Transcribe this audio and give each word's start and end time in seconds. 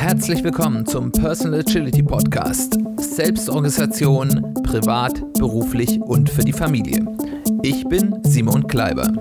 Herzlich 0.00 0.42
willkommen 0.42 0.86
zum 0.86 1.12
Personal 1.12 1.60
Agility 1.60 2.02
Podcast. 2.02 2.78
Selbstorganisation, 2.96 4.54
privat, 4.62 5.20
beruflich 5.34 6.00
und 6.00 6.30
für 6.30 6.40
die 6.40 6.54
Familie. 6.54 7.04
Ich 7.62 7.84
bin 7.84 8.18
Simon 8.24 8.66
Kleiber. 8.66 9.12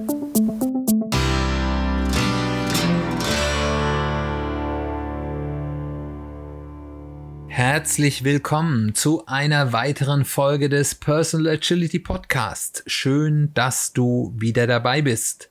Herzlich 7.49 8.23
willkommen 8.23 8.95
zu 8.95 9.25
einer 9.25 9.73
weiteren 9.73 10.23
Folge 10.23 10.69
des 10.69 10.95
Personal 10.95 11.55
Agility 11.55 11.99
Podcast. 11.99 12.83
Schön, 12.87 13.53
dass 13.53 13.91
du 13.91 14.33
wieder 14.37 14.65
dabei 14.65 15.01
bist. 15.01 15.49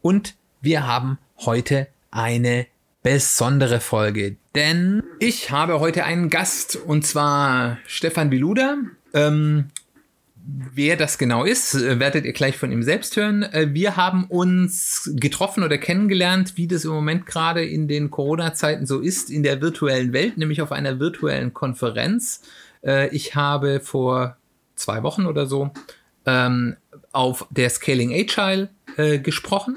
Und 0.00 0.36
wir 0.62 0.86
haben 0.86 1.18
heute 1.44 1.88
eine 2.10 2.66
besondere 3.02 3.80
Folge, 3.80 4.36
denn 4.54 5.02
ich 5.18 5.50
habe 5.50 5.80
heute 5.80 6.04
einen 6.04 6.28
Gast 6.28 6.76
und 6.76 7.06
zwar 7.06 7.78
Stefan 7.86 8.30
Biluda. 8.30 8.78
Ähm, 9.14 9.70
wer 10.74 10.96
das 10.96 11.18
genau 11.18 11.44
ist, 11.44 11.74
äh, 11.74 11.98
werdet 11.98 12.24
ihr 12.24 12.32
gleich 12.32 12.56
von 12.56 12.72
ihm 12.72 12.82
selbst 12.82 13.16
hören. 13.16 13.42
Äh, 13.42 13.68
wir 13.72 13.96
haben 13.96 14.24
uns 14.24 15.10
getroffen 15.14 15.62
oder 15.62 15.78
kennengelernt, 15.78 16.56
wie 16.56 16.66
das 16.66 16.84
im 16.84 16.92
Moment 16.92 17.26
gerade 17.26 17.64
in 17.64 17.88
den 17.88 18.10
Corona-Zeiten 18.10 18.86
so 18.86 19.00
ist, 19.00 19.30
in 19.30 19.42
der 19.42 19.60
virtuellen 19.60 20.12
Welt, 20.12 20.38
nämlich 20.38 20.62
auf 20.62 20.72
einer 20.72 20.98
virtuellen 20.98 21.54
Konferenz. 21.54 22.42
Äh, 22.84 23.14
ich 23.14 23.34
habe 23.34 23.80
vor 23.80 24.36
zwei 24.74 25.02
Wochen 25.02 25.26
oder 25.26 25.46
so 25.46 25.70
ähm, 26.26 26.76
auf 27.12 27.46
der 27.50 27.70
Scaling 27.70 28.12
Agile 28.12 28.70
gesprochen. 29.22 29.76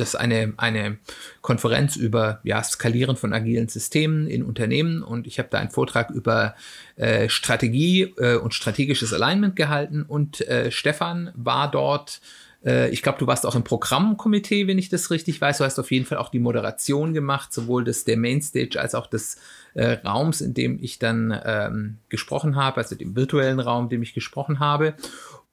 Das 0.00 0.10
ist 0.10 0.14
eine, 0.14 0.54
eine 0.56 0.98
Konferenz 1.40 1.96
über 1.96 2.40
ja, 2.44 2.62
Skalieren 2.62 3.16
von 3.16 3.32
agilen 3.32 3.68
Systemen 3.68 4.26
in 4.26 4.42
Unternehmen 4.42 5.02
und 5.02 5.26
ich 5.26 5.38
habe 5.38 5.48
da 5.50 5.58
einen 5.58 5.70
Vortrag 5.70 6.10
über 6.10 6.54
äh, 6.96 7.28
Strategie 7.28 8.14
äh, 8.18 8.36
und 8.36 8.54
strategisches 8.54 9.12
Alignment 9.12 9.56
gehalten 9.56 10.02
und 10.02 10.40
äh, 10.48 10.70
Stefan 10.70 11.30
war 11.34 11.70
dort. 11.70 12.20
Äh, 12.64 12.90
ich 12.90 13.02
glaube, 13.02 13.18
du 13.18 13.26
warst 13.26 13.46
auch 13.46 13.54
im 13.54 13.64
Programmkomitee, 13.64 14.66
wenn 14.66 14.78
ich 14.78 14.88
das 14.88 15.10
richtig 15.10 15.40
weiß. 15.40 15.58
Du 15.58 15.64
hast 15.64 15.78
auf 15.78 15.90
jeden 15.90 16.06
Fall 16.06 16.18
auch 16.18 16.28
die 16.28 16.38
Moderation 16.38 17.12
gemacht, 17.12 17.52
sowohl 17.52 17.84
des 17.84 18.04
der 18.04 18.16
Mainstage 18.16 18.80
als 18.80 18.94
auch 18.94 19.06
des 19.06 19.36
äh, 19.74 19.98
Raums, 20.04 20.40
in 20.40 20.54
dem 20.54 20.78
ich 20.82 20.98
dann 20.98 21.38
ähm, 21.44 21.98
gesprochen 22.08 22.56
habe, 22.56 22.78
also 22.78 22.94
dem 22.94 23.16
virtuellen 23.16 23.60
Raum, 23.60 23.84
in 23.84 23.90
dem 23.90 24.02
ich 24.02 24.14
gesprochen 24.14 24.60
habe. 24.60 24.94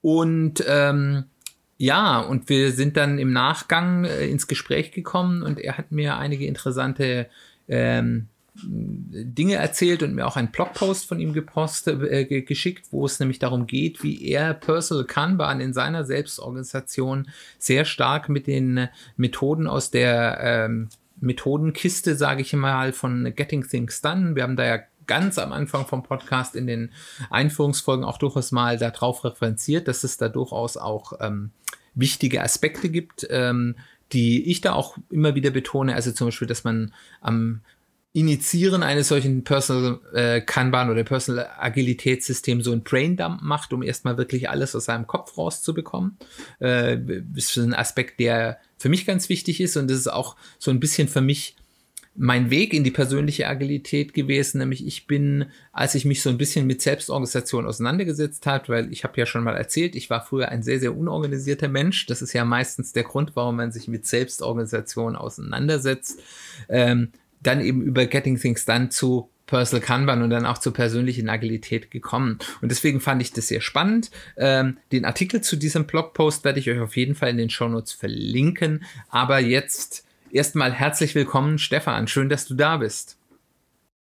Und 0.02 0.64
ähm, 0.66 1.24
ja, 1.78 2.20
und 2.20 2.48
wir 2.48 2.72
sind 2.72 2.96
dann 2.96 3.18
im 3.18 3.32
Nachgang 3.32 4.04
äh, 4.04 4.26
ins 4.26 4.46
Gespräch 4.46 4.92
gekommen 4.92 5.42
und 5.42 5.58
er 5.58 5.76
hat 5.76 5.92
mir 5.92 6.16
einige 6.16 6.46
interessante 6.46 7.28
ähm, 7.68 8.28
Dinge 8.62 9.56
erzählt 9.56 10.02
und 10.02 10.14
mir 10.14 10.26
auch 10.26 10.36
einen 10.36 10.50
Blogpost 10.50 11.06
von 11.06 11.20
ihm 11.20 11.34
gepostet, 11.34 12.02
äh, 12.02 12.40
geschickt, 12.42 12.86
wo 12.90 13.04
es 13.04 13.20
nämlich 13.20 13.38
darum 13.38 13.66
geht, 13.66 14.02
wie 14.02 14.24
er 14.24 14.54
Personal 14.54 15.04
Kanban 15.04 15.60
in 15.60 15.74
seiner 15.74 16.04
Selbstorganisation 16.04 17.28
sehr 17.58 17.84
stark 17.84 18.30
mit 18.30 18.46
den 18.46 18.88
Methoden 19.18 19.66
aus 19.66 19.90
der 19.90 20.38
ähm, 20.40 20.88
Methodenkiste, 21.20 22.14
sage 22.14 22.42
ich 22.42 22.52
mal, 22.54 22.92
von 22.92 23.32
Getting 23.34 23.68
Things 23.68 24.00
Done. 24.00 24.34
Wir 24.34 24.42
haben 24.42 24.56
da 24.56 24.64
ja 24.64 24.78
ganz 25.06 25.38
am 25.38 25.52
Anfang 25.52 25.86
vom 25.86 26.02
Podcast 26.02 26.56
in 26.56 26.66
den 26.66 26.90
Einführungsfolgen 27.30 28.04
auch 28.04 28.18
durchaus 28.18 28.52
mal 28.52 28.78
darauf 28.78 29.24
referenziert, 29.24 29.86
dass 29.88 30.04
es 30.04 30.16
da 30.16 30.28
durchaus 30.28 30.76
auch 30.76 31.12
ähm, 31.20 31.50
wichtige 31.96 32.42
Aspekte 32.42 32.88
gibt, 32.88 33.26
ähm, 33.30 33.74
die 34.12 34.48
ich 34.48 34.60
da 34.60 34.72
auch 34.72 34.96
immer 35.10 35.34
wieder 35.34 35.50
betone. 35.50 35.94
Also 35.94 36.12
zum 36.12 36.28
Beispiel, 36.28 36.46
dass 36.46 36.62
man 36.62 36.94
am 37.20 37.62
Initiieren 38.12 38.82
eines 38.82 39.08
solchen 39.08 39.44
Personal 39.44 40.00
äh, 40.14 40.40
Kanban 40.40 40.88
oder 40.88 41.04
Personal 41.04 41.50
Agilitätssystem 41.58 42.62
so 42.62 42.72
ein 42.72 42.82
Braindump 42.82 43.42
macht, 43.42 43.74
um 43.74 43.82
erstmal 43.82 44.16
wirklich 44.16 44.48
alles 44.48 44.74
aus 44.74 44.86
seinem 44.86 45.06
Kopf 45.06 45.36
rauszubekommen. 45.36 46.16
Äh, 46.58 46.98
ist 47.34 47.58
ein 47.58 47.74
Aspekt, 47.74 48.18
der 48.20 48.58
für 48.78 48.88
mich 48.88 49.04
ganz 49.04 49.28
wichtig 49.28 49.60
ist 49.60 49.76
und 49.76 49.90
das 49.90 49.98
ist 49.98 50.08
auch 50.08 50.36
so 50.58 50.70
ein 50.70 50.80
bisschen 50.80 51.08
für 51.08 51.20
mich 51.20 51.56
mein 52.16 52.50
Weg 52.50 52.72
in 52.72 52.84
die 52.84 52.90
persönliche 52.90 53.46
Agilität 53.46 54.14
gewesen, 54.14 54.58
nämlich 54.58 54.86
ich 54.86 55.06
bin, 55.06 55.46
als 55.72 55.94
ich 55.94 56.04
mich 56.04 56.22
so 56.22 56.30
ein 56.30 56.38
bisschen 56.38 56.66
mit 56.66 56.80
Selbstorganisation 56.80 57.66
auseinandergesetzt 57.66 58.46
habe, 58.46 58.68
weil 58.68 58.92
ich 58.92 59.04
habe 59.04 59.18
ja 59.18 59.26
schon 59.26 59.44
mal 59.44 59.56
erzählt, 59.56 59.94
ich 59.94 60.08
war 60.08 60.24
früher 60.24 60.48
ein 60.48 60.62
sehr, 60.62 60.80
sehr 60.80 60.96
unorganisierter 60.96 61.68
Mensch. 61.68 62.06
Das 62.06 62.22
ist 62.22 62.32
ja 62.32 62.44
meistens 62.44 62.92
der 62.92 63.04
Grund, 63.04 63.32
warum 63.34 63.56
man 63.56 63.72
sich 63.72 63.88
mit 63.88 64.06
Selbstorganisation 64.06 65.16
auseinandersetzt. 65.16 66.20
Ähm, 66.68 67.10
dann 67.40 67.60
eben 67.60 67.82
über 67.82 68.06
Getting 68.06 68.38
Things 68.38 68.64
Done 68.64 68.88
zu 68.88 69.28
Personal 69.46 69.84
Kanban 69.84 70.22
und 70.22 70.30
dann 70.30 70.46
auch 70.46 70.58
zur 70.58 70.72
persönlichen 70.72 71.28
Agilität 71.28 71.90
gekommen. 71.90 72.38
Und 72.60 72.70
deswegen 72.70 73.00
fand 73.00 73.22
ich 73.22 73.32
das 73.32 73.48
sehr 73.48 73.60
spannend. 73.60 74.10
Ähm, 74.36 74.78
den 74.90 75.04
Artikel 75.04 75.40
zu 75.40 75.56
diesem 75.56 75.86
Blogpost 75.86 76.44
werde 76.44 76.58
ich 76.58 76.68
euch 76.68 76.80
auf 76.80 76.96
jeden 76.96 77.14
Fall 77.14 77.30
in 77.30 77.36
den 77.36 77.50
Shownotes 77.50 77.92
verlinken. 77.92 78.84
Aber 79.08 79.38
jetzt 79.38 80.05
Erstmal 80.30 80.72
herzlich 80.72 81.14
willkommen, 81.14 81.58
Stefan. 81.58 82.08
Schön, 82.08 82.28
dass 82.28 82.46
du 82.46 82.54
da 82.54 82.78
bist. 82.78 83.18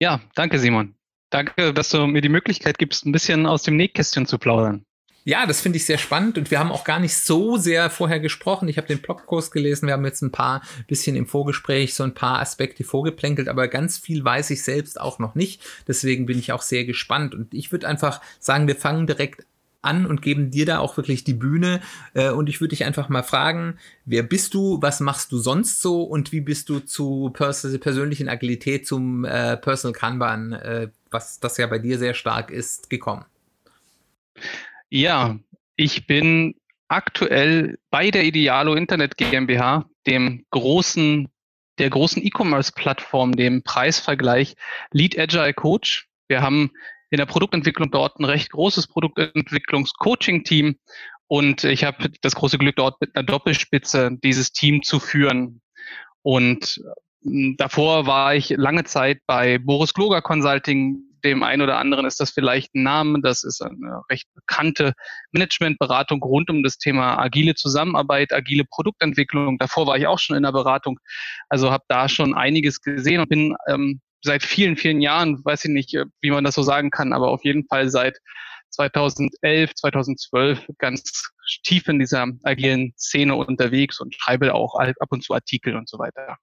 Ja, 0.01 0.21
danke, 0.35 0.59
Simon. 0.59 0.95
Danke, 1.31 1.75
dass 1.75 1.91
du 1.91 2.07
mir 2.07 2.23
die 2.23 2.31
Möglichkeit 2.31 2.79
gibst, 2.79 3.05
ein 3.05 3.13
bisschen 3.13 3.47
aus 3.47 3.63
dem 3.63 3.77
Nähkästchen 3.77 4.27
zu 4.27 4.39
plaudern. 4.39 4.85
Ja, 5.25 5.45
das 5.45 5.61
finde 5.61 5.77
ich 5.77 5.85
sehr 5.85 5.99
spannend 5.99 6.39
und 6.39 6.51
wir 6.51 6.59
haben 6.59 6.73
auch 6.73 6.85
gar 6.85 6.99
nicht 7.01 7.15
so 7.15 7.59
sehr 7.59 7.91
vorher 7.91 8.19
gesprochen. 8.19 8.67
Ich 8.69 8.79
habe 8.79 8.87
den 8.87 9.03
Blogkurs 9.03 9.51
gelesen, 9.51 9.87
wir 9.87 9.93
haben 9.93 10.07
jetzt 10.07 10.23
ein 10.23 10.33
paar 10.33 10.63
bisschen 10.87 11.17
im 11.17 11.27
Vorgespräch 11.27 11.93
so 11.93 12.03
ein 12.03 12.15
paar 12.15 12.41
Aspekte 12.41 12.83
vorgeplänkelt, 12.83 13.49
aber 13.49 13.69
ganz 13.69 13.99
viel 13.99 14.25
weiß 14.25 14.49
ich 14.49 14.63
selbst 14.63 14.99
auch 14.99 15.19
noch 15.19 15.35
nicht. 15.35 15.61
Deswegen 15.87 16.25
bin 16.25 16.39
ich 16.39 16.53
auch 16.53 16.63
sehr 16.63 16.87
gespannt 16.87 17.35
und 17.35 17.53
ich 17.53 17.73
würde 17.73 17.87
einfach 17.87 18.23
sagen, 18.41 18.69
wir 18.69 18.77
fangen 18.77 19.07
direkt 19.07 19.45
an 19.83 20.07
und 20.07 20.23
geben 20.23 20.51
dir 20.51 20.67
da 20.67 20.79
auch 20.79 20.97
wirklich 20.97 21.25
die 21.25 21.35
Bühne. 21.35 21.81
Äh, 22.15 22.31
und 22.31 22.49
ich 22.49 22.61
würde 22.61 22.71
dich 22.71 22.85
einfach 22.85 23.09
mal 23.09 23.23
fragen, 23.23 23.79
wer 24.05 24.23
bist 24.23 24.55
du, 24.55 24.81
was 24.83 25.01
machst 25.01 25.33
du 25.33 25.39
sonst 25.39 25.81
so 25.81 26.03
und 26.03 26.33
wie 26.33 26.41
bist 26.41 26.69
du 26.69 26.81
zu 26.81 27.31
pers 27.33 27.67
persönlichen 27.81 28.29
Agilität, 28.29 28.87
zum 28.87 29.25
äh, 29.25 29.57
Personal 29.57 29.93
Kanban, 29.93 30.53
äh, 30.53 30.89
was 31.11 31.41
das 31.41 31.57
ja 31.57 31.67
bei 31.67 31.79
dir 31.79 31.99
sehr 31.99 32.15
stark 32.15 32.51
ist, 32.51 32.91
gekommen? 32.91 33.25
Ja, 34.91 35.39
ich 35.77 36.07
bin 36.07 36.55
aktuell 36.89 37.79
bei 37.91 38.11
der 38.11 38.25
Idealo 38.25 38.75
Internet 38.75 39.17
GmbH, 39.17 39.85
dem 40.07 40.45
großen, 40.51 41.29
der 41.79 41.91
großen 41.91 42.25
E-Commerce-Plattform, 42.25 43.37
dem 43.37 43.63
Preisvergleich 43.63 44.57
Lead 44.91 45.19
Agile 45.19 45.55
Coach. 45.55 46.09
Wir 46.29 46.43
haben 46.43 46.73
in 47.11 47.19
der 47.19 47.27
Produktentwicklung 47.27 47.91
dort 47.91 48.19
ein 48.19 48.25
recht 48.25 48.51
großes 48.51 48.87
Produktentwicklungs-Coaching-Team 48.89 50.77
und 51.29 51.65
ich 51.65 51.85
habe 51.85 52.11
das 52.23 52.35
große 52.35 52.59
Glück, 52.59 52.77
dort 52.77 53.01
mit 53.01 53.15
einer 53.15 53.25
Doppelspitze 53.25 54.11
dieses 54.25 54.53
Team 54.53 54.83
zu 54.83 54.99
führen. 54.99 55.61
Und 56.23 56.81
hm, 57.23 57.57
davor 57.59 58.07
war 58.07 58.35
ich 58.35 58.49
lange 58.51 58.85
Zeit 58.85 59.21
bei 59.27 59.59
Boris 59.59 59.95
Gloger 59.95 60.23
Consulting. 60.23 61.05
Dem 61.25 61.43
einen 61.43 61.63
oder 61.63 61.79
anderen 61.79 62.07
ist 62.07 62.21
das 62.21 62.31
vielleicht 62.31 62.75
ein 62.75 62.85
Name. 62.85 63.21
Das 63.21 63.45
ist 63.45 63.61
eine 63.61 64.03
recht 64.11 64.27
bekannte 64.35 64.95
Managementberatung 65.33 66.23
rund 66.23 66.49
um 66.49 66.63
das 66.63 66.79
Thema 66.79 67.19
agile 67.19 67.55
Zusammenarbeit, 67.55 68.33
agile 68.33 68.65
Produktentwicklung. 68.65 69.59
Davor 69.59 69.87
war 69.87 69.99
ich 69.99 70.07
auch 70.07 70.19
schon 70.19 70.37
in 70.37 70.45
der 70.45 70.53
Beratung, 70.53 70.99
also 71.49 71.71
habe 71.71 71.85
da 71.89 72.09
schon 72.09 72.35
einiges 72.35 72.81
gesehen 72.81 73.21
und 73.21 73.29
bin 73.29 73.57
ähm, 73.69 74.01
seit 74.23 74.43
vielen, 74.43 74.77
vielen 74.77 75.01
Jahren, 75.01 75.45
weiß 75.45 75.65
ich 75.67 75.71
nicht, 75.71 75.95
äh, 75.95 76.07
wie 76.21 76.31
man 76.31 76.45
das 76.45 76.55
so 76.55 76.63
sagen 76.63 76.91
kann, 76.91 77.13
aber 77.13 77.29
auf 77.29 77.45
jeden 77.45 77.67
Fall 77.67 77.91
seit 77.91 78.19
2011, 78.71 79.75
2012 79.75 80.67
ganz 80.79 81.31
tief 81.65 81.89
in 81.89 81.99
dieser 81.99 82.27
agilen 82.43 82.93
Szene 82.99 83.35
unterwegs 83.35 84.01
und 84.01 84.15
schreibe 84.15 84.55
auch 84.55 84.79
ab 84.79 85.09
und 85.11 85.25
zu 85.25 85.33
Artikel 85.35 85.77
und 85.77 85.89
so 85.89 85.99
weiter. 85.99 86.37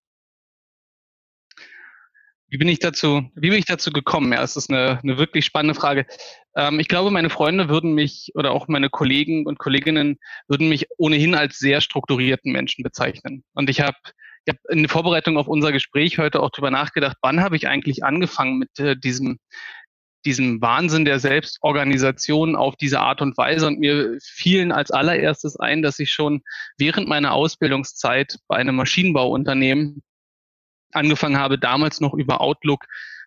Wie 2.47 2.57
bin 2.57 2.67
ich 2.67 2.79
dazu, 2.79 3.29
wie 3.35 3.49
bin 3.49 3.59
ich 3.59 3.65
dazu 3.65 3.91
gekommen? 3.91 4.31
Ja, 4.31 4.43
es 4.43 4.55
ist 4.55 4.69
eine, 4.69 4.99
eine 5.01 5.17
wirklich 5.17 5.45
spannende 5.45 5.75
Frage. 5.75 6.05
Ähm, 6.55 6.79
ich 6.79 6.87
glaube, 6.87 7.11
meine 7.11 7.29
Freunde 7.29 7.69
würden 7.69 7.93
mich 7.93 8.31
oder 8.35 8.51
auch 8.51 8.67
meine 8.67 8.89
Kollegen 8.89 9.45
und 9.45 9.57
Kolleginnen 9.57 10.19
würden 10.47 10.69
mich 10.69 10.85
ohnehin 10.97 11.35
als 11.35 11.57
sehr 11.57 11.81
strukturierten 11.81 12.51
Menschen 12.51 12.83
bezeichnen. 12.83 13.43
Und 13.53 13.69
ich 13.69 13.81
habe 13.81 13.97
ich 14.45 14.53
habe 14.53 14.59
in 14.73 14.83
der 14.83 14.89
Vorbereitung 14.89 15.37
auf 15.37 15.47
unser 15.47 15.71
Gespräch 15.71 16.19
heute 16.19 16.41
auch 16.41 16.51
drüber 16.51 16.71
nachgedacht, 16.71 17.17
wann 17.21 17.41
habe 17.41 17.55
ich 17.55 17.67
eigentlich 17.67 18.03
angefangen 18.03 18.57
mit 18.59 18.79
äh, 18.79 18.95
diesem 18.95 19.39
diesem 20.25 20.59
Wahnsinn 20.59 21.05
der 21.05 21.19
Selbstorganisation 21.19 22.55
auf 22.55 22.75
diese 22.75 22.99
Art 22.99 23.21
und 23.21 23.37
Weise. 23.37 23.67
Und 23.67 23.79
mir 23.79 24.17
fielen 24.23 24.71
als 24.71 24.89
allererstes 24.89 25.55
ein, 25.55 25.83
dass 25.83 25.99
ich 25.99 26.11
schon 26.11 26.41
während 26.77 27.07
meiner 27.07 27.33
Ausbildungszeit 27.33 28.39
bei 28.47 28.55
einem 28.55 28.75
Maschinenbauunternehmen 28.75 30.01
angefangen 30.91 31.37
habe, 31.37 31.59
damals 31.59 32.01
noch 32.01 32.15
über 32.15 32.41
Outlook 32.41 32.85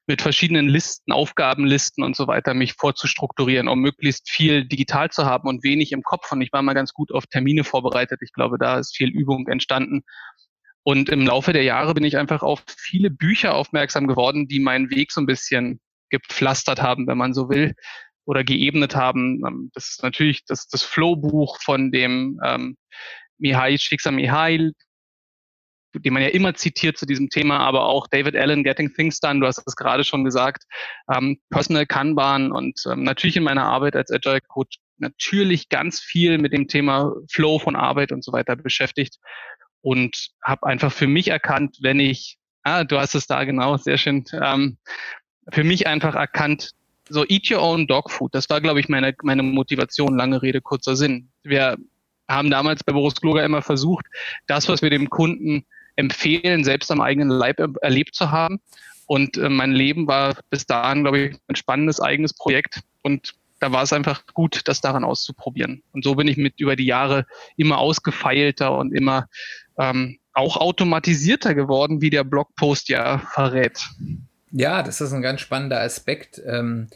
mit 0.09 0.23
verschiedenen 0.23 0.69
Listen, 0.69 1.13
Aufgabenlisten 1.13 2.03
und 2.03 2.17
so 2.17 2.27
weiter 2.27 2.55
mich 2.55 2.73
vorzustrukturieren, 2.73 3.69
um 3.69 3.79
möglichst 3.79 4.29
viel 4.29 4.65
digital 4.65 5.11
zu 5.11 5.27
haben 5.27 5.49
und 5.49 5.63
wenig 5.63 5.93
im 5.93 6.03
Kopf. 6.03 6.33
Und 6.33 6.41
ich 6.41 6.53
war 6.53 6.63
mal 6.63 6.75
ganz 6.75 6.95
gut 6.95 7.13
auf 7.13 7.27
Termine 7.27 7.63
vorbereitet. 7.63 8.21
Ich 8.23 8.33
glaube, 8.33 8.59
da 8.59 8.79
ist 8.79 8.97
viel 8.97 9.11
Übung 9.11 9.47
entstanden 9.47 10.03
Und 10.83 11.09
im 11.09 11.27
Laufe 11.27 11.53
der 11.53 11.65
Jahre 11.65 11.95
bin 11.95 12.05
ich 12.05 12.17
einfach 12.17 12.43
auf 12.43 12.63
viele 12.67 13.11
Bücher 13.11 13.55
aufmerksam 13.55 14.07
geworden, 14.07 14.49
die 14.49 14.61
meinen 14.61 14.91
Weg 14.91 15.13
so 15.13 15.21
ein 15.21 15.27
bisschen 15.27 15.81
gepflastert 16.11 16.81
haben, 16.81 17.07
wenn 17.07 17.19
man 17.19 17.35
so 17.35 17.51
will, 17.51 17.75
oder 18.25 18.45
geebnet 18.45 18.95
haben. 18.95 19.43
Ähm, 19.47 19.71
das 19.75 19.89
ist 19.91 20.03
natürlich 20.03 20.45
das, 20.45 20.69
das 20.69 20.83
Flow-Buch 20.83 21.59
von 21.63 21.91
dem 21.91 22.39
ähm, 22.45 22.77
Mihai 23.39 23.77
Csikszentmihalyi, 23.77 24.73
den 25.95 26.13
man 26.13 26.23
ja 26.23 26.29
immer 26.29 26.55
zitiert 26.55 26.99
zu 26.99 27.07
diesem 27.07 27.31
Thema, 27.31 27.61
aber 27.61 27.87
auch 27.87 28.07
David 28.07 28.37
Allen, 28.37 28.63
Getting 28.63 28.93
Things 28.93 29.21
Done, 29.21 29.41
du 29.41 29.47
hast 29.47 29.63
es 29.67 29.77
gerade 29.77 30.05
schon 30.05 30.25
gesagt, 30.25 30.65
ähm, 31.13 31.39
Personal 31.51 31.87
Kanban 31.87 32.53
und 32.53 32.81
ähm, 32.91 33.03
natürlich 33.03 33.37
in 33.37 33.45
meiner 33.45 33.65
Arbeit 33.65 33.97
als 33.97 34.11
Agile 34.11 34.41
Coach 34.43 34.79
natürlich 34.99 35.69
ganz 35.69 36.01
viel 36.01 36.39
mit 36.39 36.53
dem 36.53 36.69
Thema 36.69 37.15
Flow 37.31 37.59
von 37.59 37.77
Arbeit 37.77 38.13
und 38.13 38.23
so 38.23 38.33
weiter 38.33 38.57
beschäftigt 38.57 39.19
und 39.83 40.31
habe 40.43 40.67
einfach 40.67 40.93
für 40.93 41.07
mich 41.07 41.29
erkannt, 41.29 41.79
wenn 41.81 42.01
ich, 42.01 42.39
ah, 42.63 42.85
du 42.85 42.99
hast 42.99 43.15
es 43.15 43.27
da 43.27 43.45
genau, 43.45 43.77
sehr 43.77 43.99
schön, 43.99 44.25
ähm, 44.33 44.79
für 45.51 45.65
mich 45.65 45.87
einfach 45.87 46.15
erkannt, 46.15 46.73
so 47.09 47.25
eat 47.29 47.51
your 47.51 47.63
own 47.63 47.87
dog 47.87 48.11
food. 48.11 48.35
Das 48.35 48.51
war, 48.51 48.61
glaube 48.61 48.81
ich, 48.81 48.89
meine, 48.89 49.15
meine 49.23 49.43
Motivation, 49.43 50.17
lange 50.17 50.43
Rede, 50.43 50.61
kurzer 50.61 50.95
Sinn. 50.95 51.31
Wir 51.43 51.77
haben 52.29 52.51
damals 52.51 52.85
bei 52.85 52.93
Boris 52.93 53.15
Kluger 53.15 53.45
immer 53.45 53.63
versucht, 53.63 54.05
das, 54.47 54.69
was 54.69 54.83
wir 54.83 54.91
dem 54.91 55.09
Kunden 55.09 55.65
empfehlen, 55.97 56.65
selbst 56.65 56.91
am 56.91 57.01
eigenen 57.01 57.31
Leib 57.31 57.59
erlebt 57.81 58.15
zu 58.15 58.31
haben. 58.31 58.61
Und 59.07 59.39
äh, 59.39 59.49
mein 59.49 59.73
Leben 59.73 60.07
war 60.07 60.37
bis 60.51 60.67
dahin, 60.67 61.03
glaube 61.03 61.19
ich, 61.19 61.37
ein 61.49 61.57
spannendes 61.57 62.01
eigenes 62.01 62.35
Projekt. 62.35 62.81
Und 63.03 63.35
da 63.59 63.73
war 63.73 63.83
es 63.83 63.93
einfach 63.93 64.27
gut, 64.35 64.63
das 64.67 64.81
daran 64.81 65.03
auszuprobieren. 65.03 65.83
Und 65.93 66.05
so 66.05 66.15
bin 66.15 66.29
ich 66.29 66.37
mit 66.37 66.61
über 66.61 66.77
die 66.77 66.85
Jahre 66.85 67.27
immer 67.57 67.79
ausgefeilter 67.79 68.77
und 68.77 68.95
immer 68.95 69.27
ähm, 69.79 70.19
auch 70.33 70.57
automatisierter 70.57 71.55
geworden, 71.55 72.01
wie 72.01 72.11
der 72.11 72.25
Blogpost 72.25 72.89
ja 72.89 73.19
verrät. 73.19 73.81
Ja, 74.51 74.83
das 74.83 75.01
ist 75.01 75.13
ein 75.13 75.23
ganz 75.23 75.41
spannender 75.41 75.81
Aspekt. 75.81 76.41
Ähm, 76.47 76.89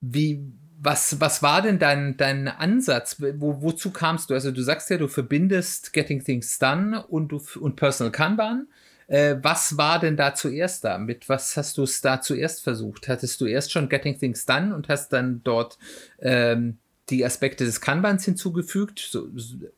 wie, 0.00 0.40
was, 0.80 1.20
was 1.20 1.42
war 1.42 1.62
denn 1.62 1.78
dein, 1.78 2.16
dein 2.16 2.48
Ansatz? 2.48 3.16
Wo, 3.36 3.62
wozu 3.62 3.90
kamst 3.90 4.30
du? 4.30 4.34
Also 4.34 4.50
du 4.50 4.62
sagst 4.62 4.90
ja, 4.90 4.96
du 4.96 5.08
verbindest 5.08 5.92
Getting 5.92 6.22
Things 6.22 6.58
Done 6.58 7.06
und, 7.06 7.28
du, 7.28 7.40
und 7.60 7.76
Personal 7.76 8.12
Kanban. 8.12 8.68
Äh, 9.06 9.36
was 9.42 9.76
war 9.76 10.00
denn 10.00 10.16
da 10.16 10.34
zuerst 10.34 10.84
da? 10.84 10.98
Mit 10.98 11.28
was 11.28 11.56
hast 11.56 11.78
du 11.78 11.82
es 11.82 12.00
da 12.00 12.20
zuerst 12.20 12.62
versucht? 12.62 13.08
Hattest 13.08 13.40
du 13.40 13.46
erst 13.46 13.72
schon 13.72 13.88
Getting 13.88 14.18
Things 14.18 14.46
Done 14.46 14.74
und 14.74 14.88
hast 14.88 15.12
dann 15.12 15.42
dort 15.44 15.78
ähm, 16.20 16.78
die 17.10 17.24
Aspekte 17.24 17.64
des 17.64 17.80
Kanbans 17.80 18.24
hinzugefügt 18.24 18.98
so, 18.98 19.28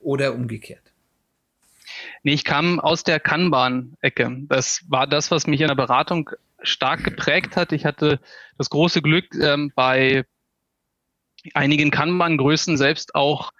oder 0.00 0.34
umgekehrt? 0.34 0.92
Nee, 2.22 2.34
ich 2.34 2.44
kam 2.44 2.81
aus 2.81 3.02
der 3.02 3.20
Kanban-Ecke. 3.20 4.44
Das 4.48 4.84
war 4.88 5.06
das, 5.06 5.31
was 5.31 5.46
mich 5.46 5.60
in 5.60 5.69
der 5.69 5.75
Beratung 5.75 6.31
stark 6.62 7.04
geprägt 7.04 7.56
hat. 7.56 7.72
Ich 7.72 7.84
hatte 7.84 8.20
das 8.58 8.70
große 8.70 9.02
Glück, 9.02 9.34
ähm, 9.34 9.72
bei 9.75 10.25
einigen 11.54 11.90
Kanban-Größen 11.90 12.76
selbst 12.76 13.14
auch 13.14 13.52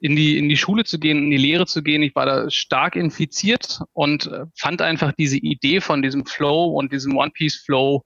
in 0.00 0.16
die, 0.16 0.38
in 0.38 0.48
die 0.48 0.56
Schule 0.56 0.84
zu 0.84 0.98
gehen, 0.98 1.18
in 1.18 1.30
die 1.30 1.36
Lehre 1.36 1.66
zu 1.66 1.82
gehen. 1.82 2.02
Ich 2.02 2.14
war 2.14 2.26
da 2.26 2.50
stark 2.50 2.96
infiziert 2.96 3.80
und 3.92 4.26
äh, 4.26 4.46
fand 4.56 4.82
einfach 4.82 5.12
diese 5.12 5.36
Idee 5.36 5.80
von 5.80 6.02
diesem 6.02 6.26
Flow 6.26 6.66
und 6.66 6.92
diesem 6.92 7.16
One-Piece-Flow 7.16 8.02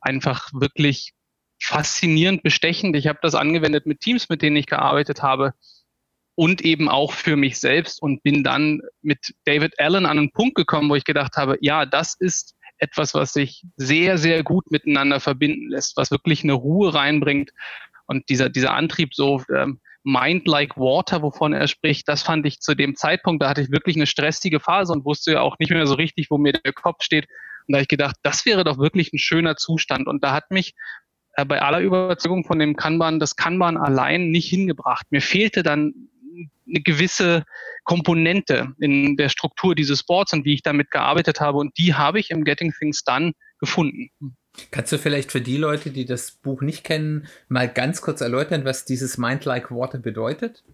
einfach 0.00 0.50
wirklich 0.52 1.12
faszinierend 1.60 2.42
bestechend. 2.42 2.96
Ich 2.96 3.06
habe 3.06 3.18
das 3.22 3.34
angewendet 3.34 3.86
mit 3.86 4.00
Teams, 4.00 4.28
mit 4.28 4.42
denen 4.42 4.56
ich 4.56 4.66
gearbeitet 4.66 5.22
habe 5.22 5.54
und 6.38 6.60
eben 6.60 6.88
auch 6.88 7.14
für 7.14 7.34
mich 7.34 7.58
selbst 7.58 8.00
und 8.00 8.22
bin 8.22 8.44
dann 8.44 8.80
mit 9.02 9.34
David 9.44 9.80
Allen 9.80 10.06
an 10.06 10.18
einen 10.18 10.30
Punkt 10.30 10.54
gekommen, 10.54 10.88
wo 10.88 10.94
ich 10.94 11.02
gedacht 11.02 11.36
habe, 11.36 11.58
ja, 11.62 11.84
das 11.84 12.14
ist 12.16 12.54
etwas, 12.78 13.12
was 13.12 13.32
sich 13.32 13.64
sehr, 13.74 14.18
sehr 14.18 14.44
gut 14.44 14.70
miteinander 14.70 15.18
verbinden 15.18 15.68
lässt, 15.68 15.96
was 15.96 16.12
wirklich 16.12 16.44
eine 16.44 16.52
Ruhe 16.52 16.94
reinbringt. 16.94 17.50
Und 18.06 18.28
dieser, 18.28 18.50
dieser 18.50 18.72
Antrieb 18.72 19.16
so, 19.16 19.42
ähm, 19.52 19.80
Mind 20.04 20.46
like 20.46 20.76
Water, 20.76 21.22
wovon 21.22 21.54
er 21.54 21.66
spricht, 21.66 22.06
das 22.06 22.22
fand 22.22 22.46
ich 22.46 22.60
zu 22.60 22.76
dem 22.76 22.94
Zeitpunkt, 22.94 23.42
da 23.42 23.48
hatte 23.48 23.62
ich 23.62 23.72
wirklich 23.72 23.96
eine 23.96 24.06
stressige 24.06 24.60
Phase 24.60 24.92
und 24.92 25.04
wusste 25.04 25.32
ja 25.32 25.40
auch 25.40 25.56
nicht 25.58 25.72
mehr 25.72 25.88
so 25.88 25.94
richtig, 25.94 26.30
wo 26.30 26.38
mir 26.38 26.52
der 26.52 26.72
Kopf 26.72 27.02
steht. 27.02 27.26
Und 27.66 27.72
da 27.72 27.78
habe 27.78 27.82
ich 27.82 27.88
gedacht, 27.88 28.14
das 28.22 28.46
wäre 28.46 28.62
doch 28.62 28.78
wirklich 28.78 29.12
ein 29.12 29.18
schöner 29.18 29.56
Zustand. 29.56 30.06
Und 30.06 30.22
da 30.22 30.34
hat 30.34 30.52
mich 30.52 30.74
äh, 31.32 31.44
bei 31.44 31.60
aller 31.60 31.80
Überzeugung 31.80 32.44
von 32.44 32.60
dem 32.60 32.76
Kanban 32.76 33.18
das 33.18 33.34
Kanban 33.34 33.76
allein 33.76 34.30
nicht 34.30 34.48
hingebracht. 34.48 35.06
Mir 35.10 35.20
fehlte 35.20 35.64
dann 35.64 36.08
eine 36.66 36.80
gewisse 36.80 37.44
Komponente 37.84 38.74
in 38.78 39.16
der 39.16 39.28
Struktur 39.28 39.74
dieses 39.74 40.02
Boards 40.02 40.32
und 40.32 40.44
wie 40.44 40.54
ich 40.54 40.62
damit 40.62 40.90
gearbeitet 40.90 41.40
habe. 41.40 41.58
Und 41.58 41.76
die 41.78 41.94
habe 41.94 42.20
ich 42.20 42.30
im 42.30 42.44
Getting 42.44 42.72
Things 42.78 43.04
Done 43.04 43.32
gefunden. 43.58 44.10
Kannst 44.70 44.92
du 44.92 44.98
vielleicht 44.98 45.32
für 45.32 45.40
die 45.40 45.56
Leute, 45.56 45.90
die 45.90 46.04
das 46.04 46.32
Buch 46.32 46.62
nicht 46.62 46.84
kennen, 46.84 47.28
mal 47.48 47.68
ganz 47.68 48.02
kurz 48.02 48.20
erläutern, 48.20 48.64
was 48.64 48.84
dieses 48.84 49.18
Mind 49.18 49.44
Like 49.44 49.70
Water 49.70 49.98
bedeutet? 49.98 50.64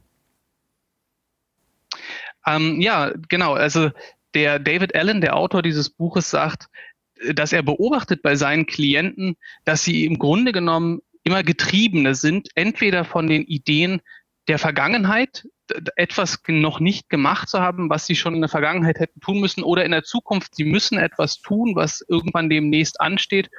Ähm, 2.47 2.81
ja, 2.81 3.13
genau. 3.29 3.55
Also 3.55 3.91
der 4.35 4.59
David 4.59 4.95
Allen, 4.95 5.21
der 5.21 5.37
Autor 5.37 5.63
dieses 5.63 5.91
Buches, 5.91 6.31
sagt, 6.31 6.69
dass 7.33 7.53
er 7.53 7.63
beobachtet 7.63 8.23
bei 8.23 8.35
seinen 8.37 8.67
Klienten, 8.67 9.37
dass 9.65 9.85
sie 9.85 10.05
im 10.05 10.19
Grunde 10.19 10.53
genommen 10.53 11.01
immer 11.23 11.43
Getriebene 11.43 12.15
sind, 12.15 12.49
entweder 12.55 13.05
von 13.05 13.27
den 13.27 13.43
Ideen 13.45 14.03
der 14.49 14.59
Vergangenheit, 14.59 15.47
etwas 15.97 16.41
noch 16.47 16.81
nicht 16.81 17.09
gemacht 17.09 17.49
zu 17.49 17.61
haben, 17.61 17.91
was 17.91 18.07
sie 18.07 18.17
schon 18.17 18.35
in 18.35 18.41
der 18.41 18.51
Vergangenheit 18.51 18.99
hätten 18.99 19.21
tun 19.21 19.41
müssen 19.41 19.63
oder 19.63 19.85
in 19.85 19.93
der 19.93 20.05
Zukunft, 20.05 20.55
sie 20.55 20.65
müssen 20.65 20.99
etwas 20.99 21.41
tun, 21.41 21.75
was 21.75 22.05
irgendwann 22.09 22.51
demnächst 22.51 23.01
ansteht 23.01 23.51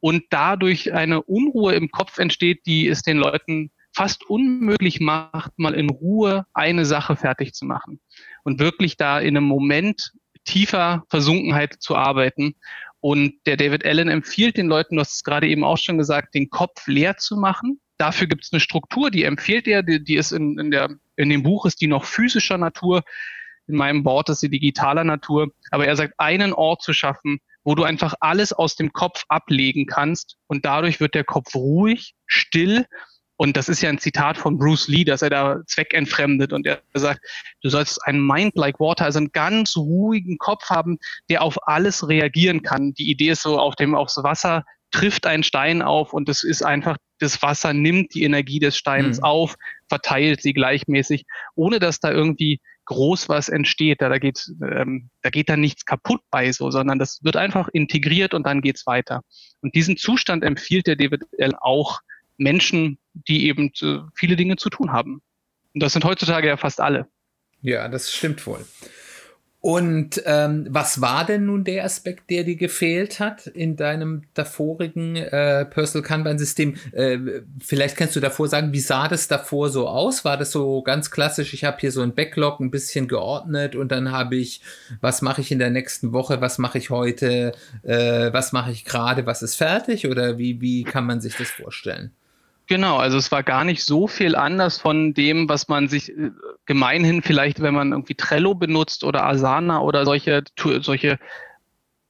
und 0.00 0.24
dadurch 0.30 0.92
eine 0.92 1.22
Unruhe 1.22 1.74
im 1.74 1.90
Kopf 1.90 2.18
entsteht, 2.18 2.66
die 2.66 2.88
es 2.88 3.02
den 3.02 3.18
Leuten 3.18 3.70
fast 3.92 4.28
unmöglich 4.28 5.00
macht, 5.00 5.52
mal 5.58 5.74
in 5.74 5.90
Ruhe 5.90 6.46
eine 6.54 6.84
Sache 6.84 7.16
fertig 7.16 7.54
zu 7.54 7.64
machen 7.64 8.00
und 8.44 8.60
wirklich 8.60 8.96
da 8.96 9.18
in 9.18 9.36
einem 9.36 9.46
Moment 9.46 10.12
tiefer 10.44 11.04
Versunkenheit 11.08 11.76
zu 11.80 11.96
arbeiten. 11.96 12.54
Und 13.00 13.34
der 13.46 13.56
David 13.56 13.84
Allen 13.84 14.08
empfiehlt 14.08 14.56
den 14.56 14.68
Leuten, 14.68 14.96
du 14.96 15.00
hast 15.00 15.14
es 15.14 15.24
gerade 15.24 15.48
eben 15.48 15.64
auch 15.64 15.78
schon 15.78 15.98
gesagt, 15.98 16.34
den 16.34 16.50
Kopf 16.50 16.86
leer 16.86 17.16
zu 17.16 17.36
machen. 17.36 17.80
Dafür 18.00 18.28
gibt 18.28 18.44
es 18.44 18.52
eine 18.52 18.60
Struktur, 18.60 19.10
die 19.10 19.24
empfiehlt 19.24 19.68
er, 19.68 19.82
die, 19.82 20.02
die 20.02 20.16
ist 20.16 20.32
in, 20.32 20.58
in, 20.58 20.70
der, 20.70 20.88
in 21.16 21.28
dem 21.28 21.42
Buch 21.42 21.66
ist 21.66 21.82
die 21.82 21.86
noch 21.86 22.06
physischer 22.06 22.56
Natur. 22.56 23.02
In 23.66 23.76
meinem 23.76 24.06
Wort 24.06 24.30
ist 24.30 24.40
sie 24.40 24.48
digitaler 24.48 25.04
Natur. 25.04 25.52
Aber 25.70 25.86
er 25.86 25.94
sagt, 25.96 26.14
einen 26.16 26.54
Ort 26.54 26.80
zu 26.80 26.94
schaffen, 26.94 27.40
wo 27.62 27.74
du 27.74 27.84
einfach 27.84 28.14
alles 28.20 28.54
aus 28.54 28.74
dem 28.74 28.94
Kopf 28.94 29.24
ablegen 29.28 29.84
kannst 29.84 30.38
und 30.46 30.64
dadurch 30.64 30.98
wird 30.98 31.14
der 31.14 31.24
Kopf 31.24 31.54
ruhig, 31.54 32.14
still. 32.24 32.86
Und 33.36 33.58
das 33.58 33.68
ist 33.68 33.82
ja 33.82 33.90
ein 33.90 33.98
Zitat 33.98 34.38
von 34.38 34.56
Bruce 34.56 34.88
Lee, 34.88 35.04
dass 35.04 35.20
er 35.20 35.28
da 35.28 35.60
zweckentfremdet 35.66 36.54
und 36.54 36.66
er 36.66 36.80
sagt, 36.94 37.20
du 37.62 37.68
sollst 37.68 38.02
einen 38.06 38.26
Mind 38.26 38.56
like 38.56 38.80
Water, 38.80 39.04
also 39.04 39.18
einen 39.18 39.32
ganz 39.32 39.76
ruhigen 39.76 40.38
Kopf 40.38 40.70
haben, 40.70 40.98
der 41.28 41.42
auf 41.42 41.68
alles 41.68 42.08
reagieren 42.08 42.62
kann. 42.62 42.94
Die 42.94 43.10
Idee 43.10 43.30
ist 43.30 43.42
so, 43.42 43.58
auf 43.58 43.76
dem, 43.76 43.94
aufs 43.94 44.16
Wasser 44.16 44.64
trifft 44.90 45.26
ein 45.26 45.42
Stein 45.42 45.82
auf 45.82 46.12
und 46.12 46.28
es 46.28 46.44
ist 46.44 46.62
einfach, 46.62 46.96
das 47.18 47.42
Wasser 47.42 47.72
nimmt 47.72 48.14
die 48.14 48.24
Energie 48.24 48.58
des 48.58 48.76
Steins 48.76 49.18
mhm. 49.18 49.24
auf, 49.24 49.56
verteilt 49.88 50.42
sie 50.42 50.52
gleichmäßig, 50.52 51.24
ohne 51.54 51.78
dass 51.78 52.00
da 52.00 52.10
irgendwie 52.10 52.60
groß 52.86 53.28
was 53.28 53.48
entsteht. 53.48 54.00
Da, 54.00 54.08
da, 54.08 54.18
geht, 54.18 54.50
ähm, 54.62 55.10
da 55.22 55.30
geht 55.30 55.48
dann 55.48 55.60
nichts 55.60 55.84
kaputt 55.84 56.20
bei 56.30 56.50
so, 56.50 56.70
sondern 56.70 56.98
das 56.98 57.20
wird 57.22 57.36
einfach 57.36 57.68
integriert 57.72 58.34
und 58.34 58.44
dann 58.44 58.62
geht's 58.62 58.86
weiter. 58.86 59.22
Und 59.60 59.74
diesen 59.74 59.96
Zustand 59.96 60.42
empfiehlt 60.42 60.86
der 60.86 60.96
David 60.96 61.22
L. 61.38 61.54
auch 61.60 62.00
Menschen, 62.36 62.98
die 63.12 63.46
eben 63.46 63.70
äh, 63.82 63.98
viele 64.16 64.34
Dinge 64.34 64.56
zu 64.56 64.70
tun 64.70 64.92
haben. 64.92 65.22
Und 65.72 65.82
das 65.82 65.92
sind 65.92 66.04
heutzutage 66.04 66.48
ja 66.48 66.56
fast 66.56 66.80
alle. 66.80 67.06
Ja, 67.62 67.88
das 67.88 68.12
stimmt 68.12 68.44
wohl. 68.46 68.64
Und 69.62 70.22
ähm, 70.24 70.66
was 70.70 71.02
war 71.02 71.26
denn 71.26 71.44
nun 71.44 71.64
der 71.64 71.84
Aspekt, 71.84 72.30
der 72.30 72.44
dir 72.44 72.56
gefehlt 72.56 73.20
hat 73.20 73.46
in 73.46 73.76
deinem 73.76 74.22
davorigen 74.32 75.16
äh, 75.16 75.66
Personal 75.66 76.02
Kanban-System? 76.02 76.76
Äh, 76.92 77.18
vielleicht 77.60 77.98
kannst 77.98 78.16
du 78.16 78.20
davor 78.20 78.48
sagen, 78.48 78.72
wie 78.72 78.80
sah 78.80 79.06
das 79.06 79.28
davor 79.28 79.68
so 79.68 79.86
aus? 79.86 80.24
War 80.24 80.38
das 80.38 80.50
so 80.50 80.80
ganz 80.80 81.10
klassisch? 81.10 81.52
Ich 81.52 81.64
habe 81.64 81.76
hier 81.78 81.92
so 81.92 82.00
ein 82.00 82.14
Backlog 82.14 82.60
ein 82.60 82.70
bisschen 82.70 83.06
geordnet 83.06 83.76
und 83.76 83.92
dann 83.92 84.10
habe 84.10 84.36
ich, 84.36 84.62
was 85.02 85.20
mache 85.20 85.42
ich 85.42 85.52
in 85.52 85.58
der 85.58 85.70
nächsten 85.70 86.14
Woche, 86.14 86.40
was 86.40 86.56
mache 86.56 86.78
ich 86.78 86.88
heute, 86.88 87.52
äh, 87.82 88.32
was 88.32 88.52
mache 88.52 88.72
ich 88.72 88.86
gerade, 88.86 89.26
was 89.26 89.42
ist 89.42 89.56
fertig? 89.56 90.06
Oder 90.06 90.38
wie, 90.38 90.62
wie 90.62 90.84
kann 90.84 91.04
man 91.04 91.20
sich 91.20 91.36
das 91.36 91.50
vorstellen? 91.50 92.12
Genau, 92.70 92.98
also 92.98 93.18
es 93.18 93.32
war 93.32 93.42
gar 93.42 93.64
nicht 93.64 93.82
so 93.82 94.06
viel 94.06 94.36
anders 94.36 94.78
von 94.78 95.12
dem, 95.12 95.48
was 95.48 95.66
man 95.66 95.88
sich 95.88 96.10
äh, 96.10 96.30
gemeinhin 96.66 97.20
vielleicht, 97.20 97.60
wenn 97.60 97.74
man 97.74 97.90
irgendwie 97.90 98.14
Trello 98.14 98.54
benutzt 98.54 99.02
oder 99.02 99.26
Asana 99.26 99.80
oder 99.80 100.04
solche, 100.04 100.44
solche 100.56 101.18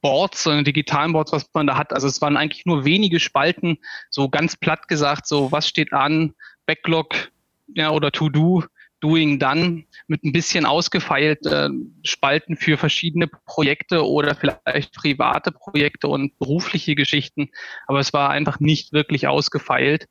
Boards, 0.01 0.43
so 0.43 0.61
digitalen 0.61 1.13
Boards, 1.13 1.31
was 1.31 1.49
man 1.55 1.65
da 1.65 1.77
hat. 1.77 1.93
Also 1.93 2.05
es 2.05 2.21
waren 2.21 2.37
eigentlich 2.37 2.67
nur 2.67 2.85
wenige 2.85 3.19
Spalten, 3.19 3.79
so 4.11 4.29
ganz 4.29 4.55
platt 4.55 4.87
gesagt, 4.87 5.25
so 5.25 5.51
was 5.51 5.67
steht 5.67 5.93
an, 5.93 6.35
Backlog 6.67 7.31
ja, 7.73 7.89
oder 7.89 8.11
To-Do, 8.11 8.63
Doing 9.01 9.39
Done 9.39 9.85
mit 10.05 10.23
ein 10.23 10.31
bisschen 10.31 10.65
ausgefeilten 10.67 11.99
Spalten 12.05 12.55
für 12.55 12.77
verschiedene 12.77 13.27
Projekte 13.27 14.05
oder 14.05 14.35
vielleicht 14.35 14.93
private 14.93 15.51
Projekte 15.51 16.07
und 16.07 16.37
berufliche 16.37 16.93
Geschichten. 16.93 17.49
Aber 17.87 17.99
es 17.99 18.13
war 18.13 18.29
einfach 18.29 18.59
nicht 18.59 18.93
wirklich 18.93 19.27
ausgefeilt. 19.27 20.07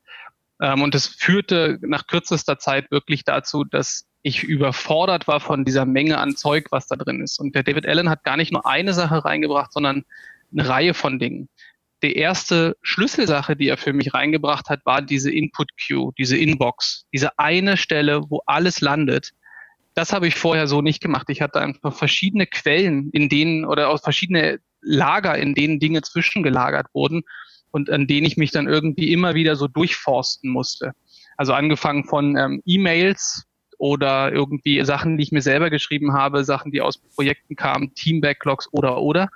Ähm, 0.61 0.83
und 0.83 0.95
es 0.95 1.07
führte 1.07 1.79
nach 1.81 2.07
kürzester 2.07 2.59
Zeit 2.59 2.91
wirklich 2.91 3.25
dazu, 3.25 3.63
dass 3.63 4.05
ich 4.21 4.43
überfordert 4.43 5.27
war 5.27 5.39
von 5.39 5.65
dieser 5.65 5.85
Menge 5.85 6.19
an 6.19 6.35
Zeug, 6.35 6.67
was 6.69 6.87
da 6.87 6.95
drin 6.95 7.21
ist. 7.21 7.39
Und 7.39 7.55
der 7.55 7.63
David 7.63 7.87
Allen 7.87 8.09
hat 8.09 8.23
gar 8.23 8.37
nicht 8.37 8.51
nur 8.51 8.67
eine 8.67 8.93
Sache 8.93 9.25
reingebracht, 9.25 9.73
sondern 9.73 10.05
eine 10.51 10.69
Reihe 10.69 10.93
von 10.93 11.17
Dingen. 11.17 11.49
Die 12.03 12.15
erste 12.15 12.77
Schlüsselsache, 12.83 13.55
die 13.55 13.67
er 13.67 13.77
für 13.77 13.93
mich 13.93 14.13
reingebracht 14.13 14.69
hat, 14.69 14.85
war 14.85 15.01
diese 15.01 15.31
Input 15.31 15.69
Queue, 15.77 16.11
diese 16.17 16.37
Inbox, 16.37 17.05
diese 17.13 17.37
eine 17.39 17.77
Stelle, 17.77 18.21
wo 18.29 18.41
alles 18.45 18.81
landet. 18.81 19.31
Das 19.95 20.13
habe 20.13 20.27
ich 20.27 20.35
vorher 20.35 20.67
so 20.67 20.81
nicht 20.81 21.01
gemacht. 21.01 21.29
Ich 21.29 21.41
hatte 21.41 21.59
einfach 21.59 21.93
verschiedene 21.93 22.45
Quellen, 22.45 23.09
in 23.11 23.29
denen 23.29 23.65
oder 23.65 23.89
aus 23.89 24.01
verschiedene 24.01 24.59
Lager, 24.81 25.37
in 25.37 25.53
denen 25.53 25.79
Dinge 25.79 26.01
zwischengelagert 26.01 26.87
wurden 26.93 27.23
und 27.71 27.89
an 27.89 28.07
denen 28.07 28.25
ich 28.25 28.37
mich 28.37 28.51
dann 28.51 28.67
irgendwie 28.67 29.11
immer 29.11 29.33
wieder 29.33 29.55
so 29.55 29.67
durchforsten 29.67 30.49
musste. 30.49 30.91
Also 31.37 31.53
angefangen 31.53 32.05
von 32.05 32.37
ähm, 32.37 32.61
E-Mails 32.65 33.45
oder 33.77 34.31
irgendwie 34.31 34.83
Sachen, 34.85 35.17
die 35.17 35.23
ich 35.23 35.31
mir 35.31 35.41
selber 35.41 35.69
geschrieben 35.69 36.13
habe, 36.13 36.43
Sachen, 36.43 36.71
die 36.71 36.81
aus 36.81 36.99
Projekten 36.99 37.55
kamen, 37.55 37.93
Team-Backlogs 37.95 38.67
oder 38.71 39.01
oder. 39.01 39.29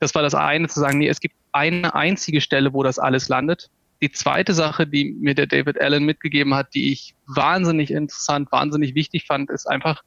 Das 0.00 0.14
war 0.14 0.22
das 0.22 0.34
eine, 0.34 0.68
zu 0.68 0.80
sagen, 0.80 0.98
nee, 0.98 1.08
es 1.08 1.20
gibt 1.20 1.34
eine 1.52 1.94
einzige 1.94 2.40
Stelle, 2.40 2.72
wo 2.72 2.82
das 2.82 2.98
alles 2.98 3.28
landet. 3.28 3.70
Die 4.00 4.10
zweite 4.10 4.54
Sache, 4.54 4.86
die 4.86 5.12
mir 5.12 5.34
der 5.34 5.46
David 5.46 5.80
Allen 5.80 6.04
mitgegeben 6.04 6.54
hat, 6.54 6.74
die 6.74 6.90
ich 6.92 7.14
wahnsinnig 7.26 7.90
interessant, 7.90 8.50
wahnsinnig 8.50 8.94
wichtig 8.94 9.26
fand, 9.26 9.50
ist 9.50 9.66
einfach 9.66 10.02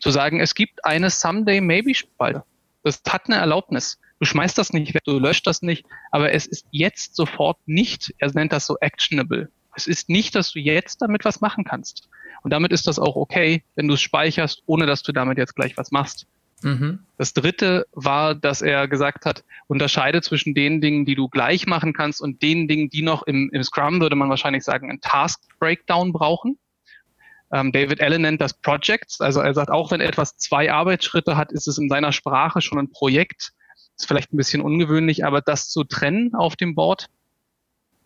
zu 0.00 0.10
sagen, 0.10 0.40
es 0.40 0.54
gibt 0.54 0.84
eine 0.84 1.10
Someday 1.10 1.60
Maybe 1.60 1.94
Spalte. 1.94 2.44
Das 2.84 3.02
hat 3.08 3.26
eine 3.26 3.36
Erlaubnis. 3.36 3.98
Du 4.20 4.26
schmeißt 4.26 4.56
das 4.56 4.72
nicht 4.72 4.94
weg, 4.94 5.02
du 5.04 5.18
löscht 5.18 5.46
das 5.46 5.62
nicht, 5.62 5.84
aber 6.10 6.32
es 6.32 6.46
ist 6.46 6.66
jetzt 6.70 7.16
sofort 7.16 7.58
nicht, 7.66 8.14
er 8.18 8.30
nennt 8.32 8.52
das 8.52 8.66
so 8.66 8.76
actionable. 8.80 9.50
Es 9.76 9.86
ist 9.86 10.08
nicht, 10.08 10.34
dass 10.34 10.52
du 10.52 10.60
jetzt 10.60 11.02
damit 11.02 11.24
was 11.24 11.40
machen 11.40 11.64
kannst. 11.64 12.08
Und 12.42 12.52
damit 12.52 12.72
ist 12.72 12.86
das 12.86 12.98
auch 12.98 13.16
okay, 13.16 13.64
wenn 13.74 13.88
du 13.88 13.94
es 13.94 14.00
speicherst, 14.00 14.62
ohne 14.66 14.86
dass 14.86 15.02
du 15.02 15.12
damit 15.12 15.38
jetzt 15.38 15.56
gleich 15.56 15.76
was 15.76 15.90
machst. 15.90 16.26
Mhm. 16.62 17.00
Das 17.18 17.34
dritte 17.34 17.86
war, 17.92 18.34
dass 18.34 18.62
er 18.62 18.88
gesagt 18.88 19.26
hat, 19.26 19.44
unterscheide 19.66 20.22
zwischen 20.22 20.54
den 20.54 20.80
Dingen, 20.80 21.04
die 21.04 21.14
du 21.14 21.28
gleich 21.28 21.66
machen 21.66 21.92
kannst 21.92 22.20
und 22.22 22.42
den 22.42 22.68
Dingen, 22.68 22.88
die 22.88 23.02
noch 23.02 23.22
im, 23.24 23.50
im 23.52 23.62
Scrum, 23.62 24.00
würde 24.00 24.16
man 24.16 24.30
wahrscheinlich 24.30 24.64
sagen, 24.64 24.88
einen 24.88 25.00
Task 25.00 25.40
Breakdown 25.58 26.12
brauchen. 26.12 26.58
Ähm, 27.52 27.70
David 27.70 28.00
Allen 28.00 28.22
nennt 28.22 28.40
das 28.40 28.54
Projects. 28.54 29.20
Also 29.20 29.40
er 29.40 29.54
sagt, 29.54 29.70
auch 29.70 29.90
wenn 29.90 30.00
etwas 30.00 30.36
zwei 30.36 30.72
Arbeitsschritte 30.72 31.36
hat, 31.36 31.52
ist 31.52 31.68
es 31.68 31.78
in 31.78 31.88
seiner 31.88 32.12
Sprache 32.12 32.60
schon 32.62 32.78
ein 32.78 32.90
Projekt. 32.90 33.52
Ist 33.96 34.08
vielleicht 34.08 34.32
ein 34.32 34.36
bisschen 34.36 34.60
ungewöhnlich, 34.60 35.24
aber 35.24 35.40
das 35.40 35.68
zu 35.68 35.84
trennen 35.84 36.34
auf 36.34 36.56
dem 36.56 36.74
Board 36.74 37.08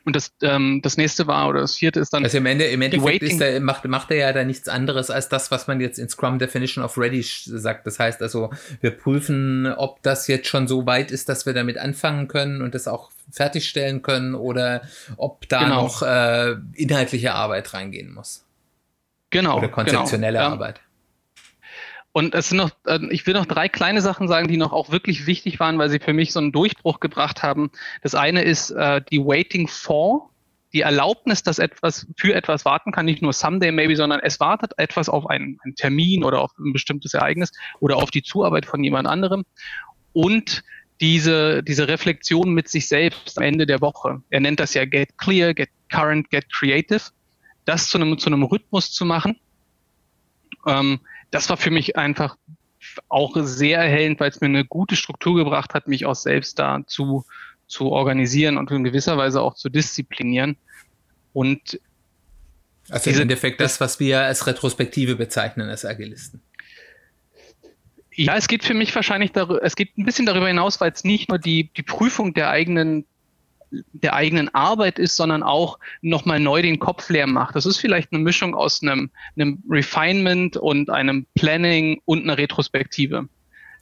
und 0.09 0.17
das, 0.17 0.33
ähm, 0.43 0.81
das 0.83 0.97
nächste 0.97 1.27
war, 1.27 1.51
oder 1.51 1.61
das 1.61 1.75
vierte 1.75 2.01
ist 2.01 2.15
dann. 2.15 2.25
Also 2.25 2.39
im, 2.39 2.47
Ende, 2.47 2.65
im 2.65 2.81
Endeffekt 2.81 3.23
ist 3.23 3.41
der, 3.41 3.61
macht, 3.61 3.85
macht 3.85 4.11
er 4.11 4.17
ja 4.17 4.33
da 4.33 4.43
nichts 4.43 4.67
anderes 4.67 5.11
als 5.11 5.29
das, 5.29 5.51
was 5.51 5.67
man 5.67 5.83
jetzt 5.83 5.99
in 5.99 6.09
Scrum 6.09 6.39
Definition 6.39 6.83
of 6.83 6.97
Ready 6.97 7.23
sagt. 7.23 7.87
Das 7.87 7.99
heißt 7.99 8.23
also, 8.23 8.51
wir 8.81 8.93
prüfen, 8.93 9.67
ob 9.67 10.03
das 10.03 10.27
jetzt 10.27 10.49
schon 10.49 10.67
so 10.67 10.87
weit 10.87 11.11
ist, 11.11 11.29
dass 11.29 11.45
wir 11.45 11.53
damit 11.53 11.77
anfangen 11.77 12.27
können 12.27 12.63
und 12.63 12.75
das 12.75 12.89
auch 12.89 13.11
fertigstellen 13.31 14.01
können 14.01 14.35
oder 14.35 14.81
ob 15.19 15.47
da 15.51 15.65
genau. 15.65 15.83
noch 15.83 16.01
äh, 16.01 16.55
inhaltliche 16.73 17.35
Arbeit 17.35 17.75
reingehen 17.75 18.11
muss. 18.15 18.47
Genau. 19.29 19.59
Oder 19.59 19.69
konzeptionelle 19.69 20.39
genau, 20.39 20.49
ja. 20.49 20.53
Arbeit. 20.53 20.81
Und 22.13 22.35
es 22.35 22.49
sind 22.49 22.59
noch, 22.59 22.71
äh, 22.87 22.99
ich 23.11 23.27
will 23.27 23.35
noch 23.35 23.47
drei 23.47 23.69
kleine 23.69 24.01
Sachen 24.01 24.29
sagen, 24.29 24.49
die 24.49 24.57
noch 24.57 24.73
auch 24.73 24.91
wirklich 24.91 25.27
wichtig 25.27 25.61
waren, 25.61 25.79
weil 25.79 25.91
sie 25.91 25.99
für 25.99 26.13
mich 26.13 26.33
so 26.33 26.41
einen 26.41 26.53
Durchbruch 26.53 27.01
gebracht 27.01 27.43
haben. 27.43 27.71
Das 28.03 28.15
eine 28.15 28.43
ist 28.43 28.71
äh, 28.71 29.03
die 29.11 29.21
Waiting 29.21 29.69
for, 29.69 30.31
die 30.73 30.83
Erlaubnis, 30.83 31.43
dass 31.43 31.59
etwas 31.59 32.07
für 32.17 32.35
etwas 32.35 32.65
warten 32.65 32.93
kann, 32.93 33.07
nicht 33.07 33.23
nur 33.23 33.33
someday 33.33 33.73
maybe, 33.73 33.97
sondern 33.97 34.21
es 34.21 34.39
wartet 34.39 34.73
etwas 34.77 35.09
auf 35.09 35.27
einen, 35.27 35.59
einen 35.65 35.75
Termin 35.77 36.25
oder 36.25 36.41
auf 36.41 36.51
ein 36.59 36.73
bestimmtes 36.73 37.15
Ereignis 37.15 37.53
oder 37.81 37.97
auf 37.97 38.11
die 38.11 38.23
Zuarbeit 38.23 38.67
von 38.67 38.83
jemand 38.85 39.09
anderem. 39.09 39.45
Und 40.13 40.63
diese, 41.01 41.63
diese 41.63 41.89
Reflexion 41.89 42.53
mit 42.53 42.69
sich 42.69 42.89
selbst 42.89 43.39
am 43.39 43.45
Ende 43.45 43.67
der 43.67 43.81
Woche. 43.81 44.21
Er 44.31 44.41
nennt 44.41 44.61
das 44.61 44.75
ja 44.75 44.85
Get 44.85 45.17
Clear, 45.17 45.55
Get 45.55 45.71
Current, 45.91 46.29
Get 46.31 46.53
Creative. 46.53 47.03
Das 47.65 47.89
zu 47.89 47.99
einem, 47.99 48.19
zu 48.19 48.27
einem 48.27 48.43
Rhythmus 48.43 48.91
zu 48.91 49.05
machen. 49.05 49.39
Ähm, 50.67 51.01
das 51.31 51.49
war 51.49 51.57
für 51.57 51.71
mich 51.71 51.97
einfach 51.97 52.37
auch 53.09 53.37
sehr 53.37 53.79
erhellend, 53.79 54.21
weil 54.21 54.31
es 54.31 54.41
mir 54.41 54.47
eine 54.47 54.65
gute 54.65 54.97
Struktur 54.97 55.37
gebracht 55.37 55.75
hat, 55.75 55.89
mich 55.89 56.07
auch 56.07 56.15
selbst 56.15 56.59
da 56.59 56.81
zu, 56.87 57.25
zu 57.67 57.91
organisieren 57.91 58.57
und 58.57 58.71
in 58.71 58.85
gewisser 58.85 59.17
Weise 59.17 59.41
auch 59.43 59.55
zu 59.55 59.69
disziplinieren. 59.69 60.57
Und 61.33 61.81
also 62.89 63.11
im 63.11 63.21
Endeffekt 63.21 63.61
das, 63.61 63.81
was 63.81 64.01
wir 64.01 64.21
als 64.21 64.47
Retrospektive 64.47 65.17
bezeichnen 65.17 65.69
als 65.69 65.85
Agilisten. 65.85 66.41
Ja, 68.15 68.37
es 68.37 68.49
geht 68.49 68.65
für 68.65 68.75
mich 68.75 68.95
wahrscheinlich 68.95 69.33
darüber, 69.33 69.63
es 69.63 69.77
geht 69.77 69.97
ein 69.97 70.05
bisschen 70.05 70.27
darüber 70.27 70.49
hinaus, 70.49 70.81
weil 70.81 70.91
es 70.91 71.05
nicht 71.05 71.29
nur 71.29 71.39
die, 71.39 71.71
die 71.77 71.83
Prüfung 71.83 72.35
der 72.35 72.51
eigenen 72.51 73.07
der 73.71 74.15
eigenen 74.15 74.53
Arbeit 74.55 74.99
ist, 74.99 75.17
sondern 75.17 75.43
auch 75.43 75.79
nochmal 76.01 76.41
neu 76.41 76.63
den 76.63 76.79
Kopf 76.79 77.09
leer 77.11 77.27
macht. 77.27 77.55
Das 77.57 77.67
ist 77.67 77.79
vielleicht 77.79 78.13
eine 78.13 78.23
Mischung 78.23 78.55
aus 78.55 78.83
einem, 78.83 79.11
einem 79.37 79.63
Refinement 79.69 80.57
und 80.57 80.91
einem 80.91 81.27
Planning 81.35 82.01
und 82.05 82.23
einer 82.23 82.39
Retrospektive. 82.39 83.29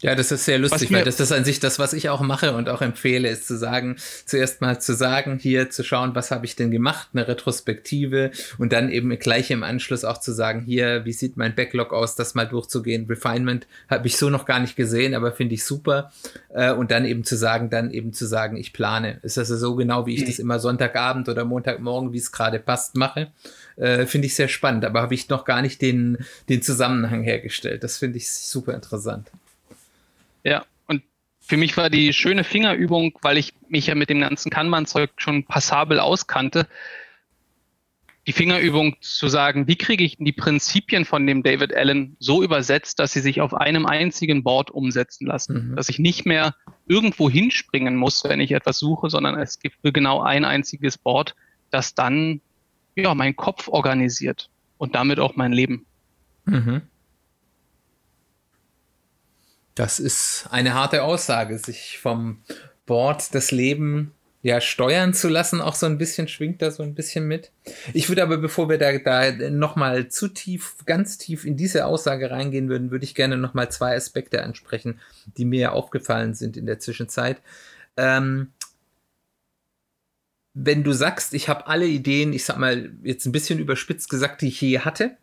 Ja, 0.03 0.15
das 0.15 0.31
ist 0.31 0.45
sehr 0.45 0.59
lustig, 0.59 0.93
weil 0.93 1.05
das 1.05 1.21
ist 1.21 1.33
an 1.33 1.45
sich 1.45 1.59
das, 1.59 1.79
was 1.79 1.95
ich 1.95 2.11
auch 2.11 2.21
mache 2.21 2.53
und 2.53 2.69
auch 2.69 2.83
empfehle, 2.83 3.29
ist 3.29 3.47
zu 3.47 3.57
sagen, 3.57 3.97
zuerst 4.27 4.61
mal 4.61 4.79
zu 4.79 4.95
sagen, 4.95 5.39
hier 5.39 5.71
zu 5.71 5.85
schauen, 5.85 6.15
was 6.15 6.31
habe 6.31 6.45
ich 6.45 6.55
denn 6.55 6.71
gemacht, 6.71 7.09
eine 7.15 7.27
Retrospektive 7.27 8.31
und 8.59 8.73
dann 8.73 8.91
eben 8.91 9.19
gleich 9.19 9.51
im 9.51 9.63
Anschluss 9.63 10.05
auch 10.05 10.19
zu 10.19 10.33
sagen, 10.33 10.61
hier, 10.61 11.07
wie 11.07 11.13
sieht 11.13 11.39
mein 11.39 11.55
Backlog 11.55 11.93
aus, 11.93 12.15
das 12.15 12.35
mal 12.35 12.47
durchzugehen. 12.47 13.07
Refinement 13.07 13.67
habe 13.89 14.07
ich 14.07 14.19
so 14.19 14.29
noch 14.29 14.45
gar 14.45 14.61
nicht 14.61 14.77
gesehen, 14.77 15.15
aber 15.15 15.33
finde 15.33 15.55
ich 15.55 15.65
super. 15.65 16.13
Äh, 16.51 16.73
und 16.73 16.91
dann 16.91 17.07
eben 17.07 17.25
zu 17.25 17.37
sagen, 17.37 17.71
dann 17.71 17.91
eben 17.91 18.13
zu 18.13 18.27
sagen, 18.27 18.57
ich 18.57 18.73
plane. 18.73 19.19
Ist 19.23 19.39
das 19.39 19.49
so 19.49 19.77
genau, 19.77 20.07
wie 20.07 20.15
ich 20.15 20.23
mhm. 20.23 20.27
das 20.27 20.39
immer 20.39 20.59
Sonntagabend 20.59 21.29
oder 21.29 21.45
Montagmorgen, 21.45 22.13
wie 22.13 22.19
es 22.19 22.33
gerade 22.33 22.59
passt, 22.59 22.97
mache. 22.97 23.33
Äh, 23.77 24.07
finde 24.07 24.27
ich 24.27 24.35
sehr 24.35 24.49
spannend, 24.49 24.85
aber 24.85 25.01
habe 25.01 25.15
ich 25.15 25.29
noch 25.29 25.45
gar 25.45 25.63
nicht 25.63 25.81
den, 25.81 26.19
den 26.49 26.63
Zusammenhang 26.63 27.23
hergestellt. 27.23 27.83
Das 27.83 27.99
finde 27.99 28.19
ich 28.19 28.31
super 28.31 28.75
interessant. 28.75 29.31
Ja, 30.47 30.65
und 30.87 31.03
für 31.41 31.57
mich 31.57 31.77
war 31.77 31.91
die 31.91 32.13
schöne 32.13 32.45
Fingerübung, 32.45 33.19
weil 33.21 33.37
ich 33.37 33.53
mich 33.69 33.89
ja 33.89 33.97
mit 33.97 34.11
dem 34.11 34.21
ganzen 34.21 34.49
Kanban-Zeug 34.49 35.11
schon 35.17 35.45
passabel 35.45 35.99
auskannte, 35.99 36.69
die 38.29 38.33
Fingerübung 38.33 38.97
zu 39.01 39.27
sagen, 39.27 39.67
wie 39.67 39.75
kriege 39.75 40.05
ich 40.05 40.19
die 40.21 40.33
Prinzipien 40.33 41.05
von 41.05 41.27
dem 41.27 41.43
David 41.43 41.75
Allen 41.75 42.17
so 42.21 42.45
übersetzt, 42.45 43.01
dass 43.01 43.13
sie 43.13 43.21
sich 43.21 43.41
auf 43.41 43.55
einem 43.55 43.87
einzigen 43.87 44.45
Board 44.45 44.71
umsetzen 44.71 45.27
lassen. 45.27 45.71
Mhm. 45.71 45.77
Dass 45.77 45.89
ich 45.89 45.99
nicht 45.99 46.27
mehr 46.27 46.55
irgendwo 46.87 47.29
hinspringen 47.29 47.97
muss, 47.97 48.23
wenn 48.23 48.39
ich 48.39 48.53
etwas 48.53 48.79
suche, 48.79 49.11
sondern 49.11 49.37
es 49.37 49.59
gibt 49.59 49.79
genau 49.83 50.23
ein 50.23 50.45
einziges 50.45 50.97
Board, 50.97 51.35
das 51.71 51.95
dann 51.95 52.41
ja, 52.95 53.17
mein 53.17 53.35
Kopf 53.35 53.67
organisiert 53.67 54.49
und 54.79 54.95
damit 54.95 55.19
auch 55.19 55.35
mein 55.35 55.53
Leben. 55.53 55.87
Mhm. 56.45 56.83
Das 59.77 60.01
ist 60.01 60.47
eine 60.51 60.73
harte 60.73 61.03
Aussage, 61.03 61.59
sich 61.59 61.99
vom 61.99 62.41
Board 62.87 63.35
das 63.35 63.51
Leben 63.51 64.13
ja 64.43 64.61
steuern 64.61 65.13
zu 65.13 65.29
lassen, 65.29 65.61
auch 65.61 65.75
so 65.75 65.85
ein 65.85 65.99
bisschen 65.99 66.29
schwingt 66.29 66.63
da 66.63 66.71
so 66.71 66.83
ein 66.83 66.95
bisschen 66.95 67.29
mit. 67.29 67.53
Ich 67.93 68.09
würde 68.09 68.23
aber, 68.23 68.39
bevor 68.39 68.71
wir 68.71 68.79
da, 68.79 68.97
da 68.99 69.51
nochmal 69.51 70.09
zu 70.09 70.29
tief, 70.29 70.77
ganz 70.87 71.19
tief 71.19 71.45
in 71.45 71.59
diese 71.59 71.85
Aussage 71.85 72.31
reingehen 72.31 72.71
würden, 72.71 72.91
würde 72.91 73.05
ich 73.05 73.15
gerne 73.15 73.37
nochmal 73.37 73.71
zwei 73.71 73.95
Aspekte 73.95 74.43
ansprechen, 74.43 74.99
die 75.37 75.45
mir 75.45 75.73
aufgefallen 75.73 76.33
sind 76.33 76.57
in 76.57 76.65
der 76.65 76.79
Zwischenzeit. 76.79 77.43
Ähm, 77.99 78.53
wenn 80.55 80.85
du 80.85 80.93
sagst, 80.93 81.35
ich 81.35 81.51
habe 81.51 81.67
alle 81.67 81.87
Ideen, 81.87 82.33
ich 82.33 82.47
sag 82.47 82.57
mal 82.57 82.93
jetzt 83.03 83.27
ein 83.27 83.33
bisschen 83.33 83.59
überspitzt 83.59 84.09
gesagt, 84.09 84.41
die 84.41 84.49
ich 84.49 84.61
je 84.61 84.79
hatte, 84.79 85.19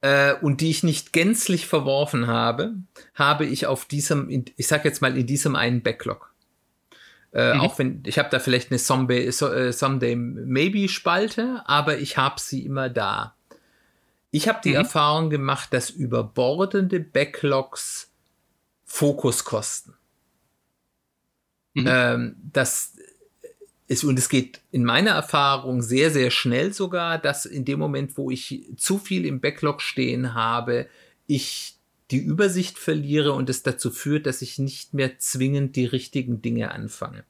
äh, 0.00 0.34
und 0.34 0.60
die 0.60 0.70
ich 0.70 0.82
nicht 0.82 1.12
gänzlich 1.12 1.66
verworfen 1.66 2.26
habe, 2.26 2.74
habe 3.14 3.46
ich 3.46 3.66
auf 3.66 3.84
diesem, 3.84 4.44
ich 4.56 4.66
sag 4.66 4.84
jetzt 4.84 5.02
mal 5.02 5.16
in 5.16 5.26
diesem 5.26 5.56
einen 5.56 5.82
Backlog. 5.82 6.32
Äh, 7.32 7.54
mhm. 7.54 7.60
Auch 7.60 7.78
wenn 7.78 8.02
ich 8.06 8.18
habe 8.18 8.30
da 8.30 8.38
vielleicht 8.38 8.70
eine 8.70 8.78
Someday, 8.78 9.26
äh, 9.26 9.72
Someday 9.72 10.16
Maybe 10.16 10.88
Spalte, 10.88 11.62
aber 11.66 11.98
ich 11.98 12.16
habe 12.16 12.40
sie 12.40 12.64
immer 12.64 12.88
da. 12.88 13.34
Ich 14.30 14.48
habe 14.48 14.60
die 14.62 14.70
mhm. 14.70 14.76
Erfahrung 14.76 15.30
gemacht, 15.30 15.72
dass 15.72 15.90
überbordende 15.90 17.00
Backlogs 17.00 18.10
Fokus 18.84 19.44
kosten. 19.44 19.94
Mhm. 21.74 21.86
Ähm, 21.88 22.36
dass 22.52 22.95
es, 23.88 24.04
und 24.04 24.18
es 24.18 24.28
geht 24.28 24.60
in 24.72 24.84
meiner 24.84 25.12
Erfahrung 25.12 25.82
sehr, 25.82 26.10
sehr 26.10 26.30
schnell 26.30 26.72
sogar, 26.72 27.18
dass 27.18 27.46
in 27.46 27.64
dem 27.64 27.78
Moment, 27.78 28.16
wo 28.16 28.30
ich 28.30 28.64
zu 28.76 28.98
viel 28.98 29.24
im 29.24 29.40
Backlog 29.40 29.80
stehen 29.80 30.34
habe, 30.34 30.88
ich 31.26 31.76
die 32.10 32.18
Übersicht 32.18 32.78
verliere 32.78 33.32
und 33.32 33.50
es 33.50 33.62
dazu 33.62 33.90
führt, 33.90 34.26
dass 34.26 34.42
ich 34.42 34.58
nicht 34.58 34.94
mehr 34.94 35.18
zwingend 35.18 35.76
die 35.76 35.86
richtigen 35.86 36.42
Dinge 36.42 36.70
anfange 36.72 37.24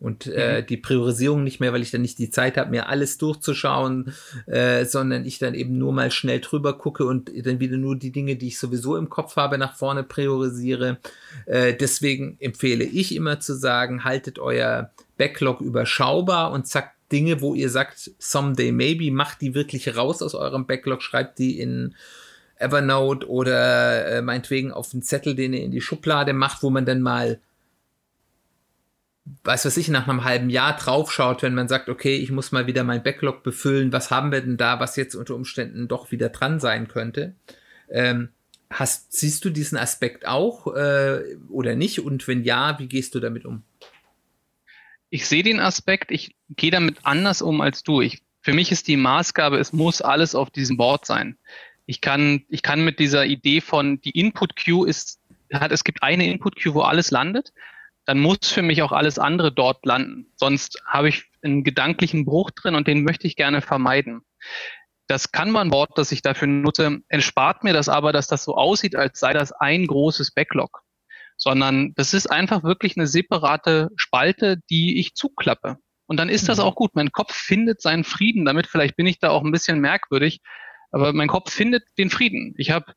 und 0.00 0.26
äh, 0.26 0.62
mhm. 0.62 0.66
die 0.66 0.78
Priorisierung 0.78 1.44
nicht 1.44 1.60
mehr, 1.60 1.72
weil 1.72 1.82
ich 1.82 1.90
dann 1.90 2.02
nicht 2.02 2.18
die 2.18 2.30
Zeit 2.30 2.56
habe, 2.56 2.70
mir 2.70 2.88
alles 2.88 3.18
durchzuschauen, 3.18 4.14
äh, 4.46 4.86
sondern 4.86 5.26
ich 5.26 5.38
dann 5.38 5.54
eben 5.54 5.76
nur 5.76 5.92
mal 5.92 6.10
schnell 6.10 6.40
drüber 6.40 6.78
gucke 6.78 7.04
und 7.04 7.30
dann 7.44 7.60
wieder 7.60 7.76
nur 7.76 7.96
die 7.96 8.10
Dinge, 8.10 8.36
die 8.36 8.48
ich 8.48 8.58
sowieso 8.58 8.96
im 8.96 9.10
Kopf 9.10 9.36
habe, 9.36 9.58
nach 9.58 9.76
vorne 9.76 10.02
priorisiere. 10.02 10.98
Äh, 11.44 11.74
deswegen 11.74 12.38
empfehle 12.40 12.84
ich 12.84 13.14
immer 13.14 13.40
zu 13.40 13.54
sagen, 13.54 14.04
haltet 14.04 14.38
euer 14.38 14.90
Backlog 15.18 15.60
überschaubar 15.60 16.50
und 16.50 16.66
zackt 16.66 16.96
Dinge, 17.12 17.40
wo 17.42 17.54
ihr 17.54 17.68
sagt, 17.68 18.10
someday 18.18 18.72
maybe, 18.72 19.10
macht 19.10 19.42
die 19.42 19.54
wirklich 19.54 19.96
raus 19.96 20.22
aus 20.22 20.34
eurem 20.34 20.66
Backlog, 20.66 21.02
schreibt 21.02 21.38
die 21.38 21.60
in 21.60 21.94
Evernote 22.56 23.28
oder 23.28 24.06
äh, 24.06 24.22
meinetwegen 24.22 24.72
auf 24.72 24.92
einen 24.92 25.02
Zettel, 25.02 25.34
den 25.34 25.52
ihr 25.52 25.62
in 25.62 25.70
die 25.70 25.80
Schublade 25.80 26.32
macht, 26.32 26.62
wo 26.62 26.70
man 26.70 26.86
dann 26.86 27.02
mal 27.02 27.40
weiß 29.44 29.66
was 29.66 29.76
ich, 29.76 29.88
nach 29.88 30.08
einem 30.08 30.24
halben 30.24 30.50
Jahr 30.50 30.76
draufschaut, 30.76 31.42
wenn 31.42 31.54
man 31.54 31.68
sagt, 31.68 31.88
okay, 31.88 32.16
ich 32.16 32.30
muss 32.30 32.52
mal 32.52 32.66
wieder 32.66 32.84
mein 32.84 33.02
Backlog 33.02 33.42
befüllen, 33.42 33.92
was 33.92 34.10
haben 34.10 34.32
wir 34.32 34.40
denn 34.40 34.56
da, 34.56 34.80
was 34.80 34.96
jetzt 34.96 35.14
unter 35.14 35.34
Umständen 35.34 35.88
doch 35.88 36.10
wieder 36.10 36.30
dran 36.30 36.60
sein 36.60 36.88
könnte. 36.88 37.34
Ähm, 37.90 38.30
hast, 38.70 39.12
siehst 39.12 39.44
du 39.44 39.50
diesen 39.50 39.78
Aspekt 39.78 40.26
auch 40.26 40.74
äh, 40.74 41.36
oder 41.48 41.74
nicht? 41.74 42.00
Und 42.00 42.26
wenn 42.28 42.44
ja, 42.44 42.78
wie 42.78 42.88
gehst 42.88 43.14
du 43.14 43.20
damit 43.20 43.44
um? 43.44 43.62
Ich 45.10 45.26
sehe 45.26 45.42
den 45.42 45.60
Aspekt, 45.60 46.12
ich 46.12 46.34
gehe 46.56 46.70
damit 46.70 46.98
anders 47.02 47.42
um 47.42 47.60
als 47.60 47.82
du. 47.82 48.00
Ich, 48.00 48.22
für 48.40 48.52
mich 48.52 48.70
ist 48.70 48.86
die 48.86 48.96
Maßgabe, 48.96 49.58
es 49.58 49.72
muss 49.72 50.00
alles 50.00 50.34
auf 50.34 50.50
diesem 50.50 50.76
Board 50.76 51.04
sein. 51.04 51.36
Ich 51.86 52.00
kann, 52.00 52.44
ich 52.48 52.62
kann 52.62 52.84
mit 52.84 53.00
dieser 53.00 53.26
Idee 53.26 53.60
von 53.60 54.00
die 54.00 54.18
Input 54.18 54.54
Queue 54.54 54.88
ist, 54.88 55.18
hat, 55.52 55.72
es 55.72 55.82
gibt 55.82 56.04
eine 56.04 56.30
Input 56.30 56.56
Queue, 56.56 56.74
wo 56.74 56.82
alles 56.82 57.10
landet 57.10 57.52
dann 58.06 58.18
muss 58.18 58.38
für 58.42 58.62
mich 58.62 58.82
auch 58.82 58.92
alles 58.92 59.18
andere 59.18 59.52
dort 59.52 59.84
landen. 59.84 60.32
Sonst 60.36 60.80
habe 60.86 61.08
ich 61.08 61.24
einen 61.42 61.64
gedanklichen 61.64 62.24
Bruch 62.24 62.50
drin 62.50 62.74
und 62.74 62.88
den 62.88 63.04
möchte 63.04 63.26
ich 63.26 63.36
gerne 63.36 63.60
vermeiden. 63.60 64.22
Das 65.06 65.32
Kanban-Board, 65.32 65.90
das 65.96 66.12
ich 66.12 66.22
dafür 66.22 66.48
nutze, 66.48 67.00
erspart 67.08 67.64
mir 67.64 67.72
das 67.72 67.88
aber, 67.88 68.12
dass 68.12 68.26
das 68.26 68.44
so 68.44 68.54
aussieht, 68.56 68.94
als 68.94 69.18
sei 69.18 69.32
das 69.32 69.52
ein 69.52 69.86
großes 69.86 70.32
Backlog. 70.32 70.82
Sondern 71.36 71.94
das 71.94 72.14
ist 72.14 72.30
einfach 72.30 72.62
wirklich 72.62 72.96
eine 72.96 73.06
separate 73.06 73.88
Spalte, 73.96 74.58
die 74.70 75.00
ich 75.00 75.14
zuklappe. 75.14 75.78
Und 76.06 76.16
dann 76.16 76.28
ist 76.28 76.48
das 76.48 76.58
mhm. 76.58 76.64
auch 76.64 76.74
gut. 76.74 76.94
Mein 76.94 77.12
Kopf 77.12 77.34
findet 77.34 77.80
seinen 77.80 78.04
Frieden 78.04 78.44
damit. 78.44 78.66
Vielleicht 78.66 78.96
bin 78.96 79.06
ich 79.06 79.18
da 79.18 79.30
auch 79.30 79.44
ein 79.44 79.52
bisschen 79.52 79.80
merkwürdig, 79.80 80.40
aber 80.90 81.12
mein 81.12 81.28
Kopf 81.28 81.52
findet 81.52 81.84
den 81.98 82.10
Frieden. 82.10 82.54
Ich 82.56 82.70
habe 82.70 82.92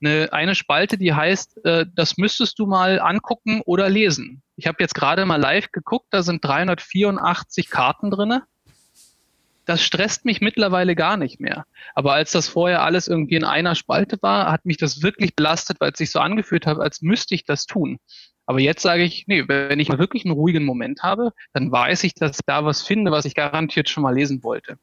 eine, 0.00 0.32
eine 0.32 0.54
Spalte, 0.54 0.98
die 0.98 1.14
heißt, 1.14 1.64
äh, 1.64 1.86
das 1.94 2.18
müsstest 2.18 2.58
du 2.58 2.66
mal 2.66 3.00
angucken 3.00 3.62
oder 3.64 3.88
lesen. 3.88 4.42
Ich 4.56 4.66
habe 4.66 4.78
jetzt 4.80 4.94
gerade 4.94 5.24
mal 5.26 5.40
live 5.40 5.70
geguckt, 5.72 6.06
da 6.10 6.22
sind 6.22 6.44
384 6.44 7.70
Karten 7.70 8.10
drinne. 8.10 8.42
Das 9.64 9.82
stresst 9.82 10.24
mich 10.24 10.40
mittlerweile 10.40 10.94
gar 10.94 11.16
nicht 11.16 11.40
mehr. 11.40 11.64
Aber 11.94 12.12
als 12.12 12.30
das 12.30 12.48
vorher 12.48 12.82
alles 12.82 13.08
irgendwie 13.08 13.34
in 13.34 13.44
einer 13.44 13.74
Spalte 13.74 14.16
war, 14.20 14.52
hat 14.52 14.64
mich 14.64 14.76
das 14.76 15.02
wirklich 15.02 15.34
belastet, 15.34 15.80
weil 15.80 15.90
es 15.92 15.98
sich 15.98 16.10
so 16.10 16.20
angefühlt 16.20 16.66
hat, 16.66 16.78
als 16.78 17.02
müsste 17.02 17.34
ich 17.34 17.44
das 17.44 17.66
tun. 17.66 17.98
Aber 18.46 18.60
jetzt 18.60 18.82
sage 18.82 19.02
ich, 19.02 19.26
nee, 19.26 19.44
wenn 19.48 19.80
ich 19.80 19.88
mal 19.88 19.98
wirklich 19.98 20.24
einen 20.24 20.34
ruhigen 20.34 20.64
Moment 20.64 21.02
habe, 21.02 21.32
dann 21.52 21.72
weiß 21.72 22.04
ich, 22.04 22.14
dass 22.14 22.36
ich 22.36 22.46
da 22.46 22.64
was 22.64 22.82
finde, 22.82 23.10
was 23.10 23.24
ich 23.24 23.34
garantiert 23.34 23.88
schon 23.88 24.04
mal 24.04 24.14
lesen 24.14 24.44
wollte. 24.44 24.78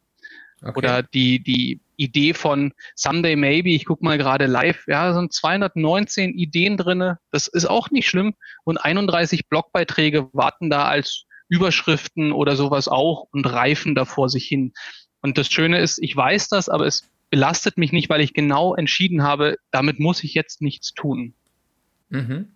Okay. 0.63 0.77
Oder 0.77 1.03
die, 1.03 1.43
die 1.43 1.81
Idee 1.97 2.33
von 2.33 2.73
Someday 2.95 3.35
Maybe, 3.35 3.71
ich 3.71 3.85
gucke 3.85 4.03
mal 4.03 4.17
gerade 4.17 4.45
live, 4.45 4.85
ja, 4.87 5.13
sind 5.13 5.33
219 5.33 6.33
Ideen 6.33 6.77
drinne, 6.77 7.19
das 7.31 7.47
ist 7.47 7.65
auch 7.65 7.91
nicht 7.91 8.07
schlimm. 8.07 8.33
Und 8.63 8.77
31 8.77 9.47
Blogbeiträge 9.49 10.29
warten 10.33 10.69
da 10.69 10.85
als 10.85 11.25
Überschriften 11.49 12.31
oder 12.31 12.55
sowas 12.55 12.87
auch 12.87 13.27
und 13.31 13.45
reifen 13.45 13.93
da 13.93 14.05
vor 14.05 14.29
sich 14.29 14.45
hin. 14.45 14.73
Und 15.21 15.37
das 15.37 15.51
Schöne 15.51 15.79
ist, 15.79 15.99
ich 16.01 16.15
weiß 16.15 16.49
das, 16.49 16.69
aber 16.69 16.85
es 16.85 17.09
belastet 17.29 17.77
mich 17.77 17.91
nicht, 17.91 18.09
weil 18.09 18.21
ich 18.21 18.33
genau 18.33 18.75
entschieden 18.75 19.23
habe, 19.23 19.57
damit 19.71 19.99
muss 19.99 20.23
ich 20.23 20.33
jetzt 20.33 20.61
nichts 20.61 20.93
tun. 20.93 21.33
Mhm. 22.09 22.47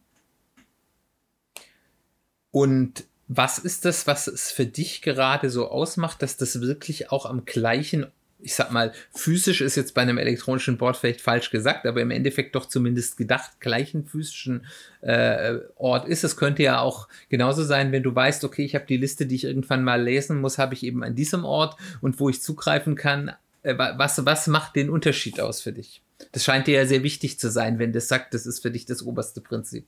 Und 2.51 3.05
was 3.27 3.59
ist 3.59 3.85
das, 3.85 4.07
was 4.07 4.27
es 4.27 4.51
für 4.51 4.65
dich 4.65 5.01
gerade 5.01 5.49
so 5.49 5.69
ausmacht, 5.69 6.21
dass 6.21 6.37
das 6.37 6.61
wirklich 6.61 7.11
auch 7.11 7.25
am 7.25 7.43
gleichen, 7.45 8.05
ich 8.39 8.55
sag 8.55 8.71
mal, 8.71 8.93
physisch 9.13 9.59
ist 9.59 9.75
jetzt 9.75 9.93
bei 9.93 10.01
einem 10.01 10.17
elektronischen 10.17 10.77
Board 10.77 10.95
vielleicht 10.95 11.19
falsch 11.19 11.49
gesagt, 11.49 11.85
aber 11.85 12.01
im 12.01 12.11
Endeffekt 12.11 12.55
doch 12.55 12.67
zumindest 12.67 13.17
gedacht, 13.17 13.59
gleichen 13.59 14.05
physischen 14.05 14.65
äh, 15.01 15.57
Ort 15.75 16.07
ist. 16.07 16.23
Es 16.23 16.37
könnte 16.37 16.63
ja 16.63 16.79
auch 16.79 17.09
genauso 17.27 17.63
sein, 17.63 17.91
wenn 17.91 18.03
du 18.03 18.15
weißt, 18.15 18.45
okay, 18.45 18.63
ich 18.63 18.75
habe 18.75 18.85
die 18.85 18.97
Liste, 18.97 19.25
die 19.25 19.35
ich 19.35 19.43
irgendwann 19.43 19.83
mal 19.83 20.01
lesen 20.01 20.39
muss, 20.39 20.57
habe 20.57 20.73
ich 20.73 20.83
eben 20.83 21.03
an 21.03 21.15
diesem 21.15 21.43
Ort 21.43 21.77
und 21.99 22.19
wo 22.21 22.29
ich 22.29 22.41
zugreifen 22.41 22.95
kann. 22.95 23.33
Äh, 23.63 23.77
was, 23.77 24.25
was 24.25 24.47
macht 24.47 24.77
den 24.77 24.89
Unterschied 24.89 25.41
aus 25.41 25.61
für 25.61 25.73
dich? 25.73 26.01
Das 26.31 26.45
scheint 26.45 26.67
dir 26.67 26.75
ja 26.75 26.85
sehr 26.85 27.03
wichtig 27.03 27.39
zu 27.39 27.51
sein, 27.51 27.77
wenn 27.77 27.91
das 27.91 28.07
sagt, 28.07 28.33
das 28.33 28.45
ist 28.45 28.61
für 28.61 28.71
dich 28.71 28.85
das 28.85 29.03
oberste 29.03 29.41
Prinzip. 29.41 29.85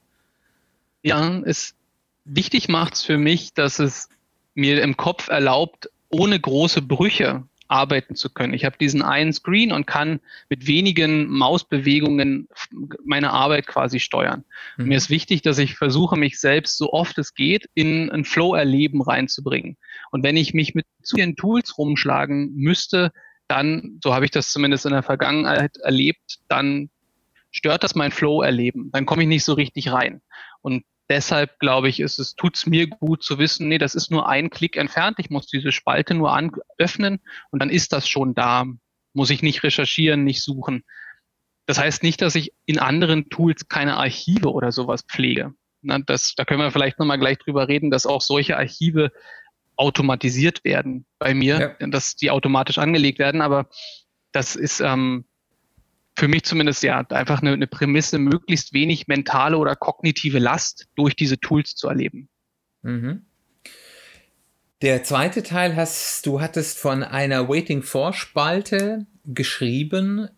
Ja, 1.01 1.41
es 1.45 1.73
wichtig 2.29 2.69
macht 2.69 2.93
es 2.93 3.03
für 3.03 3.17
mich, 3.17 3.53
dass 3.53 3.79
es 3.79 4.09
mir 4.53 4.81
im 4.81 4.97
Kopf 4.97 5.29
erlaubt, 5.29 5.89
ohne 6.09 6.39
große 6.39 6.81
Brüche 6.81 7.43
arbeiten 7.69 8.15
zu 8.15 8.31
können. 8.31 8.53
Ich 8.53 8.65
habe 8.65 8.77
diesen 8.79 9.03
einen 9.03 9.31
Screen 9.31 9.71
und 9.71 9.85
kann 9.85 10.19
mit 10.49 10.65
wenigen 10.65 11.27
Mausbewegungen 11.29 12.47
meine 13.05 13.31
Arbeit 13.31 13.67
quasi 13.67 13.99
steuern. 13.99 14.43
Mhm. 14.77 14.87
Mir 14.87 14.97
ist 14.97 15.11
wichtig, 15.11 15.43
dass 15.43 15.59
ich 15.59 15.75
versuche, 15.75 16.17
mich 16.17 16.39
selbst 16.39 16.77
so 16.77 16.91
oft 16.91 17.17
es 17.19 17.35
geht 17.35 17.69
in 17.75 18.09
ein 18.09 18.25
Flow-Erleben 18.25 19.01
reinzubringen. 19.01 19.77
Und 20.09 20.23
wenn 20.23 20.35
ich 20.35 20.53
mich 20.53 20.73
mit 20.73 20.87
zu 21.03 21.15
vielen 21.15 21.35
Tools 21.35 21.77
rumschlagen 21.77 22.55
müsste, 22.55 23.11
dann, 23.47 23.99
so 24.03 24.13
habe 24.13 24.25
ich 24.25 24.31
das 24.31 24.51
zumindest 24.51 24.85
in 24.85 24.91
der 24.91 25.03
Vergangenheit 25.03 25.77
erlebt, 25.77 26.39
dann 26.47 26.89
stört 27.51 27.83
das 27.83 27.93
mein 27.93 28.11
Flow-Erleben. 28.11 28.89
Dann 28.91 29.05
komme 29.05 29.23
ich 29.23 29.29
nicht 29.29 29.45
so 29.45 29.53
richtig 29.53 29.91
rein. 29.91 30.21
Und 30.61 30.83
deshalb 31.09 31.59
glaube 31.59 31.89
ich, 31.89 31.99
ist 31.99 32.19
es, 32.19 32.35
tut's 32.35 32.65
mir 32.65 32.87
gut 32.87 33.23
zu 33.23 33.39
wissen, 33.39 33.67
nee, 33.67 33.77
das 33.77 33.95
ist 33.95 34.11
nur 34.11 34.29
ein 34.29 34.49
Klick 34.49 34.77
entfernt. 34.77 35.17
Ich 35.19 35.29
muss 35.29 35.47
diese 35.47 35.71
Spalte 35.71 36.13
nur 36.13 36.33
an, 36.33 36.51
öffnen 36.77 37.19
und 37.51 37.59
dann 37.59 37.69
ist 37.69 37.93
das 37.93 38.07
schon 38.07 38.35
da. 38.35 38.65
Muss 39.13 39.31
ich 39.31 39.41
nicht 39.41 39.63
recherchieren, 39.63 40.23
nicht 40.23 40.43
suchen. 40.43 40.83
Das 41.65 41.79
heißt 41.79 42.03
nicht, 42.03 42.21
dass 42.21 42.35
ich 42.35 42.53
in 42.65 42.79
anderen 42.79 43.29
Tools 43.29 43.67
keine 43.67 43.97
Archive 43.97 44.51
oder 44.51 44.71
sowas 44.71 45.03
pflege. 45.03 45.53
Na, 45.81 45.99
das, 45.99 46.33
da 46.35 46.45
können 46.45 46.61
wir 46.61 46.71
vielleicht 46.71 46.99
nochmal 46.99 47.19
gleich 47.19 47.37
drüber 47.37 47.67
reden, 47.67 47.89
dass 47.89 48.05
auch 48.05 48.21
solche 48.21 48.57
Archive 48.57 49.11
automatisiert 49.75 50.63
werden 50.63 51.05
bei 51.19 51.33
mir, 51.33 51.75
ja. 51.79 51.87
dass 51.87 52.15
die 52.15 52.31
automatisch 52.31 52.77
angelegt 52.77 53.17
werden. 53.17 53.41
Aber 53.41 53.69
das 54.31 54.55
ist 54.55 54.81
ähm, 54.81 55.25
für 56.19 56.27
mich 56.27 56.43
zumindest 56.43 56.83
ja 56.83 56.99
einfach 56.99 57.41
eine, 57.41 57.53
eine 57.53 57.67
Prämisse, 57.67 58.19
möglichst 58.19 58.73
wenig 58.73 59.07
mentale 59.07 59.57
oder 59.57 59.75
kognitive 59.75 60.37
Last 60.37 60.87
durch 60.95 61.15
diese 61.15 61.39
Tools 61.39 61.75
zu 61.75 61.87
erleben. 61.87 62.27
Mhm. 62.81 63.25
Der 64.81 65.03
zweite 65.03 65.43
Teil 65.43 65.75
hast 65.75 66.25
du 66.25 66.41
hattest 66.41 66.77
von 66.77 67.03
einer 67.03 67.47
Waiting 67.49 67.83
for 67.83 68.13
Spalte 68.13 69.05
geschrieben. 69.25 70.29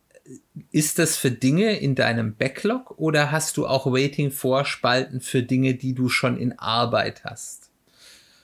Ist 0.71 0.99
das 0.99 1.17
für 1.17 1.31
Dinge 1.31 1.77
in 1.77 1.95
deinem 1.95 2.35
Backlog 2.35 2.91
oder 2.97 3.31
hast 3.31 3.57
du 3.57 3.65
auch 3.67 3.87
Waiting 3.87 4.31
for 4.31 4.65
Spalten 4.65 5.19
für 5.19 5.41
Dinge, 5.41 5.73
die 5.73 5.93
du 5.93 6.09
schon 6.09 6.37
in 6.37 6.57
Arbeit 6.57 7.23
hast? 7.23 7.71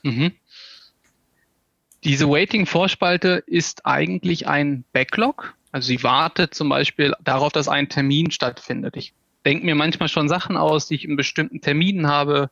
Mhm. 0.02 0.32
Diese 2.04 2.30
Waiting 2.30 2.66
for 2.66 2.90
Spalte 2.90 3.44
ist 3.46 3.86
eigentlich 3.86 4.48
ein 4.48 4.86
Backlog, 4.92 5.57
also 5.72 5.88
sie 5.88 6.04
wartet 6.04 6.54
zum 6.54 6.70
Beispiel 6.70 7.14
darauf, 7.24 7.52
dass 7.52 7.68
ein 7.68 7.90
Termin 7.90 8.32
stattfindet. 8.32 8.96
Ich 8.98 9.14
denke 9.46 9.66
mir 9.66 9.76
manchmal 9.76 10.10
schon 10.10 10.30
Sachen 10.30 10.58
aus, 10.58 10.88
die 10.88 10.96
ich 10.96 11.06
in 11.06 11.16
bestimmten 11.16 11.62
Terminen 11.62 12.08
habe, 12.08 12.50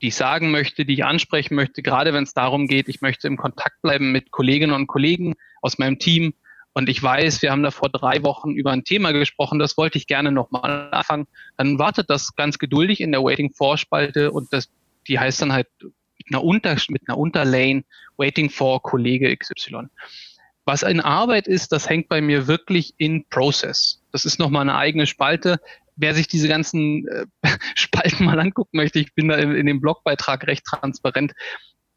die 0.00 0.08
ich 0.08 0.16
sagen 0.16 0.50
möchte, 0.50 0.84
die 0.84 0.94
ich 0.94 1.04
ansprechen 1.04 1.54
möchte, 1.54 1.82
gerade 1.82 2.12
wenn 2.12 2.24
es 2.24 2.34
darum 2.34 2.66
geht, 2.66 2.88
ich 2.88 3.00
möchte 3.00 3.28
im 3.28 3.36
Kontakt 3.36 3.80
bleiben 3.82 4.10
mit 4.10 4.32
Kolleginnen 4.32 4.74
und 4.74 4.88
Kollegen 4.88 5.34
aus 5.60 5.78
meinem 5.78 5.98
Team. 5.98 6.34
Und 6.74 6.88
ich 6.88 7.02
weiß, 7.02 7.42
wir 7.42 7.52
haben 7.52 7.62
da 7.62 7.70
vor 7.70 7.90
drei 7.90 8.22
Wochen 8.22 8.50
über 8.52 8.72
ein 8.72 8.82
Thema 8.82 9.12
gesprochen, 9.12 9.58
das 9.58 9.76
wollte 9.76 9.98
ich 9.98 10.06
gerne 10.06 10.32
nochmal 10.32 10.88
anfangen. 10.90 11.26
Dann 11.56 11.78
wartet 11.78 12.10
das 12.10 12.34
ganz 12.34 12.58
geduldig 12.58 13.00
in 13.00 13.12
der 13.12 13.22
Waiting 13.22 13.52
for 13.52 13.76
Spalte 13.78 14.32
und 14.32 14.52
das, 14.52 14.70
die 15.06 15.18
heißt 15.18 15.42
dann 15.42 15.52
halt 15.52 15.68
mit 15.82 16.26
einer, 16.30 16.42
Unter, 16.42 16.76
mit 16.88 17.02
einer 17.06 17.18
Unterlane 17.18 17.84
Waiting 18.16 18.50
for 18.50 18.82
Kollege 18.82 19.36
XY. 19.36 19.88
Was 20.64 20.82
in 20.82 21.00
Arbeit 21.00 21.48
ist, 21.48 21.72
das 21.72 21.88
hängt 21.88 22.08
bei 22.08 22.20
mir 22.20 22.46
wirklich 22.46 22.94
in 22.98 23.24
Process. 23.28 24.00
Das 24.12 24.24
ist 24.24 24.38
nochmal 24.38 24.62
eine 24.62 24.76
eigene 24.76 25.06
Spalte. 25.06 25.60
Wer 25.96 26.14
sich 26.14 26.28
diese 26.28 26.48
ganzen 26.48 27.06
äh, 27.08 27.26
Spalten 27.74 28.24
mal 28.24 28.38
angucken 28.38 28.76
möchte, 28.76 28.98
ich 29.00 29.14
bin 29.14 29.28
da 29.28 29.36
in, 29.36 29.54
in 29.54 29.66
dem 29.66 29.80
Blogbeitrag 29.80 30.46
recht 30.46 30.64
transparent. 30.64 31.32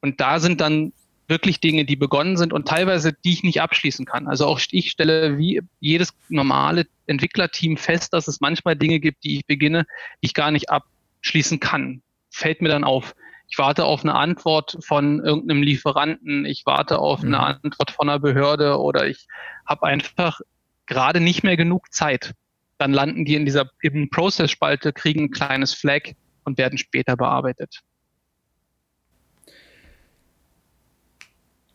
Und 0.02 0.20
da 0.20 0.40
sind 0.40 0.62
dann 0.62 0.94
wirklich 1.28 1.60
Dinge, 1.60 1.86
die 1.86 1.96
begonnen 1.96 2.38
sind 2.38 2.54
und 2.54 2.68
teilweise 2.68 3.14
die 3.14 3.34
ich 3.34 3.44
nicht 3.44 3.62
abschließen 3.62 4.06
kann. 4.06 4.28
Also 4.28 4.46
auch 4.46 4.60
ich 4.72 4.92
stelle 4.92 5.38
wie 5.38 5.62
jedes 5.80 6.14
normale 6.30 6.86
Entwicklerteam 7.08 7.78
fest, 7.78 8.14
dass 8.14 8.28
es 8.28 8.42
manchmal 8.42 8.76
Dinge 8.76 9.00
gibt, 9.00 9.24
die 9.24 9.38
ich 9.38 9.46
beginne, 9.46 9.86
die 10.22 10.28
ich 10.28 10.34
gar 10.34 10.52
nicht 10.52 10.70
abschließen 10.70 11.60
kann. 11.60 12.02
Fällt 12.30 12.62
mir 12.62 12.70
dann 12.70 12.84
auf. 12.84 13.16
Ich 13.48 13.58
warte 13.58 13.86
auf 13.86 14.04
eine 14.04 14.16
Antwort 14.16 14.78
von 14.82 15.24
irgendeinem 15.24 15.62
Lieferanten, 15.62 16.46
ich 16.46 16.66
warte 16.66 17.00
auf 17.00 17.22
mhm. 17.22 17.36
eine 17.36 17.40
Antwort 17.64 17.92
von 17.92 18.10
einer 18.10 18.20
Behörde 18.20 18.80
oder 18.80 19.08
ich 19.08 19.28
habe 19.66 19.86
einfach 19.86 20.42
gerade 20.86 21.20
nicht 21.20 21.44
mehr 21.44 21.58
genug 21.58 21.94
Zeit. 21.94 22.34
Dann 22.78 22.92
landen 22.92 23.26
die 23.26 23.36
in 23.36 23.46
dieser 23.46 23.70
Process-Spalte, 24.12 24.94
kriegen 24.94 25.26
ein 25.26 25.32
kleines 25.32 25.74
Flag 25.74 26.12
und 26.44 26.58
werden 26.58 26.78
später 26.78 27.16
bearbeitet. 27.16 27.82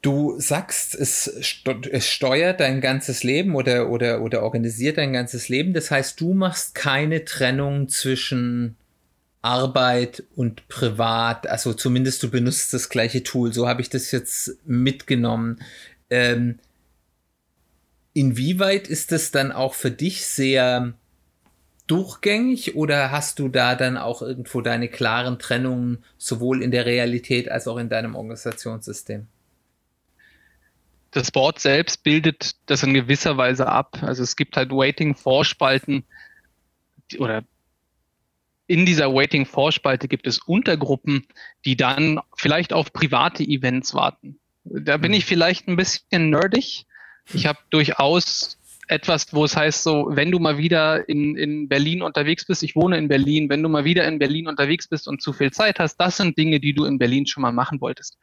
Du 0.02 0.40
sagst, 0.40 0.94
es, 0.94 1.26
es 1.26 2.08
steuert 2.08 2.60
dein 2.60 2.80
ganzes 2.80 3.22
Leben 3.22 3.54
oder, 3.54 3.90
oder, 3.90 4.22
oder 4.22 4.42
organisiert 4.42 4.96
dein 4.96 5.12
ganzes 5.12 5.50
Leben. 5.50 5.74
Das 5.74 5.90
heißt, 5.90 6.18
du 6.20 6.32
machst 6.32 6.74
keine 6.74 7.26
Trennung 7.26 7.88
zwischen 7.88 8.76
Arbeit 9.42 10.24
und 10.36 10.68
Privat. 10.68 11.46
Also 11.46 11.72
zumindest 11.74 12.22
du 12.22 12.30
benutzt 12.30 12.72
das 12.74 12.88
gleiche 12.88 13.22
Tool. 13.22 13.52
So 13.52 13.68
habe 13.68 13.80
ich 13.80 13.88
das 13.88 14.10
jetzt 14.10 14.58
mitgenommen. 14.66 15.60
Ähm, 16.10 16.58
inwieweit 18.12 18.88
ist 18.88 19.12
das 19.12 19.30
dann 19.30 19.52
auch 19.52 19.74
für 19.74 19.90
dich 19.90 20.26
sehr 20.26 20.94
durchgängig 21.86 22.76
oder 22.76 23.10
hast 23.10 23.38
du 23.38 23.48
da 23.48 23.74
dann 23.74 23.96
auch 23.96 24.22
irgendwo 24.22 24.60
deine 24.60 24.88
klaren 24.88 25.38
Trennungen 25.38 26.04
sowohl 26.18 26.62
in 26.62 26.70
der 26.70 26.86
Realität 26.86 27.50
als 27.50 27.66
auch 27.66 27.78
in 27.78 27.88
deinem 27.88 28.14
Organisationssystem? 28.14 29.26
das 31.10 31.30
Board 31.30 31.58
selbst 31.58 32.02
bildet 32.02 32.56
das 32.66 32.82
in 32.82 32.94
gewisser 32.94 33.36
Weise 33.36 33.66
ab. 33.66 33.98
Also 34.02 34.22
es 34.22 34.36
gibt 34.36 34.56
halt 34.56 34.70
Waiting-Vorspalten 34.70 36.04
oder 37.18 37.42
in 38.70 38.86
dieser 38.86 39.12
Waiting-Vorspalte 39.12 40.06
gibt 40.06 40.28
es 40.28 40.38
Untergruppen, 40.38 41.26
die 41.64 41.76
dann 41.76 42.20
vielleicht 42.36 42.72
auf 42.72 42.92
private 42.92 43.42
Events 43.42 43.94
warten. 43.94 44.38
Da 44.62 44.96
bin 44.96 45.12
ich 45.12 45.24
vielleicht 45.24 45.66
ein 45.66 45.74
bisschen 45.74 46.30
nerdig. 46.30 46.86
Ich 47.34 47.46
habe 47.46 47.58
durchaus 47.70 48.60
etwas, 48.86 49.34
wo 49.34 49.44
es 49.44 49.56
heißt, 49.56 49.82
so, 49.82 50.06
wenn 50.10 50.30
du 50.30 50.38
mal 50.38 50.56
wieder 50.56 51.08
in, 51.08 51.36
in 51.36 51.68
Berlin 51.68 52.00
unterwegs 52.00 52.46
bist, 52.46 52.62
ich 52.62 52.76
wohne 52.76 52.96
in 52.96 53.08
Berlin, 53.08 53.50
wenn 53.50 53.60
du 53.60 53.68
mal 53.68 53.84
wieder 53.84 54.06
in 54.06 54.20
Berlin 54.20 54.46
unterwegs 54.46 54.86
bist 54.86 55.08
und 55.08 55.20
zu 55.20 55.32
viel 55.32 55.50
Zeit 55.50 55.80
hast, 55.80 55.96
das 55.96 56.18
sind 56.18 56.38
Dinge, 56.38 56.60
die 56.60 56.72
du 56.72 56.84
in 56.84 56.98
Berlin 56.98 57.26
schon 57.26 57.42
mal 57.42 57.52
machen 57.52 57.80
wolltest 57.80 58.18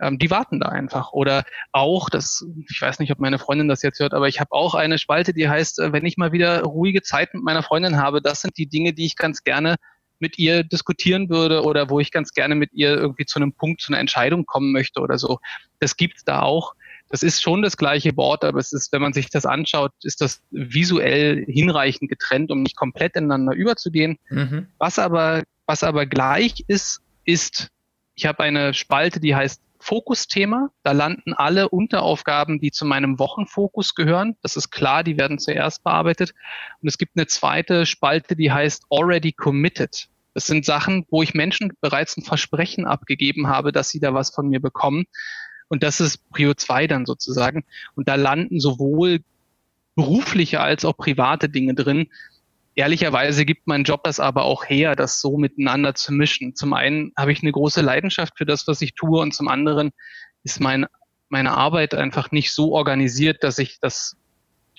ähm, 0.00 0.18
die 0.18 0.30
warten 0.30 0.60
da 0.60 0.68
einfach. 0.68 1.12
Oder 1.12 1.44
auch, 1.72 2.10
das, 2.10 2.46
ich 2.70 2.80
weiß 2.80 2.98
nicht, 2.98 3.12
ob 3.12 3.18
meine 3.18 3.38
Freundin 3.38 3.68
das 3.68 3.82
jetzt 3.82 4.00
hört, 4.00 4.14
aber 4.14 4.28
ich 4.28 4.40
habe 4.40 4.52
auch 4.52 4.74
eine 4.74 4.98
Spalte, 4.98 5.32
die 5.32 5.48
heißt, 5.48 5.78
äh, 5.80 5.92
wenn 5.92 6.06
ich 6.06 6.16
mal 6.16 6.32
wieder 6.32 6.62
ruhige 6.62 7.02
Zeit 7.02 7.34
mit 7.34 7.42
meiner 7.42 7.62
Freundin 7.62 7.96
habe, 7.96 8.22
das 8.22 8.40
sind 8.40 8.56
die 8.56 8.66
Dinge, 8.66 8.92
die 8.92 9.06
ich 9.06 9.16
ganz 9.16 9.44
gerne 9.44 9.76
mit 10.20 10.38
ihr 10.38 10.64
diskutieren 10.64 11.28
würde 11.28 11.62
oder 11.62 11.90
wo 11.90 12.00
ich 12.00 12.10
ganz 12.10 12.32
gerne 12.32 12.54
mit 12.54 12.72
ihr 12.72 12.96
irgendwie 12.96 13.24
zu 13.24 13.38
einem 13.38 13.52
Punkt, 13.52 13.80
zu 13.80 13.92
einer 13.92 14.00
Entscheidung 14.00 14.46
kommen 14.46 14.72
möchte 14.72 15.00
oder 15.00 15.18
so. 15.18 15.38
Das 15.78 15.96
gibt's 15.96 16.24
da 16.24 16.42
auch. 16.42 16.74
Das 17.10 17.22
ist 17.22 17.40
schon 17.40 17.62
das 17.62 17.76
gleiche 17.76 18.16
Wort, 18.16 18.44
aber 18.44 18.58
es 18.58 18.72
ist, 18.72 18.92
wenn 18.92 19.00
man 19.00 19.12
sich 19.12 19.30
das 19.30 19.46
anschaut, 19.46 19.92
ist 20.02 20.20
das 20.20 20.42
visuell 20.50 21.44
hinreichend 21.46 22.10
getrennt, 22.10 22.50
um 22.50 22.62
nicht 22.62 22.76
komplett 22.76 23.16
ineinander 23.16 23.54
überzugehen. 23.54 24.18
Mhm. 24.28 24.66
Was 24.78 24.98
aber, 24.98 25.44
was 25.66 25.82
aber 25.82 26.04
gleich 26.04 26.64
ist, 26.66 27.00
ist, 27.24 27.68
ich 28.14 28.26
habe 28.26 28.42
eine 28.42 28.74
Spalte, 28.74 29.20
die 29.20 29.34
heißt 29.34 29.62
Fokusthema. 29.80 30.70
Da 30.82 30.92
landen 30.92 31.34
alle 31.34 31.68
Unteraufgaben, 31.68 32.60
die 32.60 32.70
zu 32.70 32.84
meinem 32.84 33.18
Wochenfokus 33.18 33.94
gehören. 33.94 34.36
Das 34.42 34.56
ist 34.56 34.70
klar, 34.70 35.04
die 35.04 35.18
werden 35.18 35.38
zuerst 35.38 35.84
bearbeitet. 35.84 36.34
Und 36.80 36.88
es 36.88 36.98
gibt 36.98 37.16
eine 37.16 37.26
zweite 37.26 37.86
Spalte, 37.86 38.36
die 38.36 38.52
heißt 38.52 38.84
Already 38.90 39.32
Committed. 39.32 40.08
Das 40.34 40.46
sind 40.46 40.64
Sachen, 40.64 41.06
wo 41.10 41.22
ich 41.22 41.34
Menschen 41.34 41.72
bereits 41.80 42.16
ein 42.16 42.22
Versprechen 42.22 42.86
abgegeben 42.86 43.48
habe, 43.48 43.72
dass 43.72 43.88
sie 43.88 44.00
da 44.00 44.14
was 44.14 44.30
von 44.30 44.48
mir 44.48 44.60
bekommen. 44.60 45.06
Und 45.68 45.82
das 45.82 46.00
ist 46.00 46.30
Prio 46.30 46.54
2 46.54 46.86
dann 46.86 47.06
sozusagen. 47.06 47.64
Und 47.94 48.08
da 48.08 48.14
landen 48.14 48.60
sowohl 48.60 49.20
berufliche 49.94 50.60
als 50.60 50.84
auch 50.84 50.96
private 50.96 51.48
Dinge 51.48 51.74
drin, 51.74 52.08
Ehrlicherweise 52.78 53.44
gibt 53.44 53.66
mein 53.66 53.82
Job 53.82 54.04
das 54.04 54.20
aber 54.20 54.44
auch 54.44 54.64
her, 54.64 54.94
das 54.94 55.20
so 55.20 55.36
miteinander 55.36 55.96
zu 55.96 56.12
mischen. 56.12 56.54
Zum 56.54 56.74
einen 56.74 57.10
habe 57.16 57.32
ich 57.32 57.42
eine 57.42 57.50
große 57.50 57.80
Leidenschaft 57.80 58.38
für 58.38 58.46
das, 58.46 58.68
was 58.68 58.80
ich 58.82 58.94
tue, 58.94 59.20
und 59.20 59.34
zum 59.34 59.48
anderen 59.48 59.90
ist 60.44 60.60
mein, 60.60 60.86
meine 61.28 61.50
Arbeit 61.50 61.92
einfach 61.94 62.30
nicht 62.30 62.52
so 62.52 62.72
organisiert, 62.74 63.42
dass 63.42 63.58
ich 63.58 63.80
das 63.80 64.16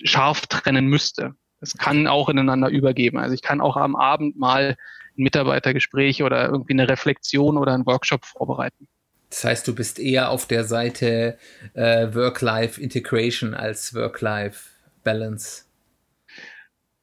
scharf 0.02 0.46
trennen 0.46 0.86
müsste. 0.86 1.34
Es 1.60 1.74
kann 1.74 2.06
auch 2.06 2.30
ineinander 2.30 2.70
übergeben. 2.70 3.18
Also 3.18 3.34
ich 3.34 3.42
kann 3.42 3.60
auch 3.60 3.76
am 3.76 3.94
Abend 3.96 4.38
mal 4.38 4.78
ein 5.18 5.22
Mitarbeitergespräch 5.22 6.22
oder 6.22 6.48
irgendwie 6.48 6.72
eine 6.72 6.88
Reflexion 6.88 7.58
oder 7.58 7.74
einen 7.74 7.84
Workshop 7.84 8.24
vorbereiten. 8.24 8.88
Das 9.28 9.44
heißt, 9.44 9.68
du 9.68 9.74
bist 9.74 9.98
eher 9.98 10.30
auf 10.30 10.46
der 10.46 10.64
Seite 10.64 11.36
äh, 11.74 12.14
Work-Life-Integration 12.14 13.52
als 13.52 13.94
Work-Life-Balance. 13.94 15.64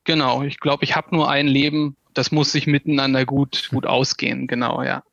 Genau, 0.07 0.41
ich 0.41 0.61
glaube, 0.61 0.85
ich 0.85 0.95
habe 0.95 1.13
nur 1.13 1.29
ein 1.29 1.47
Leben, 1.47 1.97
das 2.13 2.31
muss 2.31 2.53
sich 2.53 2.65
miteinander 2.65 3.25
gut, 3.25 3.67
gut 3.71 3.85
ausgehen, 3.85 4.47
genau, 4.47 4.81
ja. 4.81 5.03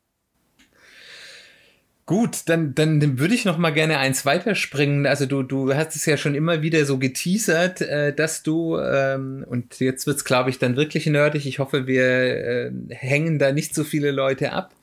Gut, 2.05 2.43
dann, 2.45 2.75
dann, 2.75 3.01
dann 3.01 3.19
würde 3.19 3.35
ich 3.35 3.43
noch 3.43 3.57
mal 3.57 3.71
gerne 3.71 3.97
eins 3.97 4.25
weiterspringen. 4.25 5.05
Also 5.05 5.25
du, 5.25 5.43
du 5.43 5.75
hast 5.75 5.97
es 5.97 6.05
ja 6.05 6.15
schon 6.15 6.33
immer 6.33 6.61
wieder 6.61 6.85
so 6.85 6.97
geteasert, 6.97 7.81
äh, 7.81 8.13
dass 8.15 8.41
du, 8.41 8.77
ähm, 8.77 9.45
und 9.49 9.81
jetzt 9.81 10.07
wird's, 10.07 10.23
glaube 10.23 10.49
ich, 10.49 10.59
dann 10.59 10.77
wirklich 10.77 11.07
nerdig. 11.07 11.45
Ich 11.45 11.59
hoffe, 11.59 11.87
wir 11.87 12.05
äh, 12.05 12.71
hängen 12.89 13.37
da 13.37 13.51
nicht 13.51 13.75
so 13.75 13.83
viele 13.83 14.11
Leute 14.11 14.53
ab 14.53 14.73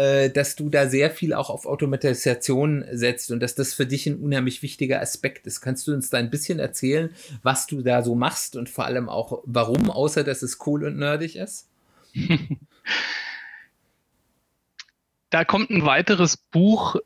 äh, 0.00 0.30
dass 0.30 0.56
du 0.56 0.70
da 0.70 0.88
sehr 0.88 1.10
viel 1.10 1.34
auch 1.34 1.50
auf 1.50 1.66
Automatisation 1.66 2.86
setzt 2.90 3.30
und 3.30 3.40
dass 3.40 3.54
das 3.54 3.74
für 3.74 3.84
dich 3.84 4.06
ein 4.06 4.16
unheimlich 4.18 4.62
wichtiger 4.62 5.02
Aspekt 5.02 5.46
ist. 5.46 5.60
Kannst 5.60 5.86
du 5.86 5.92
uns 5.92 6.08
da 6.08 6.16
ein 6.16 6.30
bisschen 6.30 6.58
erzählen, 6.58 7.10
was 7.42 7.66
du 7.66 7.82
da 7.82 8.02
so 8.02 8.14
machst 8.14 8.56
und 8.56 8.70
vor 8.70 8.86
allem 8.86 9.10
auch 9.10 9.42
warum, 9.44 9.90
außer 9.90 10.24
dass 10.24 10.40
es 10.40 10.58
cool 10.66 10.84
und 10.84 10.96
nerdig 10.96 11.36
ist? 11.36 11.68
da 15.28 15.44
kommt 15.44 15.68
ein 15.68 15.84
weiteres 15.84 16.38
Buch 16.38 16.96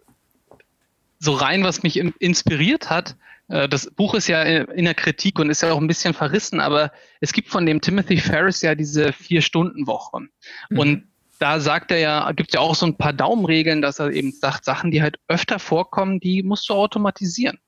so 1.18 1.32
rein, 1.32 1.64
was 1.64 1.82
mich 1.82 1.96
inspiriert 1.96 2.90
hat. 2.90 3.16
Äh, 3.48 3.68
das 3.68 3.90
Buch 3.90 4.14
ist 4.14 4.28
ja 4.28 4.40
in 4.44 4.84
der 4.84 4.94
Kritik 4.94 5.40
und 5.40 5.50
ist 5.50 5.62
ja 5.62 5.72
auch 5.72 5.80
ein 5.80 5.88
bisschen 5.88 6.14
verrissen, 6.14 6.60
aber 6.60 6.92
es 7.20 7.32
gibt 7.32 7.48
von 7.48 7.66
dem 7.66 7.80
Timothy 7.80 8.18
Ferris 8.18 8.62
ja 8.62 8.76
diese 8.76 9.12
Vier-Stunden-Woche. 9.12 10.28
Mhm. 10.70 10.78
Und 10.78 11.08
da 11.38 11.60
sagt 11.60 11.90
er 11.90 11.98
ja, 11.98 12.32
gibt 12.32 12.50
es 12.50 12.54
ja 12.54 12.60
auch 12.60 12.74
so 12.74 12.86
ein 12.86 12.96
paar 12.96 13.12
Daumenregeln, 13.12 13.82
dass 13.82 13.98
er 13.98 14.10
eben 14.10 14.32
sagt, 14.32 14.64
Sachen, 14.64 14.90
die 14.90 15.02
halt 15.02 15.18
öfter 15.28 15.58
vorkommen, 15.58 16.20
die 16.20 16.42
musst 16.42 16.68
du 16.68 16.74
automatisieren. 16.74 17.58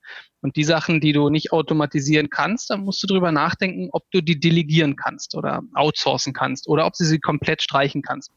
Und 0.40 0.54
die 0.54 0.64
Sachen, 0.64 1.00
die 1.00 1.12
du 1.12 1.28
nicht 1.28 1.52
automatisieren 1.52 2.30
kannst, 2.30 2.70
dann 2.70 2.82
musst 2.82 3.02
du 3.02 3.08
drüber 3.08 3.32
nachdenken, 3.32 3.88
ob 3.90 4.04
du 4.12 4.20
die 4.20 4.38
delegieren 4.38 4.94
kannst 4.94 5.34
oder 5.34 5.62
outsourcen 5.74 6.32
kannst 6.32 6.68
oder 6.68 6.86
ob 6.86 6.92
du 6.92 7.04
sie 7.04 7.18
komplett 7.18 7.62
streichen 7.62 8.02
kannst. 8.02 8.30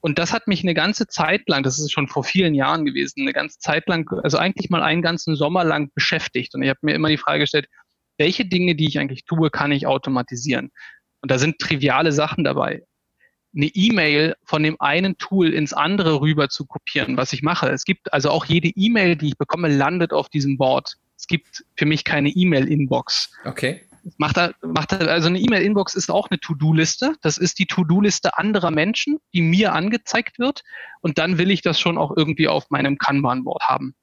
Und 0.00 0.18
das 0.18 0.34
hat 0.34 0.48
mich 0.48 0.62
eine 0.62 0.74
ganze 0.74 1.06
Zeit 1.06 1.48
lang, 1.48 1.62
das 1.62 1.78
ist 1.78 1.92
schon 1.92 2.08
vor 2.08 2.24
vielen 2.24 2.54
Jahren 2.54 2.84
gewesen, 2.84 3.22
eine 3.22 3.32
ganze 3.32 3.58
Zeit 3.58 3.88
lang, 3.88 4.06
also 4.22 4.36
eigentlich 4.36 4.68
mal 4.68 4.82
einen 4.82 5.00
ganzen 5.00 5.34
Sommer 5.34 5.64
lang 5.64 5.90
beschäftigt. 5.94 6.54
Und 6.54 6.62
ich 6.62 6.68
habe 6.68 6.80
mir 6.82 6.94
immer 6.94 7.08
die 7.08 7.16
Frage 7.16 7.40
gestellt, 7.40 7.68
welche 8.18 8.44
Dinge, 8.44 8.74
die 8.74 8.88
ich 8.88 8.98
eigentlich 8.98 9.24
tue, 9.24 9.48
kann 9.50 9.72
ich 9.72 9.86
automatisieren? 9.86 10.70
Und 11.22 11.30
da 11.30 11.38
sind 11.38 11.58
triviale 11.58 12.12
Sachen 12.12 12.44
dabei 12.44 12.82
eine 13.56 13.66
E-Mail 13.66 14.36
von 14.44 14.62
dem 14.62 14.80
einen 14.80 15.16
Tool 15.18 15.52
ins 15.52 15.72
andere 15.72 16.20
rüber 16.20 16.48
zu 16.48 16.66
kopieren, 16.66 17.16
was 17.16 17.32
ich 17.32 17.42
mache. 17.42 17.68
Es 17.70 17.84
gibt 17.84 18.12
also 18.12 18.30
auch 18.30 18.44
jede 18.44 18.68
E-Mail, 18.68 19.16
die 19.16 19.28
ich 19.28 19.38
bekomme, 19.38 19.68
landet 19.68 20.12
auf 20.12 20.28
diesem 20.28 20.58
Board. 20.58 20.96
Es 21.16 21.26
gibt 21.26 21.64
für 21.76 21.86
mich 21.86 22.04
keine 22.04 22.28
E-Mail-Inbox. 22.28 23.32
Okay. 23.44 23.82
Macht 24.18 24.36
er, 24.36 24.54
macht 24.62 24.92
er, 24.92 25.08
also 25.08 25.28
eine 25.28 25.40
E-Mail-Inbox 25.40 25.94
ist 25.94 26.10
auch 26.10 26.30
eine 26.30 26.38
To-Do-Liste. 26.38 27.14
Das 27.22 27.38
ist 27.38 27.58
die 27.58 27.66
To-Do-Liste 27.66 28.38
anderer 28.38 28.70
Menschen, 28.70 29.18
die 29.32 29.42
mir 29.42 29.72
angezeigt 29.72 30.38
wird. 30.38 30.62
Und 31.00 31.18
dann 31.18 31.38
will 31.38 31.50
ich 31.50 31.62
das 31.62 31.80
schon 31.80 31.98
auch 31.98 32.14
irgendwie 32.16 32.48
auf 32.48 32.70
meinem 32.70 32.98
Kanban-Board 32.98 33.62
haben. 33.62 33.94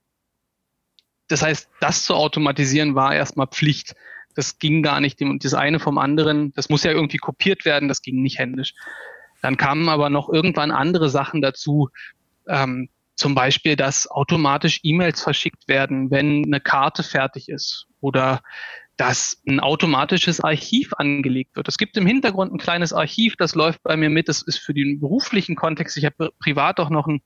Das 1.28 1.42
heißt, 1.42 1.70
das 1.80 2.04
zu 2.04 2.16
automatisieren 2.16 2.96
war 2.96 3.16
erstmal 3.16 3.48
Pflicht. 3.48 3.96
Das 4.36 4.58
ging 4.58 4.82
gar 4.82 5.00
nicht. 5.00 5.22
Das 5.40 5.54
eine 5.54 5.80
vom 5.80 5.98
anderen, 5.98 6.52
das 6.54 6.70
muss 6.70 6.84
ja 6.84 6.92
irgendwie 6.92 7.18
kopiert 7.18 7.66
werden, 7.66 7.88
das 7.88 8.02
ging 8.02 8.22
nicht 8.22 8.40
händisch. 8.40 8.74
Dann 9.44 9.58
kamen 9.58 9.90
aber 9.90 10.10
noch 10.10 10.30
irgendwann 10.30 10.72
andere 10.72 11.10
Sachen 11.10 11.42
dazu. 11.42 11.90
Ähm, 12.48 12.90
zum 13.16 13.36
Beispiel, 13.36 13.76
dass 13.76 14.10
automatisch 14.10 14.80
E-Mails 14.84 15.22
verschickt 15.22 15.68
werden, 15.68 16.10
wenn 16.10 16.46
eine 16.46 16.62
Karte 16.62 17.04
fertig 17.04 17.50
ist 17.50 17.86
oder 18.00 18.42
dass 18.96 19.42
ein 19.48 19.60
automatisches 19.60 20.40
Archiv 20.40 20.94
angelegt 20.94 21.56
wird. 21.56 21.68
Es 21.68 21.78
gibt 21.78 21.98
im 21.98 22.08
Hintergrund 22.08 22.54
ein 22.54 22.58
kleines 22.58 22.94
Archiv, 22.94 23.36
das 23.36 23.54
läuft 23.54 23.84
bei 23.84 23.98
mir 23.98 24.10
mit. 24.10 24.30
Das 24.30 24.42
ist 24.42 24.60
für 24.60 24.74
den 24.74 25.00
beruflichen 25.00 25.56
Kontext. 25.56 25.98
Ich 25.98 26.06
habe 26.06 26.32
privat 26.40 26.80
auch 26.80 26.90
noch 26.90 27.08
ein 27.08 27.22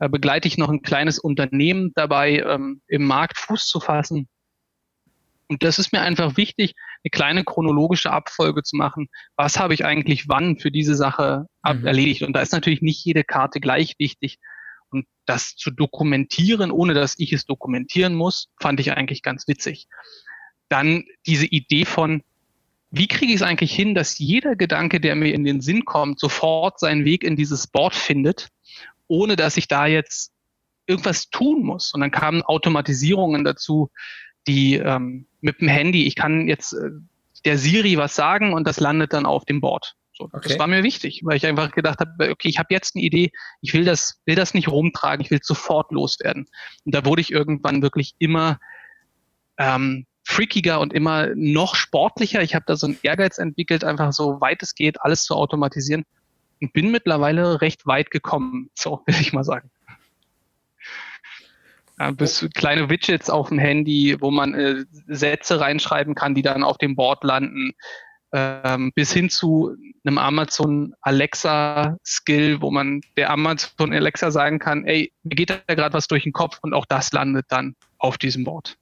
äh, 0.00 0.08
begleite 0.08 0.48
ich 0.48 0.58
noch 0.58 0.68
ein 0.68 0.82
kleines 0.82 1.18
Unternehmen 1.18 1.92
dabei, 1.94 2.40
ähm, 2.40 2.82
im 2.88 3.04
Markt 3.04 3.38
Fuß 3.38 3.66
zu 3.66 3.80
fassen. 3.80 4.28
Und 5.48 5.62
das 5.62 5.78
ist 5.78 5.92
mir 5.92 6.00
einfach 6.00 6.36
wichtig, 6.36 6.74
eine 7.02 7.10
kleine 7.10 7.44
chronologische 7.44 8.10
Abfolge 8.10 8.62
zu 8.62 8.76
machen. 8.76 9.08
Was 9.36 9.58
habe 9.58 9.74
ich 9.74 9.84
eigentlich 9.84 10.28
wann 10.28 10.58
für 10.58 10.70
diese 10.70 10.94
Sache 10.94 11.46
mhm. 11.64 11.86
erledigt? 11.86 12.22
Und 12.22 12.34
da 12.34 12.40
ist 12.40 12.52
natürlich 12.52 12.82
nicht 12.82 13.04
jede 13.04 13.24
Karte 13.24 13.60
gleich 13.60 13.94
wichtig. 13.98 14.38
Und 14.90 15.06
das 15.26 15.56
zu 15.56 15.70
dokumentieren, 15.70 16.70
ohne 16.70 16.94
dass 16.94 17.18
ich 17.18 17.32
es 17.32 17.46
dokumentieren 17.46 18.14
muss, 18.14 18.48
fand 18.60 18.80
ich 18.80 18.92
eigentlich 18.92 19.22
ganz 19.22 19.46
witzig. 19.48 19.86
Dann 20.68 21.04
diese 21.26 21.46
Idee 21.46 21.84
von, 21.84 22.22
wie 22.90 23.08
kriege 23.08 23.32
ich 23.32 23.40
es 23.40 23.42
eigentlich 23.42 23.74
hin, 23.74 23.94
dass 23.94 24.18
jeder 24.18 24.56
Gedanke, 24.56 25.00
der 25.00 25.14
mir 25.14 25.34
in 25.34 25.44
den 25.44 25.60
Sinn 25.60 25.84
kommt, 25.84 26.20
sofort 26.20 26.78
seinen 26.78 27.04
Weg 27.04 27.24
in 27.24 27.36
dieses 27.36 27.66
Board 27.66 27.94
findet, 27.94 28.48
ohne 29.08 29.36
dass 29.36 29.56
ich 29.56 29.68
da 29.68 29.86
jetzt 29.86 30.32
irgendwas 30.86 31.28
tun 31.28 31.62
muss. 31.62 31.92
Und 31.92 32.00
dann 32.00 32.10
kamen 32.10 32.42
Automatisierungen 32.42 33.44
dazu, 33.44 33.90
die 34.46 34.74
ähm, 34.76 35.26
mit 35.44 35.60
dem 35.60 35.68
Handy, 35.68 36.06
ich 36.06 36.16
kann 36.16 36.48
jetzt 36.48 36.72
äh, 36.72 36.90
der 37.44 37.58
Siri 37.58 37.98
was 37.98 38.16
sagen 38.16 38.54
und 38.54 38.66
das 38.66 38.80
landet 38.80 39.12
dann 39.12 39.26
auf 39.26 39.44
dem 39.44 39.60
Board. 39.60 39.94
So, 40.16 40.24
okay. 40.24 40.48
Das 40.48 40.58
war 40.58 40.66
mir 40.66 40.82
wichtig, 40.82 41.20
weil 41.24 41.36
ich 41.36 41.46
einfach 41.46 41.70
gedacht 41.72 42.00
habe, 42.00 42.30
okay, 42.30 42.48
ich 42.48 42.58
habe 42.58 42.68
jetzt 42.70 42.96
eine 42.96 43.04
Idee, 43.04 43.30
ich 43.60 43.74
will 43.74 43.84
das, 43.84 44.20
will 44.24 44.36
das 44.36 44.54
nicht 44.54 44.68
rumtragen, 44.68 45.22
ich 45.24 45.30
will 45.30 45.40
sofort 45.42 45.92
loswerden. 45.92 46.46
Und 46.84 46.94
da 46.94 47.04
wurde 47.04 47.20
ich 47.20 47.30
irgendwann 47.30 47.82
wirklich 47.82 48.14
immer 48.18 48.58
ähm, 49.58 50.06
freakiger 50.24 50.80
und 50.80 50.94
immer 50.94 51.28
noch 51.34 51.74
sportlicher. 51.74 52.42
Ich 52.42 52.54
habe 52.54 52.64
da 52.66 52.76
so 52.76 52.86
einen 52.86 52.98
Ehrgeiz 53.02 53.38
entwickelt, 53.38 53.84
einfach 53.84 54.12
so 54.12 54.40
weit 54.40 54.62
es 54.62 54.74
geht, 54.74 55.02
alles 55.02 55.24
zu 55.24 55.34
automatisieren 55.34 56.04
und 56.62 56.72
bin 56.72 56.90
mittlerweile 56.90 57.60
recht 57.60 57.86
weit 57.86 58.10
gekommen, 58.10 58.70
so 58.74 59.02
will 59.06 59.16
ich 59.20 59.32
mal 59.32 59.44
sagen. 59.44 59.70
Ja, 61.98 62.10
bis 62.10 62.48
kleine 62.54 62.90
Widgets 62.90 63.30
auf 63.30 63.50
dem 63.50 63.58
Handy, 63.58 64.16
wo 64.20 64.30
man 64.30 64.54
äh, 64.54 64.84
Sätze 65.06 65.60
reinschreiben 65.60 66.14
kann, 66.14 66.34
die 66.34 66.42
dann 66.42 66.64
auf 66.64 66.76
dem 66.78 66.96
Board 66.96 67.22
landen, 67.22 67.72
ähm, 68.32 68.90
bis 68.94 69.12
hin 69.12 69.30
zu 69.30 69.76
einem 70.04 70.18
Amazon 70.18 70.92
Alexa 71.02 71.96
Skill, 72.04 72.60
wo 72.60 72.72
man 72.72 73.00
der 73.16 73.30
Amazon 73.30 73.92
Alexa 73.92 74.32
sagen 74.32 74.58
kann, 74.58 74.84
ey, 74.86 75.12
mir 75.22 75.36
geht 75.36 75.50
da 75.50 75.60
gerade 75.68 75.94
was 75.94 76.08
durch 76.08 76.24
den 76.24 76.32
Kopf 76.32 76.58
und 76.62 76.74
auch 76.74 76.84
das 76.84 77.12
landet 77.12 77.46
dann 77.48 77.76
auf 77.98 78.18
diesem 78.18 78.42
Board. 78.42 78.76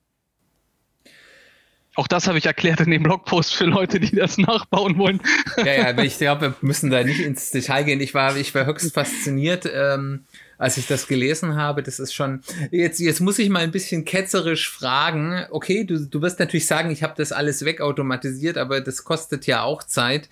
Auch 1.95 2.07
das 2.07 2.27
habe 2.27 2.39
ich 2.39 2.47
erklärt 2.47 2.81
in 2.81 2.91
dem 2.91 3.03
Blogpost 3.03 3.55
für 3.55 3.67
Leute, 3.67 4.01
die 4.01 4.17
das 4.17 4.39
nachbauen 4.39 4.97
wollen. 4.97 5.21
Ja, 5.59 5.93
ja, 5.93 5.99
ich 6.03 6.17
glaube, 6.17 6.41
wir 6.41 6.55
müssen 6.63 6.91
da 6.91 7.05
nicht 7.05 7.21
ins 7.21 7.51
Detail 7.51 7.85
gehen. 7.85 8.01
Ich 8.01 8.15
war, 8.15 8.35
ich 8.37 8.55
war 8.55 8.65
höchst 8.65 8.95
fasziniert, 8.95 9.71
ähm, 9.73 10.25
als 10.63 10.77
ich 10.77 10.87
das 10.87 11.09
gelesen 11.09 11.57
habe. 11.57 11.83
Das 11.83 11.99
ist 11.99 12.15
schon. 12.15 12.41
Jetzt, 12.71 13.01
jetzt 13.01 13.21
muss 13.21 13.39
ich 13.39 13.49
mal 13.49 13.63
ein 13.63 13.73
bisschen 13.73 14.05
ketzerisch 14.05 14.71
fragen. 14.71 15.45
Okay, 15.51 15.85
du, 15.85 15.99
du 15.99 16.23
wirst 16.23 16.39
natürlich 16.39 16.67
sagen, 16.67 16.91
ich 16.91 17.03
habe 17.03 17.15
das 17.17 17.33
alles 17.33 17.65
wegautomatisiert, 17.65 18.57
aber 18.57 18.81
das 18.81 19.05
kostet 19.05 19.47
ja 19.47 19.63
auch 19.63 19.83
Zeit. 19.83 20.29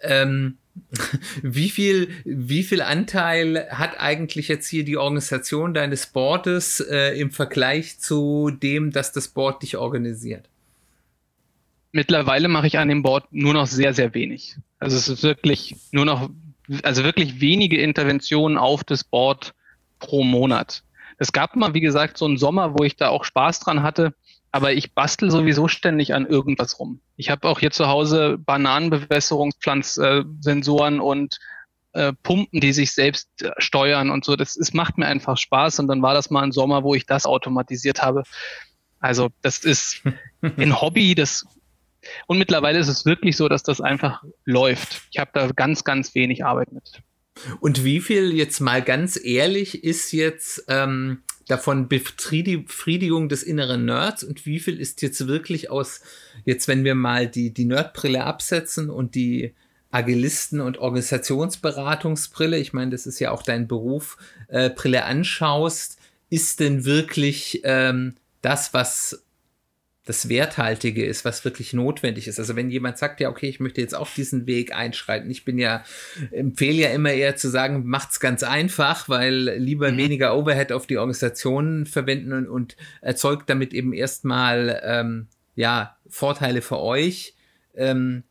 Ähm, 0.00 0.56
wie 1.42 1.68
viel, 1.68 2.08
wie 2.24 2.62
viel 2.62 2.80
Anteil 2.80 3.68
hat 3.70 3.98
eigentlich 3.98 4.48
jetzt 4.48 4.68
hier 4.68 4.84
die 4.84 4.96
Organisation 4.96 5.74
deines 5.74 6.06
Boards 6.06 6.80
äh, 6.80 7.18
im 7.18 7.30
Vergleich 7.30 7.98
zu 7.98 8.50
dem, 8.50 8.92
dass 8.92 9.12
das 9.12 9.28
Board 9.28 9.62
dich 9.62 9.76
organisiert? 9.76 10.48
mittlerweile 11.92 12.48
mache 12.48 12.66
ich 12.66 12.78
an 12.78 12.88
dem 12.88 13.02
Board 13.02 13.24
nur 13.32 13.52
noch 13.52 13.66
sehr, 13.66 13.92
sehr 13.92 14.14
wenig. 14.14 14.56
Also 14.78 14.96
es 14.96 15.10
ist 15.10 15.22
wirklich 15.22 15.76
nur 15.90 16.06
noch, 16.06 16.30
also 16.82 17.04
wirklich 17.04 17.42
wenige 17.42 17.78
Interventionen 17.78 18.56
auf 18.56 18.82
das 18.82 19.04
Board 19.04 19.52
pro 20.02 20.22
Monat. 20.24 20.82
Es 21.16 21.32
gab 21.32 21.56
mal, 21.56 21.72
wie 21.72 21.80
gesagt, 21.80 22.18
so 22.18 22.26
einen 22.26 22.36
Sommer, 22.36 22.78
wo 22.78 22.84
ich 22.84 22.96
da 22.96 23.08
auch 23.08 23.24
Spaß 23.24 23.60
dran 23.60 23.82
hatte, 23.82 24.12
aber 24.50 24.72
ich 24.72 24.94
bastel 24.94 25.30
sowieso 25.30 25.68
ständig 25.68 26.12
an 26.12 26.26
irgendwas 26.26 26.78
rum. 26.78 27.00
Ich 27.16 27.30
habe 27.30 27.48
auch 27.48 27.60
hier 27.60 27.70
zu 27.70 27.86
Hause 27.86 28.36
Bananenbewässerungspflanzsensoren 28.38 31.00
und 31.00 31.38
äh, 31.92 32.12
Pumpen, 32.22 32.60
die 32.60 32.72
sich 32.72 32.92
selbst 32.92 33.28
äh, 33.42 33.50
steuern 33.58 34.10
und 34.10 34.24
so. 34.24 34.34
Das, 34.36 34.56
es 34.56 34.72
macht 34.74 34.98
mir 34.98 35.06
einfach 35.06 35.38
Spaß 35.38 35.78
und 35.78 35.86
dann 35.88 36.02
war 36.02 36.14
das 36.14 36.30
mal 36.30 36.42
ein 36.42 36.52
Sommer, 36.52 36.82
wo 36.82 36.94
ich 36.94 37.06
das 37.06 37.24
automatisiert 37.24 38.02
habe. 38.02 38.24
Also 38.98 39.30
das 39.40 39.60
ist 39.60 40.02
ein 40.42 40.80
Hobby, 40.80 41.14
das 41.14 41.46
und 42.26 42.38
mittlerweile 42.38 42.80
ist 42.80 42.88
es 42.88 43.06
wirklich 43.06 43.36
so, 43.36 43.48
dass 43.48 43.62
das 43.62 43.80
einfach 43.80 44.24
läuft. 44.44 45.02
Ich 45.12 45.20
habe 45.20 45.30
da 45.32 45.46
ganz, 45.54 45.84
ganz 45.84 46.16
wenig 46.16 46.44
Arbeit 46.44 46.72
mit. 46.72 47.00
Und 47.60 47.84
wie 47.84 48.00
viel 48.00 48.32
jetzt 48.32 48.60
mal 48.60 48.82
ganz 48.82 49.18
ehrlich 49.22 49.84
ist 49.84 50.12
jetzt 50.12 50.64
ähm, 50.68 51.22
davon 51.48 51.88
Befriedigung 51.88 53.28
des 53.28 53.42
inneren 53.42 53.84
Nerds? 53.84 54.24
Und 54.24 54.46
wie 54.46 54.60
viel 54.60 54.78
ist 54.78 55.02
jetzt 55.02 55.26
wirklich 55.26 55.70
aus, 55.70 56.00
jetzt 56.44 56.68
wenn 56.68 56.84
wir 56.84 56.94
mal 56.94 57.28
die, 57.28 57.52
die 57.52 57.64
Nerdbrille 57.64 58.24
absetzen 58.24 58.90
und 58.90 59.14
die 59.14 59.54
Agilisten- 59.90 60.60
und 60.60 60.78
Organisationsberatungsbrille, 60.78 62.58
ich 62.58 62.72
meine, 62.72 62.90
das 62.90 63.06
ist 63.06 63.18
ja 63.18 63.30
auch 63.30 63.42
dein 63.42 63.68
Beruf, 63.68 64.16
äh, 64.48 64.70
Brille 64.70 65.04
anschaust, 65.04 65.98
ist 66.30 66.60
denn 66.60 66.84
wirklich 66.84 67.60
ähm, 67.64 68.14
das, 68.40 68.72
was 68.72 69.22
das 70.04 70.28
Werthaltige 70.28 71.04
ist, 71.04 71.24
was 71.24 71.44
wirklich 71.44 71.72
notwendig 71.72 72.26
ist. 72.26 72.40
Also 72.40 72.56
wenn 72.56 72.70
jemand 72.70 72.98
sagt, 72.98 73.20
ja, 73.20 73.28
okay, 73.28 73.48
ich 73.48 73.60
möchte 73.60 73.80
jetzt 73.80 73.94
auch 73.94 74.10
diesen 74.10 74.46
Weg 74.46 74.74
einschreiten, 74.74 75.30
ich 75.30 75.44
bin 75.44 75.58
ja, 75.58 75.84
empfehle 76.32 76.82
ja 76.82 76.90
immer 76.90 77.12
eher 77.12 77.36
zu 77.36 77.48
sagen, 77.48 77.86
macht's 77.86 78.18
ganz 78.18 78.42
einfach, 78.42 79.08
weil 79.08 79.50
lieber 79.58 79.92
mhm. 79.92 79.98
weniger 79.98 80.36
Overhead 80.36 80.72
auf 80.72 80.86
die 80.86 80.98
Organisationen 80.98 81.86
verwenden 81.86 82.32
und, 82.32 82.48
und 82.48 82.76
erzeugt 83.00 83.48
damit 83.48 83.72
eben 83.72 83.92
erstmal 83.92 84.80
ähm, 84.84 85.28
ja 85.54 85.96
Vorteile 86.08 86.62
für 86.62 86.80
euch. 86.80 87.34
Ähm, 87.74 88.24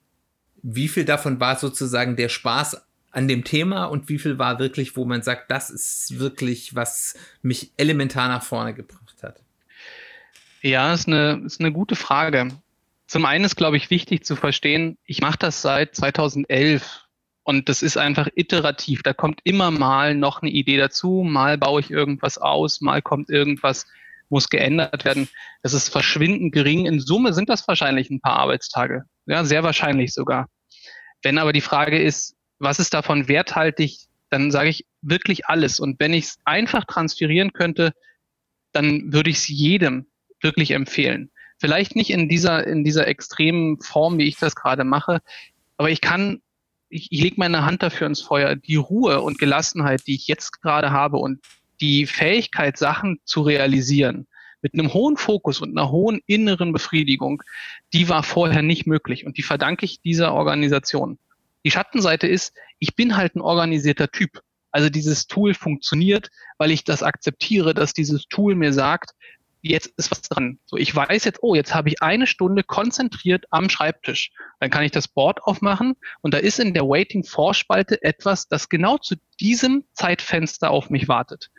wie 0.62 0.90
viel 0.90 1.06
davon 1.06 1.40
war 1.40 1.58
sozusagen 1.58 2.18
der 2.18 2.30
Spaß 2.30 2.82
an 3.12 3.28
dem 3.28 3.44
Thema 3.44 3.86
und 3.86 4.10
wie 4.10 4.20
viel 4.20 4.38
war 4.38 4.60
wirklich, 4.60 4.96
wo 4.96 5.06
man 5.06 5.22
sagt, 5.22 5.52
das 5.52 5.70
ist 5.70 6.20
wirklich, 6.20 6.76
was 6.76 7.16
mich 7.42 7.72
elementar 7.78 8.28
nach 8.28 8.44
vorne 8.44 8.74
gebracht 8.74 9.01
hat? 9.01 9.01
Ja, 10.62 10.94
ist 10.94 11.08
eine, 11.08 11.42
ist 11.46 11.60
eine 11.60 11.72
gute 11.72 11.96
Frage. 11.96 12.50
Zum 13.08 13.26
einen 13.26 13.46
ist, 13.46 13.56
glaube 13.56 13.78
ich, 13.78 13.90
wichtig 13.90 14.24
zu 14.24 14.36
verstehen, 14.36 14.98
ich 15.06 15.20
mache 15.20 15.40
das 15.40 15.62
seit 15.62 15.96
2011 15.96 17.08
und 17.44 17.68
das 17.68 17.82
ist 17.82 17.98
einfach 17.98 18.28
iterativ. 18.36 19.02
Da 19.02 19.14
kommt 19.14 19.42
immer 19.44 19.72
mal 19.72 20.14
noch 20.14 20.42
eine 20.42 20.52
Idee 20.52 20.78
dazu, 20.78 21.24
mal 21.26 21.58
baue 21.58 21.82
ich 21.82 21.90
irgendwas 21.90 22.38
aus, 22.38 22.80
mal 22.80 23.02
kommt 23.02 23.30
irgendwas, 23.30 23.88
muss 24.30 24.50
geändert 24.50 25.04
werden. 25.04 25.28
Das 25.64 25.74
ist 25.74 25.90
verschwindend 25.90 26.54
gering. 26.54 26.86
In 26.86 27.00
Summe 27.00 27.34
sind 27.34 27.50
das 27.50 27.68
wahrscheinlich 27.68 28.12
ein 28.12 28.22
paar 28.22 28.38
Arbeitstage. 28.38 29.06
Ja, 29.26 29.44
sehr 29.44 29.64
wahrscheinlich 29.64 30.14
sogar. 30.14 30.48
Wenn 31.24 31.40
aber 31.40 31.54
die 31.54 31.62
Frage 31.62 32.00
ist, 32.00 32.36
was 32.60 32.80
ist 32.80 32.94
davon 32.94 33.28
werthaltig, 33.28 33.98
dann 34.30 34.52
sage 34.52 34.70
ich 34.70 34.86
wirklich 35.02 35.48
alles. 35.48 35.80
Und 35.80 36.00
wenn 36.00 36.14
ich 36.14 36.26
es 36.26 36.40
einfach 36.46 36.86
transferieren 36.86 37.52
könnte, 37.52 37.94
dann 38.72 39.12
würde 39.12 39.32
ich 39.32 39.38
es 39.38 39.48
jedem 39.48 40.06
wirklich 40.42 40.72
empfehlen. 40.72 41.32
Vielleicht 41.60 41.96
nicht 41.96 42.10
in 42.10 42.28
dieser, 42.28 42.66
in 42.66 42.84
dieser 42.84 43.08
extremen 43.08 43.80
Form, 43.80 44.18
wie 44.18 44.28
ich 44.28 44.38
das 44.38 44.56
gerade 44.56 44.84
mache, 44.84 45.22
aber 45.78 45.90
ich 45.90 46.02
kann, 46.02 46.42
ich, 46.90 47.08
ich 47.12 47.22
lege 47.22 47.38
meine 47.40 47.66
Hand 47.66 47.82
dafür 47.82 48.08
ins 48.08 48.22
Feuer. 48.22 48.56
Die 48.56 48.76
Ruhe 48.76 49.22
und 49.22 49.40
Gelassenheit, 49.40 50.06
die 50.06 50.16
ich 50.16 50.28
jetzt 50.28 50.62
gerade 50.62 50.92
habe 50.92 51.18
und 51.18 51.40
die 51.82 52.06
Fähigkeit, 52.06 52.78
Sachen 52.78 53.20
zu 53.26 53.42
realisieren, 53.42 54.28
mit 54.62 54.74
einem 54.74 54.94
hohen 54.94 55.18
Fokus 55.18 55.60
und 55.60 55.76
einer 55.76 55.90
hohen 55.90 56.22
inneren 56.28 56.72
Befriedigung, 56.72 57.42
die 57.94 58.10
war 58.10 58.22
vorher 58.22 58.62
nicht 58.62 58.86
möglich. 58.86 59.26
Und 59.26 59.38
die 59.40 59.44
verdanke 59.44 59.86
ich 59.86 60.02
dieser 60.02 60.34
Organisation. 60.34 61.18
Die 61.66 61.72
Schattenseite 61.72 62.28
ist, 62.28 62.54
ich 62.80 62.96
bin 62.96 63.18
halt 63.18 63.36
ein 63.36 63.42
organisierter 63.42 64.12
Typ. 64.12 64.42
Also 64.72 64.90
dieses 64.90 65.28
Tool 65.28 65.54
funktioniert, 65.54 66.30
weil 66.58 66.72
ich 66.72 66.84
das 66.84 67.04
akzeptiere, 67.04 67.74
dass 67.74 67.94
dieses 67.94 68.28
Tool 68.28 68.56
mir 68.56 68.72
sagt, 68.72 69.12
jetzt 69.62 69.94
ist 69.98 70.12
was 70.12 70.22
dran. 70.22 70.60
So, 70.66 70.78
ich 70.78 70.96
weiß 70.96 71.24
jetzt, 71.26 71.40
oh, 71.42 71.56
jetzt 71.56 71.74
habe 71.74 71.90
ich 71.90 72.02
eine 72.02 72.28
Stunde 72.28 72.64
konzentriert 72.64 73.46
am 73.52 73.70
Schreibtisch. 73.70 74.32
Dann 74.60 74.70
kann 74.70 74.84
ich 74.84 74.92
das 74.92 75.08
Board 75.08 75.44
aufmachen 75.44 75.96
und 76.22 76.34
da 76.34 76.38
ist 76.38 76.60
in 76.60 76.74
der 76.74 76.84
Waiting 76.84 77.24
Vorspalte 77.24 78.02
etwas, 78.04 78.48
das 78.48 78.70
genau 78.70 78.98
zu 78.98 79.16
diesem 79.40 79.84
Zeitfenster 79.94 80.72
auf 80.72 80.90
mich 80.90 81.08
wartet. 81.08 81.50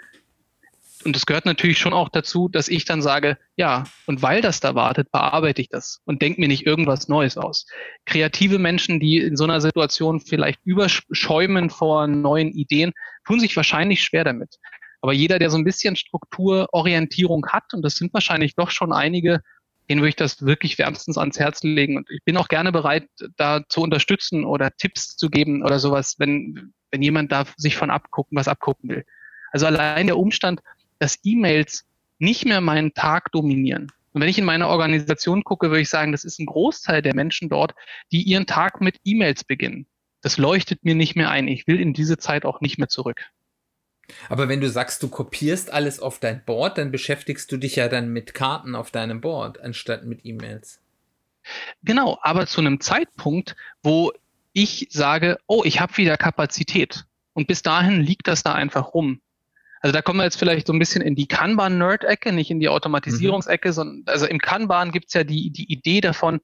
Und 1.05 1.17
es 1.17 1.27
gehört 1.27 1.47
natürlich 1.47 1.79
schon 1.79 1.93
auch 1.93 2.09
dazu, 2.09 2.49
dass 2.49 2.69
ich 2.69 2.85
dann 2.85 3.03
sage, 3.03 3.37
ja, 3.57 3.85
und 4.07 4.23
weil 4.23 4.41
das 4.41 4.61
da 4.61 4.75
wartet, 4.75 5.11
bearbeite 5.11 5.61
ich 5.61 5.69
das 5.69 6.01
und 6.05 6.23
denke 6.23 6.41
mir 6.41 6.49
nicht 6.49 6.67
irgendwas 6.67 7.09
Neues 7.09 7.37
aus. 7.37 7.67
Kreative 8.07 8.59
Menschen, 8.59 9.01
die 9.01 9.19
in 9.19 9.37
so 9.37 9.45
einer 9.45 9.61
Situation 9.61 10.21
vielleicht 10.21 10.61
überschäumen 10.65 11.71
vor 11.71 12.07
neuen 12.07 12.53
Ideen, 12.53 12.93
tun 13.27 13.41
sich 13.41 13.57
wahrscheinlich 13.57 14.03
schwer 14.03 14.25
damit. 14.25 14.59
Aber 15.03 15.13
jeder, 15.13 15.39
der 15.39 15.51
so 15.51 15.59
ein 15.59 15.65
bisschen 15.65 15.97
Strukturorientierung 15.97 17.47
hat, 17.49 17.75
und 17.75 17.83
das 17.83 17.97
sind 17.97 18.15
wahrscheinlich 18.15 18.55
doch 18.55 18.71
schon 18.71 18.93
einige, 18.93 19.43
den 19.91 19.99
würde 19.99 20.11
ich 20.11 20.17
das 20.17 20.43
wirklich 20.43 20.79
wärmstens 20.79 21.19
ans 21.19 21.39
Herz 21.39 21.63
legen. 21.65 21.97
Und 21.97 22.09
ich 22.11 22.23
bin 22.25 22.37
auch 22.37 22.49
gerne 22.49 22.73
bereit, 22.73 23.09
da 23.37 23.63
zu 23.69 23.83
unterstützen 23.83 24.45
oder 24.45 24.71
Tipps 24.71 25.17
zu 25.17 25.29
geben 25.29 25.65
oder 25.65 25.81
sowas, 25.81 26.15
wenn, 26.19 26.73
wenn 26.93 27.03
jemand 27.03 27.33
da 27.33 27.45
sich 27.57 27.77
von 27.77 27.91
abgucken, 27.91 28.39
was 28.39 28.49
abgucken 28.49 28.89
will. 28.91 29.05
Also 29.51 29.67
allein 29.67 30.07
der 30.07 30.19
Umstand, 30.19 30.61
dass 31.01 31.19
E-Mails 31.25 31.85
nicht 32.19 32.45
mehr 32.45 32.61
meinen 32.61 32.95
Tag 32.95 33.33
dominieren. 33.33 33.89
Und 34.13 34.21
wenn 34.21 34.29
ich 34.29 34.39
in 34.39 34.45
meine 34.45 34.69
Organisation 34.69 35.43
gucke, 35.43 35.71
würde 35.71 35.81
ich 35.81 35.89
sagen, 35.89 36.13
das 36.13 36.25
ist 36.25 36.39
ein 36.39 36.47
Großteil 36.47 37.03
der 37.03 37.15
Menschen 37.15 37.49
dort, 37.49 37.75
die 38.13 38.23
ihren 38.23 38.47
Tag 38.47 38.81
mit 38.81 38.99
E-Mails 39.05 39.43
beginnen. 39.43 39.87
Das 40.21 40.39
leuchtet 40.39 40.85
mir 40.85 40.95
nicht 40.95 41.17
mehr 41.17 41.31
ein. 41.31 41.49
Ich 41.49 41.67
will 41.67 41.81
in 41.81 41.93
diese 41.93 42.19
Zeit 42.19 42.45
auch 42.45 42.61
nicht 42.61 42.79
mehr 42.79 42.89
zurück. 42.89 43.21
Aber 44.29 44.49
wenn 44.49 44.61
du 44.61 44.69
sagst, 44.69 45.03
du 45.03 45.09
kopierst 45.09 45.73
alles 45.73 46.01
auf 46.01 46.19
dein 46.19 46.45
Board, 46.45 46.79
dann 46.79 46.91
beschäftigst 46.91 47.51
du 47.53 47.57
dich 47.57 47.77
ja 47.77 47.89
dann 47.89 48.09
mit 48.09 48.35
Karten 48.35 48.75
auf 48.75 48.91
deinem 48.91 49.21
Board, 49.21 49.61
anstatt 49.61 50.05
mit 50.05 50.25
E-Mails. 50.25 50.81
Genau, 51.83 52.19
aber 52.23 52.47
zu 52.47 52.61
einem 52.61 52.81
Zeitpunkt, 52.81 53.57
wo 53.83 54.13
ich 54.53 54.89
sage, 54.91 55.39
oh, 55.47 55.63
ich 55.65 55.81
habe 55.81 55.97
wieder 55.97 56.17
Kapazität. 56.17 57.05
Und 57.33 57.47
bis 57.47 57.63
dahin 57.63 58.01
liegt 58.01 58.29
das 58.29 58.43
da 58.43 58.55
einfach 58.55 58.95
rum. 58.95 59.21
Also 59.81 59.93
da 59.93 60.03
kommen 60.03 60.21
wir 60.21 60.25
jetzt 60.25 60.39
vielleicht 60.39 60.69
so 60.69 60.73
ein 60.73 60.79
bisschen 60.79 61.03
in 61.03 61.17
die 61.17 61.27
Kanban-Nerd-Ecke, 61.27 62.33
nicht 62.33 62.51
in 62.51 62.61
die 62.61 62.69
Automatisierungsecke, 62.69 63.69
mhm. 63.69 63.73
sondern 63.73 64.03
also 64.07 64.27
im 64.27 64.39
Kanban 64.39 64.93
gibt's 64.93 65.15
ja 65.15 65.25
die, 65.25 65.51
die 65.51 65.73
Idee 65.73 66.01
davon, 66.01 66.41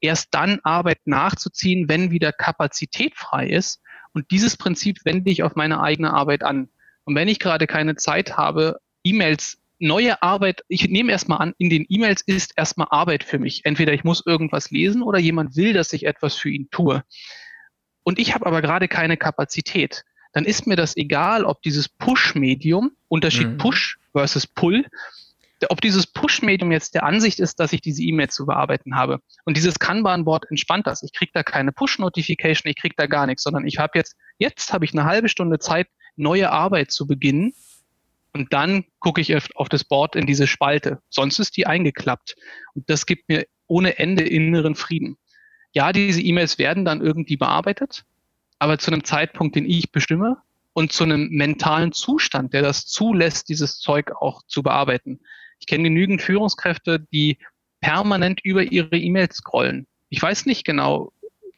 erst 0.00 0.28
dann 0.32 0.58
Arbeit 0.64 0.98
nachzuziehen, 1.04 1.88
wenn 1.88 2.10
wieder 2.10 2.32
Kapazität 2.32 3.16
frei 3.16 3.46
ist. 3.46 3.80
Und 4.12 4.30
dieses 4.32 4.56
Prinzip 4.56 4.98
wende 5.04 5.30
ich 5.30 5.44
auf 5.44 5.54
meine 5.54 5.80
eigene 5.80 6.12
Arbeit 6.12 6.42
an. 6.42 6.68
Und 7.04 7.14
wenn 7.14 7.28
ich 7.28 7.38
gerade 7.38 7.66
keine 7.66 7.96
Zeit 7.96 8.36
habe, 8.36 8.80
E-Mails, 9.04 9.58
neue 9.78 10.22
Arbeit, 10.22 10.62
ich 10.68 10.88
nehme 10.88 11.12
erstmal 11.12 11.38
an, 11.38 11.54
in 11.58 11.70
den 11.70 11.86
E-Mails 11.88 12.22
ist 12.22 12.52
erstmal 12.56 12.88
Arbeit 12.90 13.24
für 13.24 13.38
mich. 13.38 13.64
Entweder 13.64 13.92
ich 13.92 14.04
muss 14.04 14.24
irgendwas 14.26 14.70
lesen 14.70 15.02
oder 15.02 15.18
jemand 15.18 15.56
will, 15.56 15.72
dass 15.72 15.92
ich 15.92 16.04
etwas 16.06 16.34
für 16.34 16.50
ihn 16.50 16.68
tue. 16.70 17.02
Und 18.02 18.18
ich 18.18 18.34
habe 18.34 18.46
aber 18.46 18.62
gerade 18.62 18.88
keine 18.88 19.16
Kapazität 19.16 20.04
dann 20.32 20.44
ist 20.44 20.66
mir 20.66 20.76
das 20.76 20.96
egal, 20.96 21.44
ob 21.44 21.62
dieses 21.62 21.88
Push-Medium, 21.88 22.92
Unterschied 23.08 23.48
mhm. 23.48 23.58
Push 23.58 23.98
versus 24.12 24.46
Pull, 24.46 24.86
ob 25.68 25.80
dieses 25.80 26.06
Push-Medium 26.06 26.72
jetzt 26.72 26.94
der 26.94 27.04
Ansicht 27.04 27.40
ist, 27.40 27.60
dass 27.60 27.72
ich 27.72 27.80
diese 27.80 28.02
E-Mail 28.02 28.28
zu 28.28 28.46
bearbeiten 28.46 28.96
habe. 28.96 29.20
Und 29.44 29.56
dieses 29.56 29.78
Kanban-Board 29.78 30.50
entspannt 30.50 30.86
das. 30.86 31.02
Ich 31.02 31.12
kriege 31.12 31.32
da 31.34 31.42
keine 31.42 31.72
Push-Notification, 31.72 32.70
ich 32.70 32.76
kriege 32.76 32.94
da 32.96 33.06
gar 33.06 33.26
nichts, 33.26 33.42
sondern 33.42 33.66
ich 33.66 33.78
habe 33.78 33.98
jetzt, 33.98 34.16
jetzt 34.38 34.72
habe 34.72 34.84
ich 34.84 34.92
eine 34.92 35.04
halbe 35.04 35.28
Stunde 35.28 35.58
Zeit, 35.58 35.88
neue 36.16 36.50
Arbeit 36.50 36.90
zu 36.90 37.06
beginnen. 37.06 37.52
Und 38.32 38.52
dann 38.52 38.84
gucke 39.00 39.20
ich 39.20 39.34
auf 39.56 39.68
das 39.68 39.84
Board 39.84 40.14
in 40.14 40.26
diese 40.26 40.46
Spalte. 40.46 41.00
Sonst 41.08 41.38
ist 41.40 41.56
die 41.56 41.66
eingeklappt. 41.66 42.36
Und 42.74 42.88
das 42.88 43.06
gibt 43.06 43.28
mir 43.28 43.46
ohne 43.66 43.98
Ende 43.98 44.24
inneren 44.24 44.76
Frieden. 44.76 45.16
Ja, 45.72 45.92
diese 45.92 46.22
E-Mails 46.22 46.58
werden 46.58 46.84
dann 46.84 47.00
irgendwie 47.00 47.36
bearbeitet 47.36 48.04
aber 48.60 48.78
zu 48.78 48.92
einem 48.92 49.02
Zeitpunkt, 49.02 49.56
den 49.56 49.68
ich 49.68 49.90
bestimme 49.90 50.36
und 50.74 50.92
zu 50.92 51.02
einem 51.02 51.28
mentalen 51.30 51.92
Zustand, 51.92 52.52
der 52.52 52.62
das 52.62 52.86
zulässt, 52.86 53.48
dieses 53.48 53.80
Zeug 53.80 54.12
auch 54.20 54.42
zu 54.46 54.62
bearbeiten. 54.62 55.20
Ich 55.60 55.66
kenne 55.66 55.84
genügend 55.84 56.22
Führungskräfte, 56.22 57.00
die 57.12 57.38
permanent 57.80 58.40
über 58.42 58.62
ihre 58.62 58.96
E-Mails 58.96 59.36
scrollen. 59.36 59.86
Ich 60.08 60.20
weiß 60.20 60.46
nicht 60.46 60.64
genau, 60.64 61.12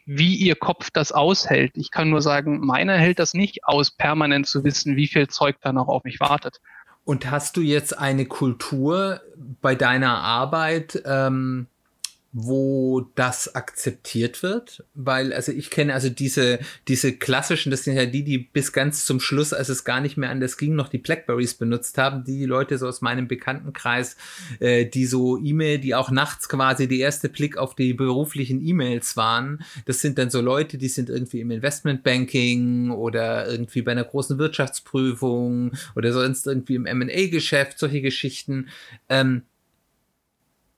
wie 0.05 0.35
ihr 0.35 0.57
Kopf 0.57 0.91
das 0.91 1.13
aushält. 1.13 1.73
Ich 1.77 1.91
kann 1.91 2.11
nur 2.11 2.23
sagen, 2.23 2.61
meiner 2.61 2.97
hält 2.97 3.19
das 3.19 3.35
nicht 3.35 3.65
aus, 3.65 3.91
permanent 3.91 4.47
zu 4.47 4.65
wissen, 4.65 4.97
wie 4.97 5.07
viel 5.07 5.29
Zeug 5.29 5.57
da 5.63 5.73
noch 5.73 5.89
auf 5.89 6.05
mich 6.05 6.21
wartet. 6.21 6.61
Und 7.05 7.31
hast 7.31 7.57
du 7.57 7.63
jetzt 7.63 7.99
eine 7.99 8.27
Kultur 8.27 9.21
bei 9.61 9.75
deiner 9.75 10.19
Arbeit, 10.19 11.03
ähm, 11.05 11.67
wo 12.33 13.11
das 13.15 13.55
akzeptiert 13.55 14.43
wird, 14.43 14.85
weil 14.95 15.35
also 15.35 15.53
ich 15.53 15.69
kenne 15.69 15.93
also 15.93 16.09
diese 16.09 16.61
diese 16.89 17.13
klassischen, 17.13 17.71
das 17.71 17.85
sind 17.85 17.95
ja 17.95 18.07
die, 18.07 18.25
die 18.25 18.39
bis 18.39 18.73
ganz 18.73 19.05
zum 19.05 19.21
Schluss, 19.21 19.53
als 19.53 19.69
es 19.69 19.85
gar 19.85 20.01
nicht 20.01 20.17
mehr 20.17 20.31
anders 20.31 20.57
ging, 20.57 20.75
noch 20.75 20.89
die 20.89 20.99
Blackberries 20.99 21.55
benutzt 21.55 21.99
haben, 21.99 22.25
die 22.25 22.47
Leute 22.47 22.79
so 22.79 22.89
aus 22.89 23.03
meinem 23.03 23.29
Bekanntenkreis, 23.29 24.17
äh, 24.61 24.87
die 24.87 25.05
so 25.05 25.37
E-Mail, 25.37 25.79
die 25.79 25.95
auch 25.95 26.11
nachts 26.11 26.49
quasi 26.49 26.89
die 26.89 27.01
erste 27.01 27.29
Blick 27.29 27.59
auf 27.59 27.75
die 27.75 27.93
beruflichen 27.93 28.67
E-Mails 28.67 29.17
waren. 29.19 29.63
Das 29.85 30.01
sind 30.01 30.17
dann 30.17 30.31
so 30.31 30.41
Leute, 30.41 30.79
die 30.79 30.89
sind 30.89 31.11
irgendwie 31.11 31.41
im 31.41 31.51
Investmentbanking 31.51 32.91
oder 32.93 33.47
irgendwie 33.47 33.83
bei 33.83 33.93
einer 33.93 34.05
großen 34.05 34.39
Wirtschaftsprüfung 34.39 35.73
oder 35.97 36.15
sonst 36.15 36.47
irgendwie 36.47 36.77
im 36.77 36.87
M&A-Geschäft, 36.87 37.79
solche 37.79 38.01
Geschichten. 38.01 38.69
Ähm, 39.11 39.43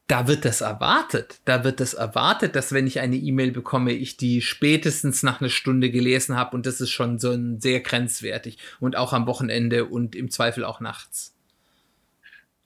da 0.07 0.29
wird 0.29 0.45
das 0.45 0.61
erwartet. 0.61 1.41
Da 1.45 1.65
wird 1.65 1.81
das 1.81 1.95
erwartet, 1.95 2.57
dass 2.57 2.73
wenn 2.73 2.87
ich 2.87 3.01
eine 3.01 3.17
E-Mail 3.17 3.53
bekomme, 3.53 3.93
ich 3.93 4.17
die 4.17 4.43
spätestens 4.43 5.23
nach 5.23 5.41
einer 5.41 5.49
Stunde 5.49 5.91
gelesen 5.91 6.37
habe 6.37 6.57
und 6.57 6.67
das 6.67 6.81
ist 6.81 6.91
schon 6.91 7.19
so 7.19 7.31
ein 7.31 7.61
sehr 7.61 7.81
grenzwertig 7.81 8.59
und 8.81 8.97
auch 8.97 9.13
am 9.13 9.27
Wochenende 9.27 9.87
und 9.87 10.15
im 10.15 10.31
Zweifel 10.31 10.65
auch 10.65 10.81
nachts. 10.81 11.35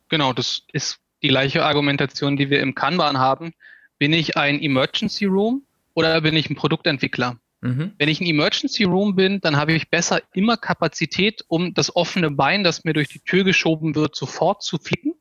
Genau, 0.09 0.33
das 0.33 0.63
ist 0.73 0.99
die 1.23 1.29
gleiche 1.29 1.65
Argumentation, 1.65 2.37
die 2.37 2.51
wir 2.51 2.61
im 2.61 2.75
Kanban 2.75 3.19
haben. 3.19 3.53
Bin 3.99 4.13
ich 4.13 4.37
ein 4.37 4.61
Emergency 4.61 5.27
Room 5.27 5.63
oder 5.95 6.21
bin 6.21 6.35
ich 6.35 6.51
ein 6.51 6.57
Produktentwickler? 6.57 7.39
Mhm. 7.61 7.93
Wenn 7.99 8.09
ich 8.09 8.21
ein 8.21 8.27
Emergency 8.27 8.85
Room 8.85 9.15
bin, 9.15 9.41
dann 9.41 9.57
habe 9.57 9.75
ich 9.75 9.91
besser 9.91 10.23
immer 10.33 10.57
Kapazität, 10.57 11.45
um 11.49 11.75
das 11.75 11.95
offene 11.95 12.31
Bein, 12.31 12.65
das 12.65 12.85
mir 12.85 12.95
durch 12.95 13.09
die 13.09 13.21
Tür 13.21 13.45
geschoben 13.45 13.95
wird, 13.95 14.17
sofort 14.17 14.63
zu 14.63 14.79
flicken 14.79 15.15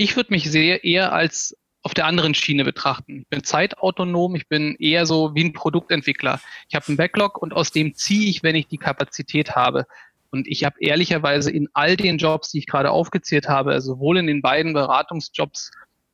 ich 0.00 0.16
würde 0.16 0.32
mich 0.32 0.50
sehr 0.50 0.82
eher 0.82 1.12
als 1.12 1.54
auf 1.82 1.92
der 1.92 2.06
anderen 2.06 2.32
Schiene 2.32 2.64
betrachten. 2.64 3.20
Ich 3.20 3.28
bin 3.28 3.44
zeitautonom, 3.44 4.34
ich 4.34 4.48
bin 4.48 4.74
eher 4.76 5.04
so 5.04 5.34
wie 5.34 5.44
ein 5.44 5.52
Produktentwickler. 5.52 6.40
Ich 6.70 6.74
habe 6.74 6.88
einen 6.88 6.96
Backlog 6.96 7.36
und 7.36 7.52
aus 7.52 7.70
dem 7.70 7.94
ziehe 7.94 8.30
ich, 8.30 8.42
wenn 8.42 8.56
ich 8.56 8.66
die 8.66 8.78
Kapazität 8.78 9.56
habe. 9.56 9.86
Und 10.30 10.48
ich 10.48 10.64
habe 10.64 10.76
ehrlicherweise 10.80 11.50
in 11.50 11.68
all 11.74 11.96
den 11.96 12.16
Jobs, 12.16 12.50
die 12.50 12.60
ich 12.60 12.66
gerade 12.66 12.90
aufgezählt 12.90 13.46
habe, 13.46 13.72
also 13.72 13.92
sowohl 13.92 14.16
in 14.16 14.26
den 14.26 14.40
beiden 14.40 14.72
Beratungsjobs 14.72 15.70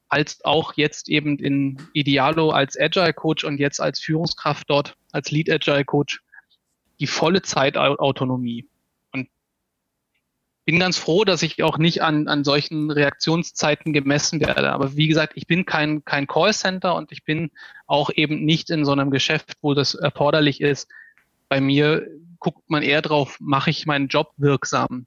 als 0.09 0.45
auch 0.45 0.73
jetzt 0.75 1.09
eben 1.09 1.39
in 1.39 1.81
Idealo 1.93 2.51
als 2.51 2.77
Agile 2.77 3.13
Coach 3.13 3.45
und 3.45 3.61
jetzt 3.61 3.81
als 3.81 4.01
Führungskraft 4.01 4.69
dort 4.69 4.97
als 5.13 5.31
Lead 5.31 5.49
Agile 5.49 5.85
Coach, 5.85 6.23
die 6.99 7.07
volle 7.07 7.43
Zeitautonomie 7.43 8.67
bin 10.67 10.81
ganz 10.81 10.99
froh, 10.99 11.25
dass 11.25 11.43
ich 11.43 11.63
auch 11.63 11.79
nicht 11.79 12.03
an, 12.03 12.27
an 12.27 12.43
solchen 12.43 12.91
Reaktionszeiten 12.91 13.93
gemessen 13.93 14.41
werde. 14.41 14.73
Aber 14.73 14.97
wie 14.97 15.07
gesagt, 15.07 15.35
ich 15.37 15.47
bin 15.47 15.65
kein, 15.65 16.05
kein 16.05 16.27
Callcenter 16.27 16.97
und 16.97 17.13
ich 17.13 17.25
bin 17.25 17.53
auch 17.87 18.11
eben 18.13 18.45
nicht 18.45 18.69
in 18.71 18.85
so 18.85 18.91
einem 18.91 19.13
Geschäft, 19.13 19.53
wo 19.63 19.75
das 19.75 19.95
erforderlich 19.95 20.61
ist. 20.61 20.89
Bei 21.49 21.61
mir 21.61 22.09
guckt 22.41 22.69
man 22.69 22.83
eher 22.83 23.01
drauf, 23.01 23.37
mache 23.39 23.71
ich 23.71 23.87
meinen 23.87 24.09
Job 24.09 24.33
wirksam. 24.39 25.07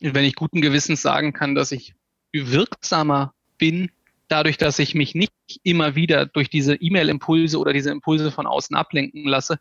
Und 0.00 0.14
wenn 0.14 0.24
ich 0.24 0.36
guten 0.36 0.60
Gewissens 0.60 1.02
sagen 1.02 1.32
kann, 1.32 1.56
dass 1.56 1.72
ich 1.72 1.94
wirksamer 2.32 3.34
bin, 3.58 3.90
dadurch, 4.28 4.56
dass 4.56 4.78
ich 4.78 4.94
mich 4.94 5.16
nicht 5.16 5.32
immer 5.64 5.96
wieder 5.96 6.26
durch 6.26 6.48
diese 6.48 6.76
E-Mail-Impulse 6.76 7.58
oder 7.58 7.72
diese 7.72 7.90
Impulse 7.90 8.30
von 8.30 8.46
außen 8.46 8.76
ablenken 8.76 9.24
lasse, 9.24 9.58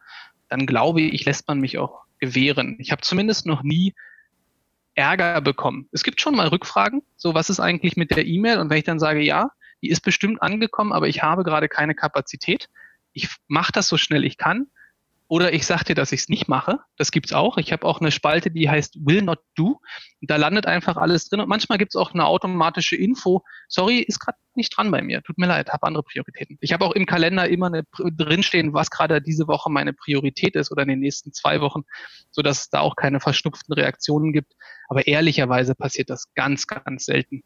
dann 0.50 0.68
glaube 0.68 1.02
ich, 1.02 1.26
lässt 1.26 1.48
man 1.48 1.60
mich 1.60 1.80
auch 1.80 2.02
gewähren. 2.20 2.76
Ich 2.78 2.92
habe 2.92 3.02
zumindest 3.02 3.48
noch 3.48 3.64
nie 3.64 3.96
Ärger 4.96 5.42
bekommen. 5.42 5.88
Es 5.92 6.04
gibt 6.04 6.22
schon 6.22 6.36
mal 6.36 6.48
Rückfragen, 6.48 7.02
so 7.16 7.34
was 7.34 7.50
ist 7.50 7.60
eigentlich 7.60 7.96
mit 7.98 8.12
der 8.12 8.26
E-Mail? 8.26 8.60
Und 8.60 8.70
wenn 8.70 8.78
ich 8.78 8.84
dann 8.84 9.00
sage, 9.00 9.22
ja, 9.22 9.52
die 9.82 9.90
ist 9.90 10.02
bestimmt 10.02 10.42
angekommen, 10.42 10.94
aber 10.94 11.08
ich 11.08 11.22
habe 11.22 11.44
gerade 11.44 11.68
keine 11.68 11.96
Kapazität. 11.96 12.70
Ich 13.14 13.30
mache 13.48 13.72
das 13.72 13.88
so 13.88 13.98
schnell 13.98 14.24
ich 14.24 14.38
kann, 14.38 14.68
oder 15.28 15.54
ich 15.54 15.66
sage 15.66 15.86
dir, 15.86 15.96
dass 15.96 16.12
ich 16.12 16.22
es 16.22 16.30
nicht 16.30 16.48
mache. 16.48 16.80
Das 16.98 17.10
gibt's 17.10 17.34
auch. 17.34 17.58
Ich 17.58 17.72
habe 17.72 17.86
auch 17.86 18.00
eine 18.00 18.12
Spalte, 18.12 18.52
die 18.52 18.70
heißt 18.70 18.98
Will 19.06 19.24
Not 19.24 19.40
Do. 19.56 19.80
Und 20.22 20.30
da 20.30 20.36
landet 20.36 20.68
einfach 20.68 20.98
alles 20.98 21.28
drin. 21.28 21.40
Und 21.40 21.50
manchmal 21.50 21.80
gibt's 21.80 21.96
auch 21.96 22.14
eine 22.14 22.26
automatische 22.26 22.96
Info. 22.96 23.44
Sorry, 23.68 24.00
ist 24.00 24.20
gerade 24.20 24.38
nicht 24.54 24.78
dran 24.78 24.92
bei 24.92 25.02
mir. 25.02 25.24
Tut 25.24 25.40
mir 25.40 25.48
leid, 25.48 25.70
habe 25.70 25.88
andere 25.88 26.04
Prioritäten. 26.04 26.58
Ich 26.62 26.74
habe 26.74 26.86
auch 26.86 26.92
im 26.92 27.08
Kalender 27.08 27.50
immer 27.50 27.68
eine, 27.68 27.84
drinstehen, 27.98 28.74
was 28.74 28.92
gerade 28.92 29.20
diese 29.20 29.48
Woche 29.48 29.72
meine 29.72 29.94
Priorität 29.94 30.56
ist 30.56 30.72
oder 30.72 30.84
in 30.84 30.90
den 30.90 31.00
nächsten 31.00 31.34
zwei 31.34 31.60
Wochen, 31.60 31.82
sodass 32.30 32.60
es 32.60 32.70
da 32.70 32.82
auch 32.82 32.96
keine 32.96 33.20
verschnupften 33.20 33.74
Reaktionen 33.74 34.32
gibt. 34.32 34.54
Aber 34.90 35.08
ehrlicherweise 35.08 35.74
passiert 35.74 36.12
das 36.12 36.34
ganz, 36.36 36.68
ganz 36.68 37.06
selten. 37.06 37.44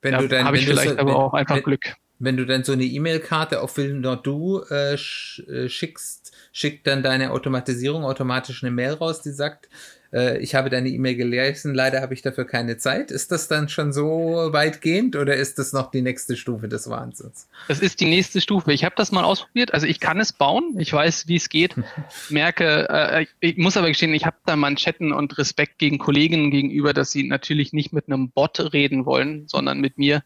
Wenn 0.00 0.12
da 0.12 0.18
du 0.18 0.28
dann, 0.28 0.44
habe 0.44 0.58
ich 0.58 0.66
vielleicht 0.66 0.90
so, 0.90 0.98
aber 0.98 1.10
wenn, 1.10 1.16
auch 1.16 1.34
einfach 1.34 1.56
wenn, 1.56 1.64
Glück. 1.64 1.96
Wenn 2.18 2.36
du 2.36 2.46
dann 2.46 2.64
so 2.64 2.72
eine 2.72 2.84
E-Mail-Karte 2.84 3.60
auf 3.60 3.76
Will 3.76 3.94
Not 3.94 4.26
Do 4.26 4.64
äh, 4.70 4.94
äh 4.94 5.68
schickst, 5.68 6.32
schickt 6.52 6.86
dann 6.86 7.02
deine 7.02 7.32
Automatisierung 7.32 8.04
automatisch 8.04 8.62
eine 8.62 8.70
Mail 8.70 8.94
raus, 8.94 9.20
die 9.20 9.30
sagt, 9.30 9.68
äh, 10.12 10.38
ich 10.38 10.54
habe 10.54 10.70
deine 10.70 10.88
E-Mail 10.88 11.16
gelesen, 11.16 11.74
leider 11.74 12.00
habe 12.00 12.14
ich 12.14 12.22
dafür 12.22 12.44
keine 12.44 12.78
Zeit. 12.78 13.10
Ist 13.10 13.32
das 13.32 13.48
dann 13.48 13.68
schon 13.68 13.92
so 13.92 14.48
weitgehend 14.52 15.16
oder 15.16 15.36
ist 15.36 15.58
das 15.58 15.72
noch 15.72 15.90
die 15.90 16.02
nächste 16.02 16.36
Stufe 16.36 16.68
des 16.68 16.88
Wahnsinns? 16.88 17.48
Das 17.68 17.80
ist 17.80 18.00
die 18.00 18.06
nächste 18.06 18.40
Stufe. 18.40 18.72
Ich 18.72 18.84
habe 18.84 18.94
das 18.96 19.12
mal 19.12 19.24
ausprobiert. 19.24 19.74
Also 19.74 19.86
ich 19.86 20.00
kann 20.00 20.18
es 20.20 20.32
bauen, 20.32 20.76
ich 20.78 20.92
weiß, 20.92 21.28
wie 21.28 21.36
es 21.36 21.48
geht. 21.48 21.76
Merke, 22.30 22.88
äh, 22.88 23.26
ich 23.40 23.56
muss 23.56 23.76
aber 23.76 23.88
gestehen, 23.88 24.14
ich 24.14 24.24
habe 24.24 24.36
da 24.46 24.56
Manschetten 24.56 25.12
und 25.12 25.36
Respekt 25.38 25.78
gegen 25.78 25.98
Kolleginnen 25.98 26.50
gegenüber, 26.50 26.94
dass 26.94 27.10
sie 27.10 27.24
natürlich 27.24 27.72
nicht 27.72 27.92
mit 27.92 28.06
einem 28.08 28.30
Bot 28.30 28.72
reden 28.72 29.06
wollen, 29.06 29.48
sondern 29.48 29.80
mit 29.80 29.98
mir. 29.98 30.22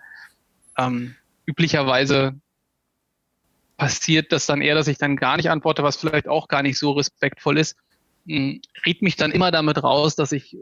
Ähm, 0.78 1.16
üblicherweise 1.47 2.34
passiert 3.76 4.30
das 4.32 4.47
dann 4.47 4.61
eher, 4.61 4.74
dass 4.74 4.88
ich 4.88 4.99
dann 4.99 5.16
gar 5.16 5.36
nicht 5.36 5.51
antworte, 5.51 5.82
was 5.82 5.97
vielleicht 5.97 6.28
auch 6.28 6.49
gar 6.49 6.62
nicht 6.62 6.78
so 6.78 6.93
respektvoll 6.93 7.59
ist. 7.59 7.76
Hm, 8.26 8.61
Riet 8.84 9.03
mich 9.03 9.16
dann 9.16 9.32
immer 9.32 9.51
damit 9.51 9.82
raus, 9.82 10.16
dass 10.16 10.32
ich 10.32 10.57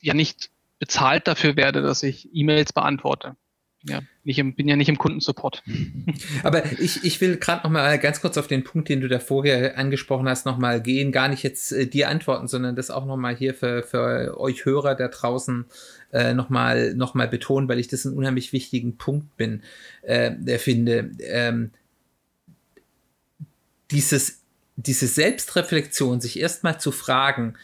ja 0.00 0.14
nicht 0.14 0.50
bezahlt 0.78 1.26
dafür 1.26 1.56
werde, 1.56 1.80
dass 1.82 2.02
ich 2.02 2.28
E-Mails 2.34 2.72
beantworte. 2.72 3.36
Ja, 3.88 4.00
nicht 4.24 4.38
im, 4.38 4.54
bin 4.54 4.66
ja 4.66 4.74
nicht 4.74 4.88
im 4.88 4.98
Kundensupport. 4.98 5.62
Aber 6.42 6.64
ich, 6.80 7.04
ich 7.04 7.20
will 7.20 7.36
gerade 7.36 7.62
noch 7.62 7.70
mal 7.70 7.98
ganz 7.98 8.20
kurz 8.20 8.36
auf 8.36 8.48
den 8.48 8.64
Punkt, 8.64 8.88
den 8.88 9.00
du 9.00 9.08
da 9.08 9.20
vorher 9.20 9.78
angesprochen 9.78 10.28
hast, 10.28 10.44
noch 10.44 10.58
mal 10.58 10.82
gehen. 10.82 11.12
Gar 11.12 11.28
nicht 11.28 11.42
jetzt 11.42 11.72
äh, 11.72 11.86
dir 11.86 12.08
antworten, 12.08 12.48
sondern 12.48 12.74
das 12.74 12.90
auch 12.90 13.06
noch 13.06 13.16
mal 13.16 13.36
hier 13.36 13.54
für, 13.54 13.82
für 13.82 14.38
euch 14.40 14.64
Hörer 14.64 14.96
da 14.96 15.08
draußen 15.08 15.66
äh, 16.12 16.34
noch, 16.34 16.50
mal, 16.50 16.94
noch 16.94 17.14
mal 17.14 17.28
betonen, 17.28 17.68
weil 17.68 17.78
ich 17.78 17.88
das 17.88 18.06
einen 18.06 18.16
unheimlich 18.16 18.52
wichtigen 18.52 18.96
Punkt 18.96 19.36
bin, 19.36 19.62
äh, 20.02 20.58
finde. 20.58 21.10
Ähm, 21.20 21.70
dieses, 23.92 24.42
diese 24.76 25.06
Selbstreflexion, 25.06 26.20
sich 26.20 26.40
erstmal 26.40 26.80
zu 26.80 26.90
fragen, 26.90 27.54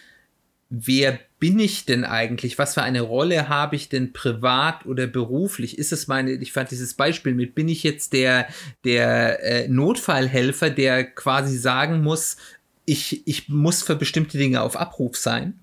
wer 0.70 1.18
bin 1.42 1.58
ich 1.58 1.86
denn 1.86 2.04
eigentlich? 2.04 2.56
Was 2.56 2.74
für 2.74 2.82
eine 2.82 3.00
Rolle 3.00 3.48
habe 3.48 3.74
ich 3.74 3.88
denn 3.88 4.12
privat 4.12 4.86
oder 4.86 5.08
beruflich? 5.08 5.76
Ist 5.76 5.90
es 5.90 6.06
meine, 6.06 6.30
ich 6.30 6.52
fand 6.52 6.70
dieses 6.70 6.94
Beispiel 6.94 7.34
mit, 7.34 7.56
bin 7.56 7.68
ich 7.68 7.82
jetzt 7.82 8.12
der, 8.12 8.46
der 8.84 9.42
äh, 9.42 9.66
Notfallhelfer, 9.66 10.70
der 10.70 11.02
quasi 11.02 11.58
sagen 11.58 12.00
muss, 12.00 12.36
ich, 12.84 13.26
ich 13.26 13.48
muss 13.48 13.82
für 13.82 13.96
bestimmte 13.96 14.38
Dinge 14.38 14.62
auf 14.62 14.76
Abruf 14.76 15.16
sein? 15.16 15.58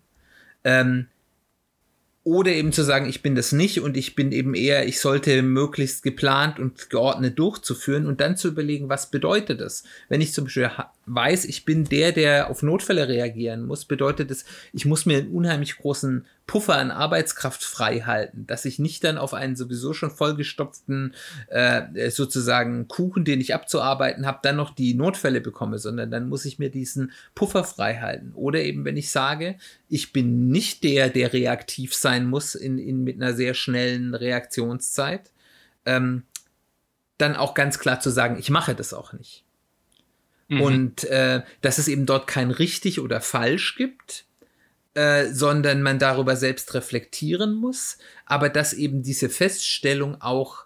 Ähm, 0.65 1.07
oder 2.25 2.51
eben 2.51 2.73
zu 2.73 2.83
sagen, 2.83 3.07
ich 3.07 3.21
bin 3.21 3.35
das 3.35 3.53
nicht 3.53 3.79
und 3.79 3.95
ich 3.95 4.15
bin 4.15 4.33
eben 4.33 4.55
eher, 4.55 4.85
ich 4.85 4.99
sollte 4.99 5.41
möglichst 5.41 6.03
geplant 6.03 6.59
und 6.59 6.89
geordnet 6.89 7.39
durchzuführen 7.39 8.05
und 8.05 8.19
dann 8.19 8.35
zu 8.35 8.49
überlegen, 8.49 8.89
was 8.89 9.11
bedeutet 9.11 9.61
das? 9.61 9.85
Wenn 10.09 10.19
ich 10.19 10.33
zum 10.33 10.43
Beispiel 10.43 10.71
weiß, 11.09 11.45
ich 11.45 11.65
bin 11.65 11.85
der, 11.85 12.11
der 12.11 12.49
auf 12.49 12.61
Notfälle 12.61 13.07
reagieren 13.07 13.65
muss, 13.65 13.85
bedeutet 13.85 14.29
es, 14.31 14.45
ich 14.73 14.85
muss 14.85 15.05
mir 15.05 15.17
einen 15.17 15.31
unheimlich 15.31 15.77
großen 15.77 16.25
Puffer 16.45 16.77
an 16.77 16.91
Arbeitskraft 16.91 17.63
frei 17.63 18.01
halten, 18.01 18.45
dass 18.47 18.65
ich 18.65 18.79
nicht 18.79 19.03
dann 19.03 19.17
auf 19.17 19.33
einen 19.33 19.55
sowieso 19.55 19.93
schon 19.93 20.11
vollgestopften 20.11 21.15
äh, 21.47 22.09
sozusagen 22.09 22.87
Kuchen, 22.87 23.25
den 23.25 23.41
ich 23.41 23.53
abzuarbeiten 23.53 24.25
habe, 24.25 24.39
dann 24.43 24.55
noch 24.55 24.73
die 24.73 24.93
Notfälle 24.93 25.41
bekomme, 25.41 25.79
sondern 25.79 26.11
dann 26.11 26.29
muss 26.29 26.45
ich 26.45 26.59
mir 26.59 26.69
diesen 26.69 27.11
Puffer 27.35 27.63
frei 27.63 27.97
halten. 27.97 28.31
Oder 28.33 28.61
eben, 28.61 28.85
wenn 28.85 28.97
ich 28.97 29.11
sage, 29.11 29.57
ich 29.89 30.13
bin 30.13 30.47
nicht 30.47 30.83
der, 30.83 31.09
der 31.09 31.33
reaktiv 31.33 31.95
sein 31.95 32.27
muss 32.27 32.55
in, 32.55 32.77
in 32.77 33.03
mit 33.03 33.21
einer 33.21 33.33
sehr 33.33 33.53
schnellen 33.53 34.15
Reaktionszeit, 34.15 35.31
ähm, 35.85 36.23
dann 37.17 37.35
auch 37.35 37.53
ganz 37.53 37.79
klar 37.79 37.99
zu 37.99 38.09
sagen, 38.09 38.37
ich 38.39 38.49
mache 38.49 38.75
das 38.75 38.93
auch 38.93 39.13
nicht. 39.13 39.43
Mhm. 40.49 40.61
Und 40.61 41.03
äh, 41.05 41.43
dass 41.61 41.77
es 41.77 41.87
eben 41.87 42.05
dort 42.05 42.27
kein 42.27 42.51
richtig 42.51 42.99
oder 42.99 43.21
falsch 43.21 43.75
gibt, 43.75 44.25
äh, 44.95 45.27
sondern 45.31 45.81
man 45.81 45.99
darüber 45.99 46.35
selbst 46.35 46.73
reflektieren 46.73 47.53
muss, 47.53 47.97
aber 48.25 48.49
dass 48.49 48.73
eben 48.73 49.03
diese 49.03 49.29
Feststellung 49.29 50.19
auch 50.21 50.65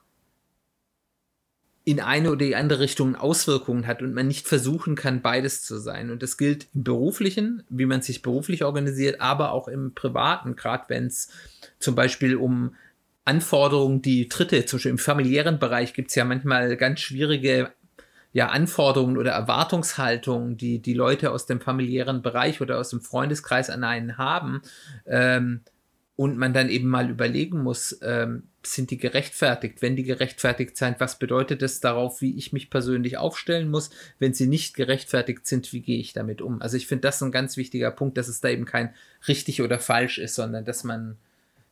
in 1.86 2.00
eine 2.00 2.32
oder 2.32 2.46
die 2.46 2.56
andere 2.56 2.80
Richtung 2.80 3.18
Auswirkungen 3.18 3.88
hat 3.88 4.02
und 4.02 4.14
man 4.14 4.28
nicht 4.28 4.48
versuchen 4.48 4.96
kann, 4.96 5.22
beides 5.22 5.64
zu 5.64 5.78
sein. 5.78 6.12
Und 6.12 6.24
das 6.24 6.38
gilt 6.38 6.68
im 6.74 6.84
beruflichen, 6.84 7.64
wie 7.70 7.86
man 7.86 8.02
sich 8.02 8.22
beruflich 8.22 8.64
organisiert, 8.64 9.20
aber 9.20 9.52
auch 9.52 9.68
im 9.68 9.94
privaten, 9.94 10.56
gerade 10.56 10.86
wenn 10.88 11.08
es 11.08 11.28
zum 11.80 11.94
Beispiel 11.94 12.38
um 12.38 12.76
Anforderungen, 13.26 14.02
die 14.02 14.30
Dritte, 14.30 14.66
zum 14.66 14.78
Beispiel 14.78 14.92
im 14.92 14.98
familiären 14.98 15.60
Bereich 15.60 15.94
gibt 15.94 16.10
es 16.10 16.16
ja 16.16 16.24
manchmal 16.24 16.78
ganz 16.78 17.02
schwierige 17.02 17.74
ja, 18.34 18.48
Anforderungen 18.50 19.18
oder 19.18 19.32
Erwartungshaltungen, 19.32 20.58
die 20.58 20.80
die 20.80 20.94
Leute 20.94 21.32
aus 21.32 21.46
dem 21.46 21.62
familiären 21.62 22.22
Bereich 22.22 22.62
oder 22.62 22.80
aus 22.80 22.90
dem 22.90 23.02
Freundeskreis 23.02 23.70
an 23.70 23.84
einen 23.84 24.18
haben, 24.18 24.62
ähm, 25.06 25.62
und 26.16 26.38
man 26.38 26.54
dann 26.54 26.70
eben 26.70 26.88
mal 26.88 27.10
überlegen 27.10 27.64
muss, 27.64 27.98
ähm, 28.04 28.44
sind 28.64 28.92
die 28.92 28.98
gerechtfertigt? 28.98 29.82
Wenn 29.82 29.96
die 29.96 30.04
gerechtfertigt 30.04 30.78
sind, 30.78 31.00
was 31.00 31.18
bedeutet 31.18 31.62
das 31.62 31.80
darauf, 31.80 32.22
wie 32.22 32.38
ich 32.38 32.54
mich 32.54 32.70
persönlich 32.70 33.18
aufstellen 33.18 33.70
muss? 33.70 33.90
Wenn 34.20 34.34
sie 34.34 34.48
nicht 34.48 34.76
gerechtfertigt 34.76 35.48
sind, 35.48 35.74
wie 35.74 35.82
gehe 35.82 36.00
ich 36.00 36.14
damit 36.14 36.42
um? 36.42 36.62
Also 36.62 36.78
ich 36.78 36.88
finde 36.88 37.02
das 37.02 37.22
ein 37.22 37.32
ganz 37.32 37.58
wichtiger 37.58 37.90
Punkt, 37.92 38.18
dass 38.18 38.28
es 38.28 38.42
da 38.42 38.50
eben 38.50 38.66
kein 38.66 38.94
richtig 39.28 39.62
oder 39.62 39.80
falsch 39.80 40.20
ist, 40.20 40.36
sondern 40.36 40.66
dass 40.66 40.84
man 40.84 41.18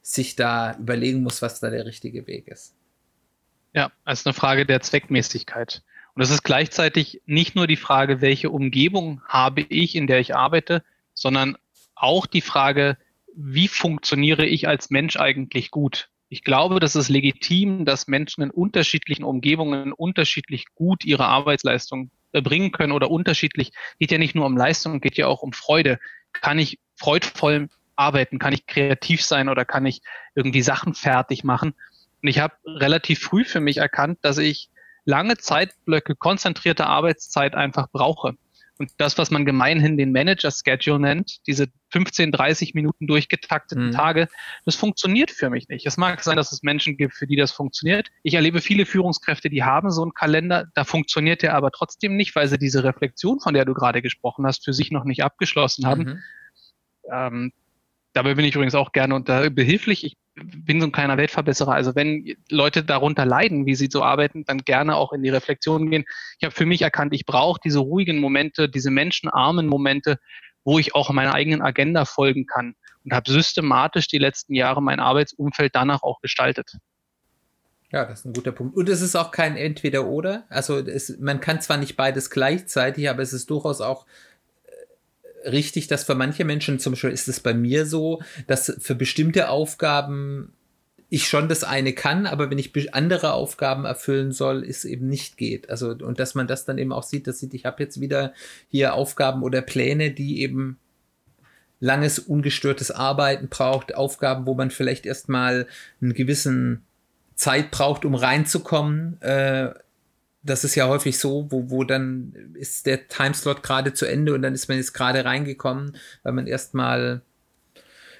sich 0.01 0.35
da 0.35 0.75
überlegen 0.77 1.21
muss, 1.21 1.43
was 1.43 1.59
da 1.59 1.69
der 1.69 1.85
richtige 1.85 2.25
Weg 2.25 2.47
ist. 2.47 2.73
Ja, 3.73 3.91
ist 4.09 4.25
eine 4.25 4.33
Frage 4.33 4.65
der 4.65 4.81
Zweckmäßigkeit. 4.81 5.83
Und 6.13 6.21
es 6.21 6.29
ist 6.29 6.43
gleichzeitig 6.43 7.21
nicht 7.25 7.55
nur 7.55 7.67
die 7.67 7.77
Frage, 7.77 8.21
welche 8.21 8.49
Umgebung 8.49 9.21
habe 9.27 9.61
ich, 9.61 9.95
in 9.95 10.07
der 10.07 10.19
ich 10.19 10.35
arbeite, 10.35 10.83
sondern 11.13 11.57
auch 11.95 12.25
die 12.25 12.41
Frage, 12.41 12.97
wie 13.35 13.67
funktioniere 13.67 14.45
ich 14.45 14.67
als 14.67 14.89
Mensch 14.89 15.17
eigentlich 15.17 15.71
gut? 15.71 16.09
Ich 16.29 16.43
glaube, 16.43 16.79
das 16.79 16.95
ist 16.95 17.09
legitim, 17.09 17.85
dass 17.85 18.07
Menschen 18.07 18.41
in 18.41 18.51
unterschiedlichen 18.51 19.23
Umgebungen 19.23 19.91
unterschiedlich 19.91 20.65
gut 20.75 21.03
ihre 21.03 21.25
Arbeitsleistung 21.25 22.09
erbringen 22.31 22.71
können 22.71 22.93
oder 22.93 23.11
unterschiedlich. 23.11 23.71
Geht 23.99 24.11
ja 24.11 24.17
nicht 24.17 24.35
nur 24.35 24.45
um 24.45 24.55
Leistung, 24.55 25.01
geht 25.01 25.17
ja 25.17 25.27
auch 25.27 25.41
um 25.41 25.53
Freude. 25.53 25.99
Kann 26.31 26.59
ich 26.59 26.79
freudvoll 26.95 27.69
arbeiten? 27.95 28.39
Kann 28.39 28.53
ich 28.53 28.65
kreativ 28.65 29.23
sein 29.23 29.49
oder 29.49 29.65
kann 29.65 29.85
ich 29.85 30.01
irgendwie 30.35 30.61
Sachen 30.61 30.93
fertig 30.93 31.43
machen? 31.43 31.73
Und 32.21 32.29
ich 32.29 32.39
habe 32.39 32.53
relativ 32.65 33.19
früh 33.19 33.43
für 33.43 33.59
mich 33.59 33.77
erkannt, 33.77 34.19
dass 34.21 34.37
ich 34.37 34.69
lange 35.11 35.37
Zeitblöcke, 35.37 36.15
konzentrierte 36.15 36.87
Arbeitszeit 36.87 37.53
einfach 37.53 37.89
brauche. 37.91 38.35
Und 38.79 38.89
das, 38.97 39.17
was 39.17 39.29
man 39.29 39.45
gemeinhin 39.45 39.97
den 39.97 40.13
Manager-Schedule 40.13 40.99
nennt, 40.99 41.45
diese 41.45 41.67
15, 41.89 42.31
30 42.31 42.73
Minuten 42.73 43.05
durchgetakteten 43.07 43.87
mhm. 43.87 43.91
Tage, 43.91 44.27
das 44.65 44.75
funktioniert 44.75 45.29
für 45.29 45.49
mich 45.49 45.67
nicht. 45.67 45.85
Es 45.85 45.97
mag 45.97 46.23
sein, 46.23 46.37
dass 46.37 46.53
es 46.53 46.63
Menschen 46.63 46.95
gibt, 46.95 47.13
für 47.13 47.27
die 47.27 47.35
das 47.35 47.51
funktioniert. 47.51 48.07
Ich 48.23 48.35
erlebe 48.35 48.61
viele 48.61 48.85
Führungskräfte, 48.85 49.49
die 49.49 49.63
haben 49.63 49.91
so 49.91 50.01
einen 50.01 50.13
Kalender, 50.13 50.67
da 50.73 50.85
funktioniert 50.85 51.43
der 51.43 51.55
aber 51.55 51.71
trotzdem 51.71 52.15
nicht, 52.15 52.33
weil 52.35 52.47
sie 52.47 52.57
diese 52.57 52.83
Reflexion, 52.83 53.39
von 53.41 53.53
der 53.53 53.65
du 53.65 53.73
gerade 53.73 54.01
gesprochen 54.01 54.47
hast, 54.47 54.63
für 54.63 54.73
sich 54.73 54.89
noch 54.91 55.03
nicht 55.03 55.23
abgeschlossen 55.23 55.85
haben. 55.85 56.03
Mhm. 56.03 56.19
Ähm, 57.11 57.53
dabei 58.13 58.35
bin 58.35 58.45
ich 58.45 58.55
übrigens 58.55 58.75
auch 58.75 58.91
gerne 58.91 59.15
unter 59.15 59.49
behilflich. 59.49 60.03
Ich 60.03 60.17
bin 60.35 60.79
so 60.79 60.87
ein 60.87 60.91
kleiner 60.91 61.17
Weltverbesserer. 61.17 61.73
Also 61.73 61.95
wenn 61.95 62.35
Leute 62.49 62.83
darunter 62.83 63.25
leiden, 63.25 63.65
wie 63.65 63.75
sie 63.75 63.89
so 63.91 64.03
arbeiten, 64.03 64.45
dann 64.45 64.59
gerne 64.59 64.95
auch 64.95 65.13
in 65.13 65.23
die 65.23 65.29
Reflexion 65.29 65.89
gehen. 65.89 66.05
Ich 66.39 66.45
habe 66.45 66.55
für 66.55 66.65
mich 66.65 66.81
erkannt, 66.81 67.13
ich 67.13 67.25
brauche 67.25 67.59
diese 67.63 67.79
ruhigen 67.79 68.19
Momente, 68.19 68.69
diese 68.69 68.91
menschenarmen 68.91 69.67
Momente, 69.67 70.17
wo 70.63 70.79
ich 70.79 70.95
auch 70.95 71.09
meiner 71.11 71.33
eigenen 71.33 71.61
Agenda 71.61 72.05
folgen 72.05 72.45
kann 72.45 72.75
und 73.03 73.13
habe 73.13 73.31
systematisch 73.31 74.07
die 74.07 74.19
letzten 74.19 74.53
Jahre 74.53 74.81
mein 74.81 74.99
Arbeitsumfeld 74.99 75.75
danach 75.75 76.03
auch 76.03 76.21
gestaltet. 76.21 76.77
Ja, 77.91 78.05
das 78.05 78.19
ist 78.19 78.25
ein 78.25 78.33
guter 78.33 78.53
Punkt. 78.53 78.75
Und 78.75 78.87
es 78.87 79.01
ist 79.01 79.17
auch 79.17 79.31
kein 79.31 79.57
Entweder-Oder. 79.57 80.45
Also 80.47 80.77
es, 80.79 81.19
man 81.19 81.41
kann 81.41 81.59
zwar 81.59 81.75
nicht 81.75 81.97
beides 81.97 82.29
gleichzeitig, 82.29 83.09
aber 83.09 83.21
es 83.21 83.33
ist 83.33 83.49
durchaus 83.49 83.81
auch 83.81 84.05
richtig, 85.45 85.87
dass 85.87 86.03
für 86.03 86.15
manche 86.15 86.45
Menschen, 86.45 86.79
zum 86.79 86.93
Beispiel 86.93 87.11
ist 87.11 87.27
es 87.27 87.39
bei 87.39 87.53
mir 87.53 87.85
so, 87.85 88.21
dass 88.47 88.75
für 88.79 88.95
bestimmte 88.95 89.49
Aufgaben 89.49 90.53
ich 91.13 91.27
schon 91.27 91.49
das 91.49 91.65
eine 91.65 91.91
kann, 91.91 92.25
aber 92.25 92.49
wenn 92.49 92.57
ich 92.57 92.71
andere 92.93 93.33
Aufgaben 93.33 93.83
erfüllen 93.83 94.31
soll, 94.31 94.63
es 94.63 94.85
eben 94.85 95.07
nicht 95.07 95.35
geht. 95.35 95.69
Also, 95.69 95.89
und 95.89 96.19
dass 96.19 96.35
man 96.35 96.47
das 96.47 96.63
dann 96.63 96.77
eben 96.77 96.93
auch 96.93 97.03
sieht, 97.03 97.27
dass 97.27 97.39
sieht, 97.39 97.53
ich 97.53 97.65
habe 97.65 97.83
jetzt 97.83 97.99
wieder 97.99 98.33
hier 98.69 98.93
Aufgaben 98.93 99.43
oder 99.43 99.61
Pläne, 99.61 100.11
die 100.11 100.41
eben 100.41 100.79
langes, 101.81 102.17
ungestörtes 102.17 102.91
Arbeiten 102.91 103.49
braucht, 103.49 103.93
Aufgaben, 103.93 104.45
wo 104.45 104.53
man 104.53 104.71
vielleicht 104.71 105.05
erstmal 105.05 105.67
einen 106.01 106.13
gewissen 106.13 106.85
Zeit 107.35 107.71
braucht, 107.71 108.05
um 108.05 108.15
reinzukommen, 108.15 109.21
äh, 109.21 109.73
das 110.43 110.63
ist 110.63 110.75
ja 110.75 110.87
häufig 110.87 111.19
so, 111.19 111.47
wo, 111.51 111.69
wo 111.69 111.83
dann 111.83 112.53
ist 112.55 112.85
der 112.85 113.07
Timeslot 113.07 113.63
gerade 113.63 113.93
zu 113.93 114.05
Ende 114.05 114.33
und 114.33 114.41
dann 114.41 114.53
ist 114.53 114.67
man 114.67 114.77
jetzt 114.77 114.93
gerade 114.93 115.23
reingekommen, 115.23 115.97
weil 116.23 116.33
man 116.33 116.47
erstmal 116.47 117.21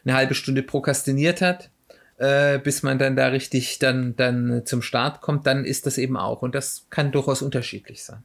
eine 0.04 0.14
halbe 0.14 0.36
Stunde 0.36 0.64
prokrastiniert 0.64 1.42
hat, 1.42 1.70
äh, 2.18 2.60
bis 2.60 2.84
man 2.84 3.00
dann 3.00 3.16
da 3.16 3.28
richtig 3.28 3.80
dann, 3.80 4.16
dann 4.16 4.66
zum 4.66 4.82
Start 4.82 5.22
kommt, 5.22 5.48
dann 5.48 5.66
ist 5.66 5.86
das 5.86 5.98
eben 5.98 6.18
auch. 6.18 6.42
Und 6.42 6.54
das 6.54 6.86
kann 6.90 7.12
durchaus 7.12 7.42
unterschiedlich 7.42 8.04
sein. 8.04 8.24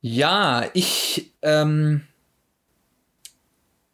Ja, 0.00 0.66
ich 0.74 1.32
ähm, 1.42 2.02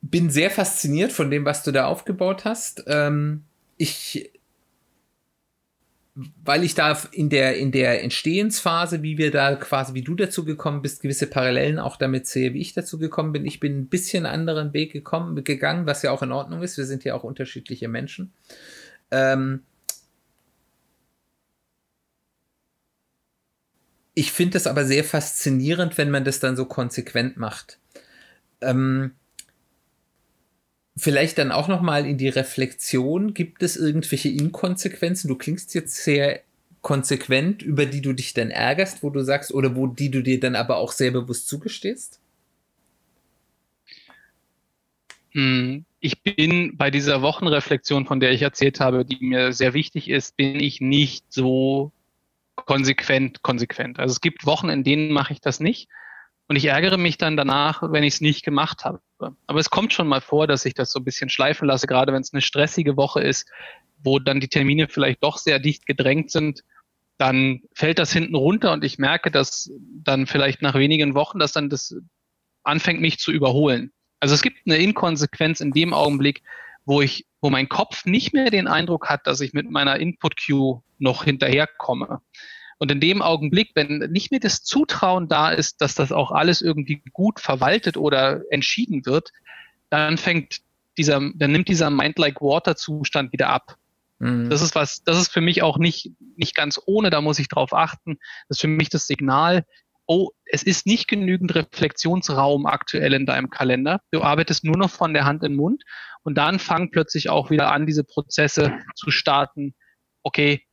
bin 0.00 0.30
sehr 0.30 0.50
fasziniert 0.50 1.12
von 1.12 1.30
dem, 1.30 1.44
was 1.44 1.62
du 1.62 1.70
da 1.70 1.86
aufgebaut 1.86 2.44
hast. 2.44 2.84
Ähm, 2.86 3.44
ich 3.76 4.30
weil 6.44 6.64
ich 6.64 6.74
da 6.74 6.98
in 7.12 7.28
der, 7.28 7.56
in 7.56 7.72
der 7.72 8.02
Entstehensphase, 8.02 9.02
wie 9.02 9.18
wir 9.18 9.30
da 9.30 9.54
quasi, 9.54 9.94
wie 9.94 10.02
du 10.02 10.14
dazu 10.14 10.44
gekommen 10.44 10.82
bist, 10.82 11.02
gewisse 11.02 11.26
Parallelen 11.26 11.78
auch 11.78 11.96
damit 11.96 12.26
sehe, 12.26 12.54
wie 12.54 12.60
ich 12.60 12.74
dazu 12.74 12.98
gekommen 12.98 13.32
bin. 13.32 13.46
Ich 13.46 13.60
bin 13.60 13.78
ein 13.78 13.88
bisschen 13.88 14.26
anderen 14.26 14.72
Weg 14.72 14.92
gekommen, 14.92 15.42
gegangen, 15.44 15.86
was 15.86 16.02
ja 16.02 16.10
auch 16.10 16.22
in 16.22 16.32
Ordnung 16.32 16.62
ist. 16.62 16.76
Wir 16.76 16.86
sind 16.86 17.04
ja 17.04 17.14
auch 17.14 17.24
unterschiedliche 17.24 17.88
Menschen. 17.88 18.32
Ähm 19.10 19.62
ich 24.14 24.32
finde 24.32 24.58
es 24.58 24.66
aber 24.66 24.84
sehr 24.84 25.04
faszinierend, 25.04 25.96
wenn 25.98 26.10
man 26.10 26.24
das 26.24 26.40
dann 26.40 26.56
so 26.56 26.64
konsequent 26.64 27.36
macht. 27.36 27.78
Ähm 28.60 29.12
vielleicht 31.00 31.38
dann 31.38 31.52
auch 31.52 31.68
noch 31.68 31.80
mal 31.80 32.06
in 32.06 32.18
die 32.18 32.28
Reflexion. 32.28 33.34
Gibt 33.34 33.62
es 33.62 33.76
irgendwelche 33.76 34.28
Inkonsequenzen? 34.28 35.28
Du 35.28 35.36
klingst 35.36 35.74
jetzt 35.74 36.04
sehr 36.04 36.40
konsequent, 36.82 37.62
über 37.62 37.86
die 37.86 38.00
du 38.00 38.12
dich 38.12 38.34
dann 38.34 38.50
ärgerst, 38.50 39.02
wo 39.02 39.10
du 39.10 39.22
sagst, 39.22 39.52
oder 39.52 39.76
wo 39.76 39.86
die 39.86 40.10
du 40.10 40.22
dir 40.22 40.40
dann 40.40 40.56
aber 40.56 40.76
auch 40.76 40.92
sehr 40.92 41.10
bewusst 41.10 41.48
zugestehst? 41.48 42.20
Hm, 45.32 45.84
ich 46.00 46.22
bin 46.22 46.76
bei 46.76 46.90
dieser 46.90 47.22
Wochenreflexion, 47.22 48.06
von 48.06 48.20
der 48.20 48.32
ich 48.32 48.42
erzählt 48.42 48.80
habe, 48.80 49.04
die 49.04 49.24
mir 49.24 49.52
sehr 49.52 49.74
wichtig 49.74 50.08
ist, 50.08 50.36
bin 50.36 50.58
ich 50.58 50.80
nicht 50.80 51.24
so 51.28 51.92
konsequent, 52.56 53.42
konsequent. 53.42 53.98
Also 53.98 54.12
es 54.12 54.20
gibt 54.20 54.46
Wochen, 54.46 54.68
in 54.68 54.84
denen 54.84 55.12
mache 55.12 55.32
ich 55.32 55.40
das 55.40 55.60
nicht. 55.60 55.88
Und 56.50 56.56
ich 56.56 56.64
ärgere 56.64 56.96
mich 56.96 57.16
dann 57.16 57.36
danach, 57.36 57.80
wenn 57.92 58.02
ich 58.02 58.14
es 58.14 58.20
nicht 58.20 58.44
gemacht 58.44 58.84
habe. 58.84 59.00
Aber 59.46 59.60
es 59.60 59.70
kommt 59.70 59.92
schon 59.92 60.08
mal 60.08 60.20
vor, 60.20 60.48
dass 60.48 60.64
ich 60.64 60.74
das 60.74 60.90
so 60.90 60.98
ein 60.98 61.04
bisschen 61.04 61.30
schleifen 61.30 61.68
lasse, 61.68 61.86
gerade 61.86 62.12
wenn 62.12 62.22
es 62.22 62.32
eine 62.32 62.42
stressige 62.42 62.96
Woche 62.96 63.20
ist, 63.20 63.48
wo 64.02 64.18
dann 64.18 64.40
die 64.40 64.48
Termine 64.48 64.88
vielleicht 64.88 65.22
doch 65.22 65.38
sehr 65.38 65.60
dicht 65.60 65.86
gedrängt 65.86 66.32
sind, 66.32 66.64
dann 67.18 67.60
fällt 67.72 68.00
das 68.00 68.12
hinten 68.12 68.34
runter 68.34 68.72
und 68.72 68.82
ich 68.82 68.98
merke, 68.98 69.30
dass 69.30 69.70
dann 69.78 70.26
vielleicht 70.26 70.60
nach 70.60 70.74
wenigen 70.74 71.14
Wochen, 71.14 71.38
dass 71.38 71.52
dann 71.52 71.70
das 71.70 71.94
anfängt, 72.64 73.00
mich 73.00 73.20
zu 73.20 73.30
überholen. 73.30 73.92
Also 74.18 74.34
es 74.34 74.42
gibt 74.42 74.66
eine 74.66 74.78
Inkonsequenz 74.78 75.60
in 75.60 75.70
dem 75.70 75.94
Augenblick, 75.94 76.42
wo 76.84 77.00
ich, 77.00 77.26
wo 77.40 77.50
mein 77.50 77.68
Kopf 77.68 78.06
nicht 78.06 78.34
mehr 78.34 78.50
den 78.50 78.66
Eindruck 78.66 79.08
hat, 79.08 79.24
dass 79.28 79.40
ich 79.40 79.52
mit 79.52 79.70
meiner 79.70 80.00
Input 80.00 80.34
Queue 80.36 80.82
noch 80.98 81.22
hinterherkomme. 81.22 82.20
Und 82.80 82.90
in 82.90 82.98
dem 82.98 83.20
Augenblick, 83.20 83.72
wenn 83.74 83.98
nicht 84.10 84.30
mehr 84.30 84.40
das 84.40 84.62
Zutrauen 84.62 85.28
da 85.28 85.50
ist, 85.50 85.82
dass 85.82 85.94
das 85.94 86.12
auch 86.12 86.30
alles 86.30 86.62
irgendwie 86.62 87.02
gut 87.12 87.38
verwaltet 87.38 87.98
oder 87.98 88.40
entschieden 88.50 89.04
wird, 89.04 89.32
dann 89.90 90.16
fängt 90.16 90.60
dieser, 90.96 91.20
dann 91.34 91.52
nimmt 91.52 91.68
dieser 91.68 91.90
Mind-like-Water-Zustand 91.90 93.34
wieder 93.34 93.50
ab. 93.50 93.76
Mhm. 94.18 94.48
Das 94.48 94.62
ist 94.62 94.74
was, 94.74 95.04
das 95.04 95.20
ist 95.20 95.30
für 95.30 95.42
mich 95.42 95.62
auch 95.62 95.76
nicht, 95.76 96.12
nicht 96.36 96.54
ganz 96.54 96.80
ohne, 96.86 97.10
da 97.10 97.20
muss 97.20 97.38
ich 97.38 97.48
drauf 97.48 97.74
achten. 97.74 98.18
Das 98.48 98.56
ist 98.56 98.62
für 98.62 98.68
mich 98.68 98.88
das 98.88 99.06
Signal, 99.06 99.66
oh, 100.06 100.30
es 100.46 100.62
ist 100.62 100.86
nicht 100.86 101.06
genügend 101.06 101.54
Reflexionsraum 101.54 102.64
aktuell 102.64 103.12
in 103.12 103.26
deinem 103.26 103.50
Kalender. 103.50 104.00
Du 104.10 104.22
arbeitest 104.22 104.64
nur 104.64 104.78
noch 104.78 104.90
von 104.90 105.12
der 105.12 105.26
Hand 105.26 105.44
in 105.44 105.52
den 105.52 105.56
Mund 105.56 105.84
und 106.22 106.36
dann 106.36 106.58
fangen 106.58 106.90
plötzlich 106.90 107.28
auch 107.28 107.50
wieder 107.50 107.70
an, 107.70 107.86
diese 107.86 108.04
Prozesse 108.04 108.72
zu 108.96 109.10
starten. 109.10 109.74
Okay, 110.22 110.66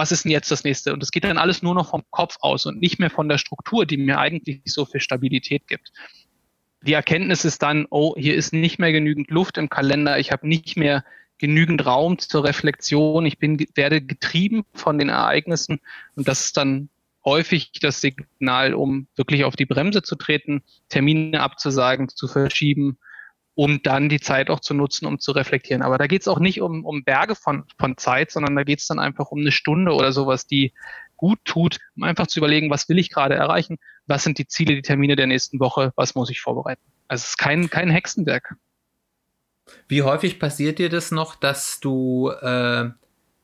was 0.00 0.12
ist 0.12 0.24
denn 0.24 0.32
jetzt 0.32 0.50
das 0.50 0.64
nächste? 0.64 0.94
Und 0.94 1.02
es 1.02 1.10
geht 1.10 1.24
dann 1.24 1.36
alles 1.36 1.62
nur 1.62 1.74
noch 1.74 1.90
vom 1.90 2.02
Kopf 2.08 2.38
aus 2.40 2.64
und 2.64 2.80
nicht 2.80 2.98
mehr 2.98 3.10
von 3.10 3.28
der 3.28 3.36
Struktur, 3.36 3.84
die 3.84 3.98
mir 3.98 4.18
eigentlich 4.18 4.62
so 4.64 4.86
viel 4.86 5.00
Stabilität 5.00 5.68
gibt. 5.68 5.92
Die 6.80 6.94
Erkenntnis 6.94 7.44
ist 7.44 7.62
dann, 7.62 7.86
oh, 7.90 8.14
hier 8.16 8.34
ist 8.34 8.54
nicht 8.54 8.78
mehr 8.78 8.92
genügend 8.92 9.30
Luft 9.30 9.58
im 9.58 9.68
Kalender, 9.68 10.18
ich 10.18 10.32
habe 10.32 10.48
nicht 10.48 10.78
mehr 10.78 11.04
genügend 11.36 11.84
Raum 11.84 12.18
zur 12.18 12.44
Reflexion. 12.44 13.26
Ich 13.26 13.38
bin, 13.38 13.58
werde 13.74 14.00
getrieben 14.00 14.64
von 14.72 14.96
den 14.96 15.10
Ereignissen 15.10 15.80
und 16.14 16.26
das 16.26 16.46
ist 16.46 16.56
dann 16.56 16.88
häufig 17.22 17.70
das 17.82 18.00
Signal, 18.00 18.72
um 18.72 19.06
wirklich 19.16 19.44
auf 19.44 19.54
die 19.54 19.66
Bremse 19.66 20.02
zu 20.02 20.16
treten, 20.16 20.62
Termine 20.88 21.42
abzusagen, 21.42 22.08
zu 22.08 22.26
verschieben 22.26 22.96
und 23.54 23.86
dann 23.86 24.08
die 24.08 24.20
Zeit 24.20 24.48
auch 24.50 24.60
zu 24.60 24.74
nutzen, 24.74 25.06
um 25.06 25.18
zu 25.18 25.32
reflektieren. 25.32 25.82
Aber 25.82 25.98
da 25.98 26.06
geht 26.06 26.22
es 26.22 26.28
auch 26.28 26.38
nicht 26.38 26.60
um, 26.60 26.84
um 26.84 27.04
Berge 27.04 27.34
von, 27.34 27.64
von 27.78 27.96
Zeit, 27.96 28.30
sondern 28.30 28.56
da 28.56 28.64
geht 28.64 28.80
es 28.80 28.86
dann 28.86 28.98
einfach 28.98 29.30
um 29.30 29.40
eine 29.40 29.52
Stunde 29.52 29.92
oder 29.92 30.12
sowas, 30.12 30.46
die 30.46 30.72
gut 31.16 31.38
tut, 31.44 31.78
um 31.96 32.04
einfach 32.04 32.26
zu 32.26 32.38
überlegen, 32.38 32.70
was 32.70 32.88
will 32.88 32.98
ich 32.98 33.10
gerade 33.10 33.34
erreichen, 33.34 33.76
was 34.06 34.22
sind 34.22 34.38
die 34.38 34.46
Ziele, 34.46 34.74
die 34.74 34.82
Termine 34.82 35.16
der 35.16 35.26
nächsten 35.26 35.60
Woche, 35.60 35.92
was 35.96 36.14
muss 36.14 36.30
ich 36.30 36.40
vorbereiten. 36.40 36.82
Also 37.08 37.22
es 37.22 37.30
ist 37.30 37.38
kein, 37.38 37.68
kein 37.68 37.90
Hexenwerk. 37.90 38.54
Wie 39.88 40.02
häufig 40.02 40.38
passiert 40.38 40.78
dir 40.78 40.88
das 40.88 41.10
noch, 41.10 41.34
dass 41.34 41.80
du 41.80 42.30
äh, 42.30 42.90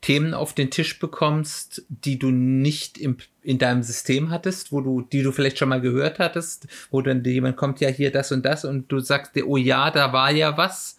Themen 0.01 0.33
auf 0.33 0.53
den 0.53 0.69
Tisch 0.69 0.99
bekommst, 0.99 1.83
die 1.89 2.19
du 2.19 2.29
nicht 2.29 2.97
im, 2.97 3.17
in 3.41 3.57
deinem 3.57 3.83
System 3.83 4.29
hattest, 4.29 4.71
wo 4.71 4.81
du, 4.81 5.01
die 5.01 5.23
du 5.23 5.31
vielleicht 5.31 5.57
schon 5.57 5.69
mal 5.69 5.81
gehört 5.81 6.19
hattest, 6.19 6.67
wo 6.91 7.01
dann 7.01 7.23
jemand 7.23 7.57
kommt, 7.57 7.79
ja 7.79 7.89
hier 7.89 8.11
das 8.11 8.31
und 8.31 8.45
das 8.45 8.63
und 8.63 8.91
du 8.91 8.99
sagst 8.99 9.35
dir, 9.35 9.47
oh 9.47 9.57
ja, 9.57 9.89
da 9.89 10.13
war 10.13 10.31
ja 10.31 10.57
was, 10.57 10.97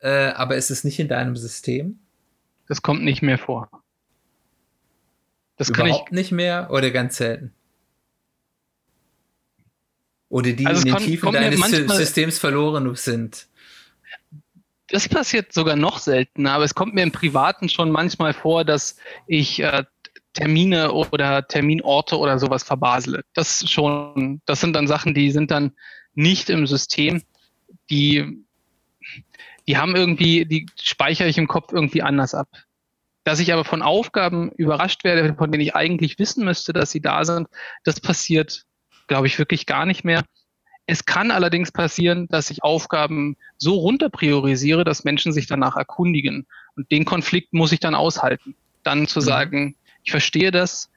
äh, 0.00 0.28
aber 0.28 0.56
ist 0.56 0.70
es 0.70 0.82
nicht 0.84 0.98
in 0.98 1.08
deinem 1.08 1.36
System? 1.36 1.98
Das 2.66 2.82
kommt 2.82 3.04
nicht 3.04 3.22
mehr 3.22 3.38
vor. 3.38 3.70
Das 5.56 5.68
Überhaupt 5.68 6.06
kann 6.06 6.06
ich 6.06 6.10
nicht 6.10 6.32
mehr 6.32 6.68
oder 6.72 6.90
ganz 6.90 7.18
selten? 7.18 7.52
Oder 10.28 10.52
die 10.52 10.66
also 10.66 10.80
in 10.80 10.86
den 10.86 10.94
kommt, 10.94 11.04
Tiefen 11.04 11.24
kommt 11.26 11.36
deines 11.36 11.96
Systems 11.96 12.38
verloren 12.38 12.94
sind? 12.96 13.46
Das 14.92 15.08
passiert 15.08 15.54
sogar 15.54 15.74
noch 15.74 15.96
seltener, 15.96 16.52
aber 16.52 16.64
es 16.64 16.74
kommt 16.74 16.92
mir 16.92 17.02
im 17.02 17.12
Privaten 17.12 17.70
schon 17.70 17.90
manchmal 17.90 18.34
vor, 18.34 18.62
dass 18.62 18.98
ich 19.26 19.58
äh, 19.60 19.84
Termine 20.34 20.92
oder 20.92 21.48
Terminorte 21.48 22.18
oder 22.18 22.38
sowas 22.38 22.62
verbasele. 22.62 23.24
Das 23.32 23.64
schon, 23.70 24.42
das 24.44 24.60
sind 24.60 24.74
dann 24.74 24.86
Sachen, 24.86 25.14
die 25.14 25.30
sind 25.30 25.50
dann 25.50 25.72
nicht 26.12 26.50
im 26.50 26.66
System, 26.66 27.22
die, 27.88 28.44
die 29.66 29.78
haben 29.78 29.96
irgendwie, 29.96 30.44
die 30.44 30.66
speichere 30.78 31.28
ich 31.28 31.38
im 31.38 31.48
Kopf 31.48 31.72
irgendwie 31.72 32.02
anders 32.02 32.34
ab. 32.34 32.48
Dass 33.24 33.40
ich 33.40 33.50
aber 33.50 33.64
von 33.64 33.80
Aufgaben 33.80 34.50
überrascht 34.52 35.04
werde, 35.04 35.34
von 35.34 35.50
denen 35.50 35.62
ich 35.62 35.74
eigentlich 35.74 36.18
wissen 36.18 36.44
müsste, 36.44 36.74
dass 36.74 36.90
sie 36.90 37.00
da 37.00 37.24
sind, 37.24 37.48
das 37.84 37.98
passiert, 37.98 38.66
glaube 39.06 39.26
ich, 39.26 39.38
wirklich 39.38 39.64
gar 39.64 39.86
nicht 39.86 40.04
mehr. 40.04 40.22
Es 40.86 41.04
kann 41.04 41.30
allerdings 41.30 41.70
passieren, 41.70 42.26
dass 42.28 42.50
ich 42.50 42.64
Aufgaben 42.64 43.36
so 43.56 43.74
runter 43.74 44.10
priorisiere, 44.10 44.84
dass 44.84 45.04
Menschen 45.04 45.32
sich 45.32 45.46
danach 45.46 45.76
erkundigen. 45.76 46.46
Und 46.76 46.90
den 46.90 47.04
Konflikt 47.04 47.52
muss 47.52 47.72
ich 47.72 47.80
dann 47.80 47.94
aushalten. 47.94 48.56
Dann 48.82 49.06
zu 49.06 49.20
mhm. 49.20 49.24
sagen, 49.24 49.76
ich 50.02 50.10
verstehe 50.10 50.50
das, 50.50 50.90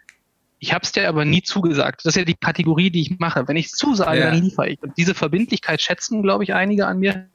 ich 0.59 0.73
habe 0.73 0.83
es 0.83 0.91
dir 0.91 1.07
aber 1.07 1.25
nie 1.25 1.43
zugesagt. 1.43 2.01
Das 2.03 2.15
ist 2.15 2.17
ja 2.17 2.25
die 2.25 2.35
Kategorie, 2.35 2.89
die 2.89 3.01
ich 3.01 3.19
mache. 3.19 3.47
Wenn 3.47 3.57
ich 3.57 3.71
zusage, 3.71 4.19
ja. 4.19 4.31
dann 4.31 4.41
liefere 4.41 4.69
ich. 4.69 4.81
Und 4.81 4.97
diese 4.97 5.13
Verbindlichkeit 5.13 5.81
schätzen, 5.81 6.23
glaube 6.23 6.43
ich, 6.43 6.53
einige 6.53 6.87
an 6.87 6.99
mir. 6.99 7.29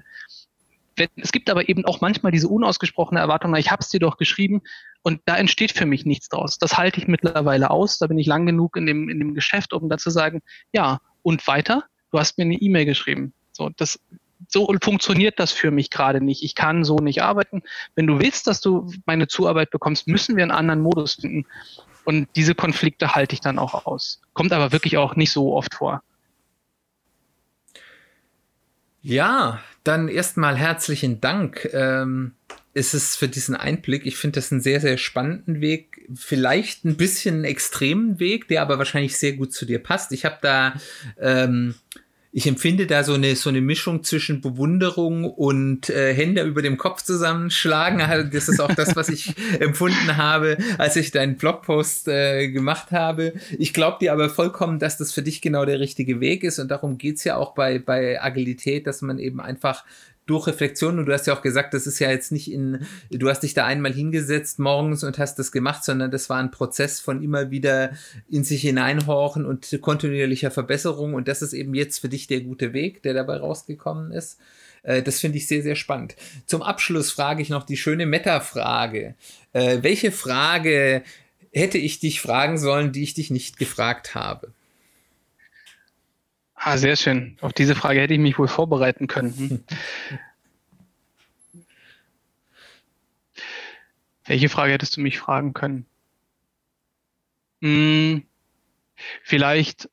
Es 1.16 1.32
gibt 1.32 1.48
aber 1.48 1.68
eben 1.68 1.84
auch 1.84 2.00
manchmal 2.00 2.32
diese 2.32 2.48
unausgesprochene 2.48 3.20
Erwartung, 3.20 3.54
ich 3.54 3.70
habe 3.70 3.80
es 3.80 3.88
dir 3.88 4.00
doch 4.00 4.18
geschrieben 4.18 4.60
und 5.02 5.20
da 5.24 5.36
entsteht 5.36 5.72
für 5.72 5.86
mich 5.86 6.04
nichts 6.04 6.28
draus. 6.28 6.58
Das 6.58 6.76
halte 6.76 7.00
ich 7.00 7.08
mittlerweile 7.08 7.70
aus. 7.70 7.98
Da 7.98 8.06
bin 8.06 8.18
ich 8.18 8.26
lang 8.26 8.44
genug 8.44 8.76
in 8.76 8.84
dem, 8.84 9.08
in 9.08 9.18
dem 9.18 9.34
Geschäft, 9.34 9.72
um 9.72 9.88
da 9.88 9.96
zu 9.96 10.10
sagen, 10.10 10.40
ja, 10.72 11.00
und 11.22 11.46
weiter 11.46 11.84
du 12.10 12.18
hast 12.18 12.38
mir 12.38 12.44
eine 12.44 12.54
E-Mail 12.54 12.84
geschrieben. 12.84 13.32
So, 13.52 13.70
das, 13.76 14.00
so 14.48 14.72
funktioniert 14.82 15.38
das 15.38 15.52
für 15.52 15.70
mich 15.70 15.90
gerade 15.90 16.20
nicht. 16.20 16.42
Ich 16.42 16.54
kann 16.54 16.84
so 16.84 16.96
nicht 16.96 17.22
arbeiten. 17.22 17.62
Wenn 17.94 18.06
du 18.06 18.18
willst, 18.18 18.46
dass 18.46 18.60
du 18.60 18.92
meine 19.06 19.28
Zuarbeit 19.28 19.70
bekommst, 19.70 20.06
müssen 20.06 20.36
wir 20.36 20.42
einen 20.42 20.50
anderen 20.50 20.80
Modus 20.80 21.14
finden. 21.14 21.46
Und 22.04 22.28
diese 22.36 22.54
Konflikte 22.54 23.14
halte 23.14 23.34
ich 23.34 23.40
dann 23.40 23.58
auch 23.58 23.86
aus. 23.86 24.20
Kommt 24.32 24.52
aber 24.52 24.72
wirklich 24.72 24.96
auch 24.96 25.16
nicht 25.16 25.32
so 25.32 25.54
oft 25.54 25.74
vor. 25.74 26.02
Ja, 29.02 29.60
dann 29.84 30.08
erstmal 30.08 30.56
herzlichen 30.56 31.20
Dank. 31.20 31.68
Ähm, 31.72 32.34
ist 32.72 32.94
es 32.94 33.16
für 33.16 33.28
diesen 33.28 33.56
Einblick. 33.56 34.06
Ich 34.06 34.16
finde 34.16 34.36
das 34.36 34.52
einen 34.52 34.60
sehr, 34.60 34.80
sehr 34.80 34.96
spannenden 34.96 35.60
Weg. 35.60 36.08
Vielleicht 36.14 36.84
ein 36.84 36.96
bisschen 36.96 37.36
einen 37.36 37.44
extremen 37.44 38.20
Weg, 38.20 38.46
der 38.48 38.62
aber 38.62 38.78
wahrscheinlich 38.78 39.18
sehr 39.18 39.32
gut 39.32 39.52
zu 39.52 39.66
dir 39.66 39.82
passt. 39.82 40.12
Ich 40.12 40.24
habe 40.24 40.38
da 40.40 40.74
ähm, 41.18 41.74
ich 42.32 42.46
empfinde 42.46 42.86
da 42.86 43.02
so 43.02 43.14
eine, 43.14 43.34
so 43.34 43.48
eine 43.48 43.60
Mischung 43.60 44.04
zwischen 44.04 44.40
Bewunderung 44.40 45.24
und 45.24 45.90
äh, 45.90 46.14
Hände 46.14 46.42
über 46.42 46.62
dem 46.62 46.76
Kopf 46.76 47.02
zusammenschlagen. 47.02 48.00
Also, 48.00 48.28
das 48.28 48.48
ist 48.48 48.60
auch 48.60 48.72
das, 48.72 48.94
was 48.94 49.08
ich 49.08 49.34
empfunden 49.60 50.16
habe, 50.16 50.56
als 50.78 50.94
ich 50.94 51.10
deinen 51.10 51.36
Blogpost 51.36 52.06
äh, 52.06 52.48
gemacht 52.48 52.92
habe. 52.92 53.32
Ich 53.58 53.74
glaube 53.74 53.98
dir 54.00 54.12
aber 54.12 54.30
vollkommen, 54.30 54.78
dass 54.78 54.96
das 54.96 55.12
für 55.12 55.22
dich 55.22 55.40
genau 55.40 55.64
der 55.64 55.80
richtige 55.80 56.20
Weg 56.20 56.44
ist. 56.44 56.60
Und 56.60 56.68
darum 56.70 56.98
geht's 56.98 57.24
ja 57.24 57.36
auch 57.36 57.54
bei, 57.54 57.80
bei 57.80 58.22
Agilität, 58.22 58.86
dass 58.86 59.02
man 59.02 59.18
eben 59.18 59.40
einfach 59.40 59.84
durch 60.30 60.46
Reflexion, 60.46 61.00
und 61.00 61.06
du 61.06 61.12
hast 61.12 61.26
ja 61.26 61.34
auch 61.34 61.42
gesagt, 61.42 61.74
das 61.74 61.88
ist 61.88 61.98
ja 61.98 62.08
jetzt 62.08 62.30
nicht 62.30 62.50
in, 62.52 62.86
du 63.10 63.28
hast 63.28 63.40
dich 63.40 63.52
da 63.52 63.66
einmal 63.66 63.92
hingesetzt 63.92 64.60
morgens 64.60 65.02
und 65.02 65.18
hast 65.18 65.40
das 65.40 65.50
gemacht, 65.50 65.84
sondern 65.84 66.12
das 66.12 66.30
war 66.30 66.38
ein 66.38 66.52
Prozess 66.52 67.00
von 67.00 67.20
immer 67.20 67.50
wieder 67.50 67.90
in 68.28 68.44
sich 68.44 68.62
hineinhorchen 68.62 69.44
und 69.44 69.76
kontinuierlicher 69.80 70.52
Verbesserung. 70.52 71.14
Und 71.14 71.26
das 71.26 71.42
ist 71.42 71.52
eben 71.52 71.74
jetzt 71.74 71.98
für 71.98 72.08
dich 72.08 72.28
der 72.28 72.42
gute 72.42 72.72
Weg, 72.72 73.02
der 73.02 73.12
dabei 73.12 73.38
rausgekommen 73.38 74.12
ist. 74.12 74.38
Äh, 74.84 75.02
das 75.02 75.18
finde 75.18 75.38
ich 75.38 75.48
sehr, 75.48 75.62
sehr 75.62 75.76
spannend. 75.76 76.14
Zum 76.46 76.62
Abschluss 76.62 77.10
frage 77.10 77.42
ich 77.42 77.48
noch 77.48 77.64
die 77.64 77.76
schöne 77.76 78.06
Meta-Frage. 78.06 79.16
Äh, 79.52 79.78
welche 79.82 80.12
Frage 80.12 81.02
hätte 81.52 81.78
ich 81.78 81.98
dich 81.98 82.20
fragen 82.20 82.56
sollen, 82.56 82.92
die 82.92 83.02
ich 83.02 83.14
dich 83.14 83.30
nicht 83.30 83.58
gefragt 83.58 84.14
habe? 84.14 84.52
Ah, 86.62 86.76
sehr 86.76 86.94
schön. 86.96 87.38
Auf 87.40 87.54
diese 87.54 87.74
Frage 87.74 88.00
hätte 88.00 88.12
ich 88.12 88.20
mich 88.20 88.38
wohl 88.38 88.46
vorbereiten 88.46 89.06
können. 89.06 89.64
Welche 94.26 94.50
Frage 94.50 94.74
hättest 94.74 94.98
du 94.98 95.00
mich 95.00 95.18
fragen 95.18 95.54
können? 95.54 95.86
Hm, 97.62 98.24
vielleicht, 99.22 99.88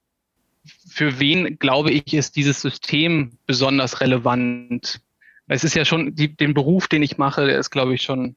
für 0.90 1.22
wen, 1.22 1.58
glaube 1.58 1.92
ich, 1.92 2.14
ist 2.14 2.36
dieses 2.36 2.60
System 2.60 3.38
besonders 3.46 4.02
relevant? 4.02 5.00
Es 5.48 5.64
ist 5.64 5.74
ja 5.74 5.86
schon, 5.86 6.16
die, 6.16 6.36
den 6.36 6.54
Beruf, 6.54 6.90
den 6.90 7.02
ich 7.02 7.18
mache, 7.18 7.46
der 7.46 7.60
ist, 7.60 7.70
glaube 7.70 7.96
ich, 7.96 8.02
schon 8.02 8.36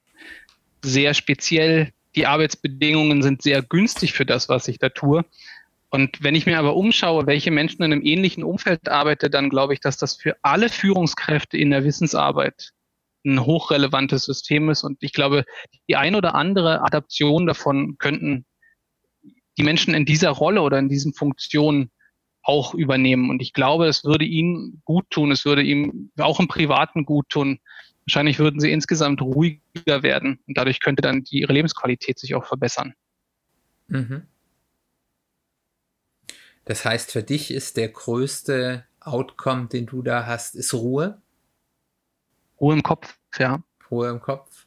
sehr 0.83 1.15
speziell. 1.15 1.93
Die 2.15 2.27
Arbeitsbedingungen 2.27 3.23
sind 3.23 3.43
sehr 3.43 3.61
günstig 3.61 4.13
für 4.13 4.25
das, 4.25 4.49
was 4.49 4.69
ich 4.69 4.79
da 4.79 4.89
tue. 4.89 5.25
Und 5.91 6.23
wenn 6.23 6.37
ich 6.37 6.47
mir 6.47 6.59
aber 6.59 6.77
umschaue, 6.77 7.27
welche 7.27 7.51
Menschen 7.51 7.83
in 7.83 7.93
einem 7.93 8.05
ähnlichen 8.05 8.45
Umfeld 8.45 8.89
arbeiten, 8.89 9.31
dann 9.31 9.51
glaube 9.51 9.75
ich, 9.75 9.81
dass 9.81 9.97
das 9.97 10.17
für 10.17 10.37
alle 10.43 10.69
Führungskräfte 10.69 11.59
in 11.59 11.71
der 11.71 11.85
Wissensarbeit 11.85 12.71
ein 13.27 13.45
hochrelevantes 13.45 14.25
System 14.25 14.71
ist. 14.71 14.85
Und 14.85 15.03
ich 15.03 15.13
glaube, 15.13 15.45
die 15.89 15.97
ein 15.97 16.15
oder 16.15 16.35
andere 16.35 16.83
Adaption 16.83 17.47
davon 17.47 17.99
könnten 17.99 18.47
die 19.59 19.65
Menschen 19.65 19.93
in 19.95 20.05
dieser 20.05 20.31
Rolle 20.31 20.63
oder 20.63 20.79
in 20.79 20.89
diesen 20.89 21.13
Funktionen 21.13 21.91
auch 22.43 22.73
übernehmen. 22.73 23.29
Und 23.29 23.43
ich 23.43 23.53
glaube, 23.53 23.87
es 23.87 24.05
würde 24.05 24.25
ihnen 24.25 24.81
gut 24.85 25.11
tun, 25.11 25.33
es 25.33 25.45
würde 25.45 25.63
ihm 25.63 26.11
auch 26.19 26.41
im 26.41 26.49
Privaten 26.49 27.05
gut 27.05 27.29
tun. 27.29 27.59
Wahrscheinlich 28.07 28.39
würden 28.39 28.61
sie 28.61 28.73
insgesamt 28.73 29.21
ruhiger 29.21 30.03
werden 30.03 30.39
und 30.47 30.57
dadurch 30.57 30.81
könnte 30.81 31.03
dann 31.03 31.23
die, 31.25 31.41
ihre 31.41 31.53
Lebensqualität 31.53 32.19
sich 32.19 32.35
auch 32.35 32.47
verbessern. 32.47 32.95
Mhm. 33.89 34.23
Das 36.71 36.85
heißt, 36.85 37.11
für 37.11 37.25
dich 37.25 37.53
ist 37.53 37.77
der 37.77 37.89
größte 37.89 38.85
Outcome, 39.01 39.67
den 39.67 39.87
du 39.87 40.03
da 40.03 40.27
hast, 40.27 40.55
ist 40.55 40.73
Ruhe? 40.73 41.21
Ruhe 42.61 42.75
im 42.75 42.85
Kopf, 42.85 43.19
ja. 43.41 43.65
Ruhe 43.91 44.09
im 44.09 44.21
Kopf. 44.21 44.67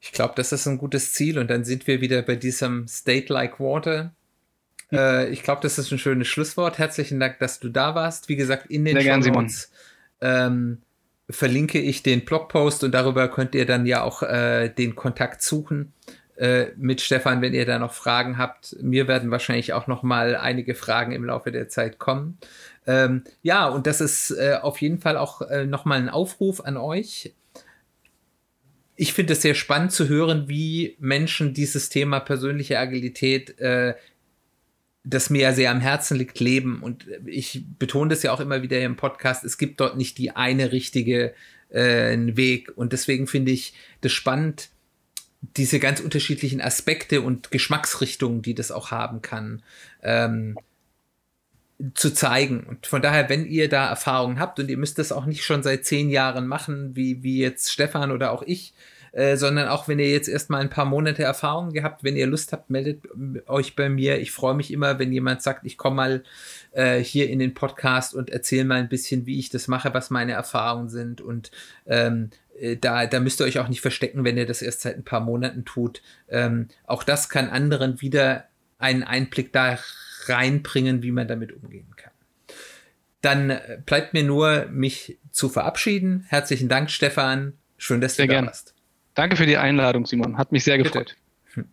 Ich 0.00 0.10
glaube, 0.10 0.34
das 0.34 0.50
ist 0.50 0.66
ein 0.66 0.76
gutes 0.76 1.12
Ziel 1.12 1.38
und 1.38 1.48
dann 1.48 1.62
sind 1.62 1.86
wir 1.86 2.00
wieder 2.00 2.20
bei 2.22 2.34
diesem 2.34 2.88
State 2.88 3.32
like 3.32 3.60
Water. 3.60 4.12
Hm. 4.88 4.98
Äh, 4.98 5.28
ich 5.28 5.44
glaube, 5.44 5.62
das 5.62 5.78
ist 5.78 5.92
ein 5.92 6.00
schönes 6.00 6.26
Schlusswort. 6.26 6.78
Herzlichen 6.78 7.20
Dank, 7.20 7.38
dass 7.38 7.60
du 7.60 7.68
da 7.68 7.94
warst. 7.94 8.28
Wie 8.28 8.34
gesagt, 8.34 8.66
in 8.72 8.84
den 8.84 8.96
Notes 9.20 9.70
ähm, 10.20 10.82
verlinke 11.28 11.78
ich 11.78 12.02
den 12.02 12.24
Blogpost 12.24 12.82
und 12.82 12.90
darüber 12.90 13.28
könnt 13.28 13.54
ihr 13.54 13.66
dann 13.66 13.86
ja 13.86 14.02
auch 14.02 14.24
äh, 14.24 14.68
den 14.68 14.96
Kontakt 14.96 15.42
suchen. 15.42 15.92
Äh, 16.40 16.72
mit 16.78 17.02
Stefan, 17.02 17.42
wenn 17.42 17.52
ihr 17.52 17.66
da 17.66 17.78
noch 17.78 17.92
Fragen 17.92 18.38
habt. 18.38 18.74
Mir 18.80 19.06
werden 19.08 19.30
wahrscheinlich 19.30 19.74
auch 19.74 19.86
noch 19.86 20.02
mal 20.02 20.36
einige 20.36 20.74
Fragen 20.74 21.12
im 21.12 21.26
Laufe 21.26 21.52
der 21.52 21.68
Zeit 21.68 21.98
kommen. 21.98 22.38
Ähm, 22.86 23.24
ja, 23.42 23.68
und 23.68 23.86
das 23.86 24.00
ist 24.00 24.30
äh, 24.30 24.54
auf 24.54 24.80
jeden 24.80 25.00
Fall 25.00 25.18
auch 25.18 25.42
äh, 25.42 25.66
noch 25.66 25.84
mal 25.84 25.98
ein 25.98 26.08
Aufruf 26.08 26.62
an 26.62 26.78
euch. 26.78 27.34
Ich 28.96 29.12
finde 29.12 29.34
es 29.34 29.42
sehr 29.42 29.54
spannend 29.54 29.92
zu 29.92 30.08
hören, 30.08 30.48
wie 30.48 30.96
Menschen 30.98 31.52
dieses 31.52 31.90
Thema 31.90 32.20
persönliche 32.20 32.78
Agilität 32.78 33.58
äh, 33.60 33.92
das 35.04 35.28
mir 35.28 35.42
ja 35.42 35.52
sehr 35.52 35.70
am 35.70 35.80
Herzen 35.80 36.16
liegt, 36.16 36.40
leben. 36.40 36.82
Und 36.82 37.04
ich 37.26 37.66
betone 37.78 38.08
das 38.08 38.22
ja 38.22 38.32
auch 38.32 38.40
immer 38.40 38.62
wieder 38.62 38.80
im 38.80 38.96
Podcast, 38.96 39.44
es 39.44 39.58
gibt 39.58 39.78
dort 39.78 39.98
nicht 39.98 40.16
die 40.16 40.30
eine 40.30 40.72
richtige 40.72 41.34
äh, 41.68 42.16
Weg. 42.34 42.72
Und 42.76 42.94
deswegen 42.94 43.26
finde 43.26 43.52
ich 43.52 43.74
das 44.00 44.12
spannend, 44.12 44.70
diese 45.40 45.78
ganz 45.80 46.00
unterschiedlichen 46.00 46.60
Aspekte 46.60 47.22
und 47.22 47.50
Geschmacksrichtungen, 47.50 48.42
die 48.42 48.54
das 48.54 48.70
auch 48.70 48.90
haben 48.90 49.22
kann, 49.22 49.62
ähm, 50.02 50.56
zu 51.94 52.12
zeigen. 52.12 52.64
Und 52.64 52.86
von 52.86 53.00
daher, 53.00 53.28
wenn 53.28 53.46
ihr 53.46 53.68
da 53.68 53.88
Erfahrungen 53.88 54.38
habt 54.38 54.58
und 54.58 54.68
ihr 54.68 54.76
müsst 54.76 54.98
das 54.98 55.12
auch 55.12 55.24
nicht 55.24 55.44
schon 55.44 55.62
seit 55.62 55.84
zehn 55.84 56.10
Jahren 56.10 56.46
machen, 56.46 56.94
wie, 56.94 57.22
wie 57.22 57.38
jetzt 57.38 57.72
Stefan 57.72 58.10
oder 58.10 58.32
auch 58.32 58.42
ich, 58.42 58.74
äh, 59.12 59.36
sondern 59.36 59.68
auch 59.68 59.88
wenn 59.88 59.98
ihr 59.98 60.10
jetzt 60.10 60.28
erstmal 60.28 60.60
ein 60.60 60.70
paar 60.70 60.84
Monate 60.84 61.22
Erfahrung 61.22 61.72
gehabt, 61.72 62.04
wenn 62.04 62.16
ihr 62.16 62.26
Lust 62.26 62.52
habt, 62.52 62.70
meldet 62.70 63.02
euch 63.48 63.74
bei 63.74 63.88
mir. 63.88 64.20
Ich 64.20 64.30
freue 64.30 64.54
mich 64.54 64.72
immer, 64.72 64.98
wenn 64.98 65.12
jemand 65.12 65.42
sagt, 65.42 65.64
ich 65.66 65.76
komme 65.76 65.96
mal 65.96 66.22
äh, 66.72 66.98
hier 66.98 67.28
in 67.28 67.38
den 67.38 67.54
Podcast 67.54 68.14
und 68.14 68.30
erzähle 68.30 68.64
mal 68.64 68.78
ein 68.78 68.88
bisschen, 68.88 69.26
wie 69.26 69.38
ich 69.38 69.50
das 69.50 69.66
mache, 69.66 69.94
was 69.94 70.10
meine 70.10 70.32
Erfahrungen 70.32 70.90
sind 70.90 71.20
und 71.20 71.50
ähm, 71.86 72.30
äh, 72.32 72.36
da, 72.76 73.06
da 73.06 73.20
müsst 73.20 73.40
ihr 73.40 73.44
euch 73.44 73.58
auch 73.58 73.68
nicht 73.68 73.80
verstecken, 73.80 74.24
wenn 74.24 74.36
ihr 74.36 74.46
das 74.46 74.62
erst 74.62 74.82
seit 74.82 74.96
ein 74.96 75.04
paar 75.04 75.20
Monaten 75.20 75.64
tut. 75.64 76.02
Ähm, 76.28 76.68
auch 76.86 77.02
das 77.02 77.28
kann 77.28 77.48
anderen 77.48 78.00
wieder 78.00 78.44
einen 78.78 79.02
Einblick 79.02 79.52
da 79.52 79.78
reinbringen, 80.26 81.02
wie 81.02 81.12
man 81.12 81.28
damit 81.28 81.52
umgehen 81.52 81.94
kann. 81.96 82.12
Dann 83.22 83.50
äh, 83.50 83.78
bleibt 83.84 84.14
mir 84.14 84.24
nur, 84.24 84.66
mich 84.70 85.18
zu 85.30 85.48
verabschieden. 85.48 86.24
Herzlichen 86.28 86.68
Dank, 86.68 86.90
Stefan. 86.90 87.54
Schön, 87.76 88.00
dass 88.00 88.16
sehr 88.16 88.26
du 88.26 88.32
da 88.32 88.34
gern. 88.36 88.46
warst. 88.46 88.74
Danke 89.14 89.36
für 89.36 89.46
die 89.46 89.56
Einladung, 89.56 90.06
Simon. 90.06 90.38
Hat 90.38 90.52
mich 90.52 90.64
sehr 90.64 90.78
gefreut. 90.78 91.16
Bitte. 91.54 91.60
Hm. 91.60 91.68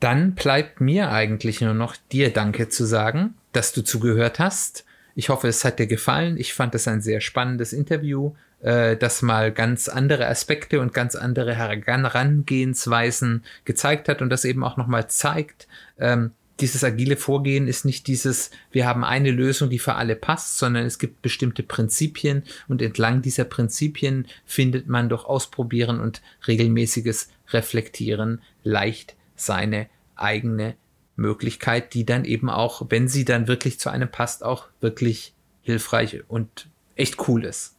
Dann 0.00 0.34
bleibt 0.34 0.80
mir 0.80 1.10
eigentlich 1.10 1.60
nur 1.60 1.74
noch 1.74 1.96
dir 2.12 2.32
Danke 2.32 2.68
zu 2.68 2.84
sagen, 2.84 3.34
dass 3.52 3.72
du 3.72 3.82
zugehört 3.82 4.38
hast. 4.38 4.84
Ich 5.14 5.28
hoffe, 5.28 5.48
es 5.48 5.64
hat 5.64 5.78
dir 5.78 5.86
gefallen. 5.86 6.36
Ich 6.36 6.54
fand 6.54 6.74
es 6.74 6.88
ein 6.88 7.00
sehr 7.00 7.20
spannendes 7.20 7.72
Interview 7.72 8.34
äh, 8.64 8.96
das 8.96 9.22
mal 9.22 9.52
ganz 9.52 9.88
andere 9.88 10.26
Aspekte 10.26 10.80
und 10.80 10.94
ganz 10.94 11.14
andere 11.14 11.54
Herangehensweisen 11.54 13.44
gezeigt 13.64 14.08
hat 14.08 14.22
und 14.22 14.30
das 14.30 14.44
eben 14.44 14.64
auch 14.64 14.76
nochmal 14.76 15.08
zeigt, 15.08 15.68
ähm, 15.98 16.32
dieses 16.60 16.84
agile 16.84 17.16
Vorgehen 17.16 17.66
ist 17.66 17.84
nicht 17.84 18.06
dieses, 18.06 18.50
wir 18.70 18.86
haben 18.86 19.04
eine 19.04 19.32
Lösung, 19.32 19.70
die 19.70 19.80
für 19.80 19.96
alle 19.96 20.16
passt, 20.16 20.56
sondern 20.58 20.86
es 20.86 20.98
gibt 20.98 21.20
bestimmte 21.20 21.62
Prinzipien 21.62 22.44
und 22.68 22.80
entlang 22.80 23.22
dieser 23.22 23.44
Prinzipien 23.44 24.28
findet 24.46 24.88
man 24.88 25.08
durch 25.08 25.24
Ausprobieren 25.24 26.00
und 26.00 26.22
regelmäßiges 26.46 27.28
Reflektieren 27.48 28.40
leicht 28.62 29.16
seine 29.36 29.88
eigene 30.14 30.76
Möglichkeit, 31.16 31.92
die 31.92 32.06
dann 32.06 32.24
eben 32.24 32.48
auch, 32.48 32.86
wenn 32.88 33.08
sie 33.08 33.24
dann 33.24 33.48
wirklich 33.48 33.78
zu 33.78 33.90
einem 33.90 34.08
passt, 34.08 34.44
auch 34.44 34.68
wirklich 34.80 35.34
hilfreich 35.62 36.22
und 36.28 36.68
echt 36.94 37.28
cool 37.28 37.44
ist. 37.44 37.73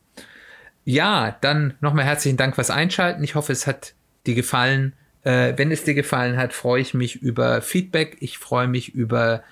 Ja, 0.86 1.36
dann 1.42 1.74
nochmal 1.82 2.06
herzlichen 2.06 2.38
Dank 2.38 2.56
fürs 2.56 2.70
Einschalten. 2.70 3.24
Ich 3.24 3.34
hoffe, 3.34 3.52
es 3.52 3.66
hat 3.66 3.96
dir 4.28 4.36
gefallen. 4.36 4.94
Äh, 5.24 5.54
wenn 5.58 5.72
es 5.72 5.84
dir 5.84 5.96
gefallen 5.96 6.38
hat, 6.38 6.54
freue 6.54 6.80
ich 6.80 6.94
mich 6.94 7.16
über 7.16 7.64
Feedback. 7.64 8.18
Ich 8.20 8.38
freue 8.38 8.68
mich 8.68 8.94
über 8.94 9.44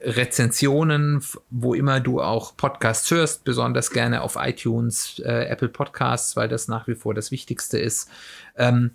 Rezensionen, 0.00 1.20
wo 1.50 1.74
immer 1.74 1.98
du 1.98 2.20
auch 2.22 2.56
Podcasts 2.56 3.10
hörst, 3.10 3.42
besonders 3.42 3.90
gerne 3.90 4.22
auf 4.22 4.36
iTunes, 4.38 5.20
äh, 5.24 5.46
Apple 5.46 5.68
Podcasts, 5.68 6.36
weil 6.36 6.48
das 6.48 6.68
nach 6.68 6.86
wie 6.86 6.94
vor 6.94 7.12
das 7.12 7.32
Wichtigste 7.32 7.78
ist. 7.78 8.08
Ähm, 8.56 8.92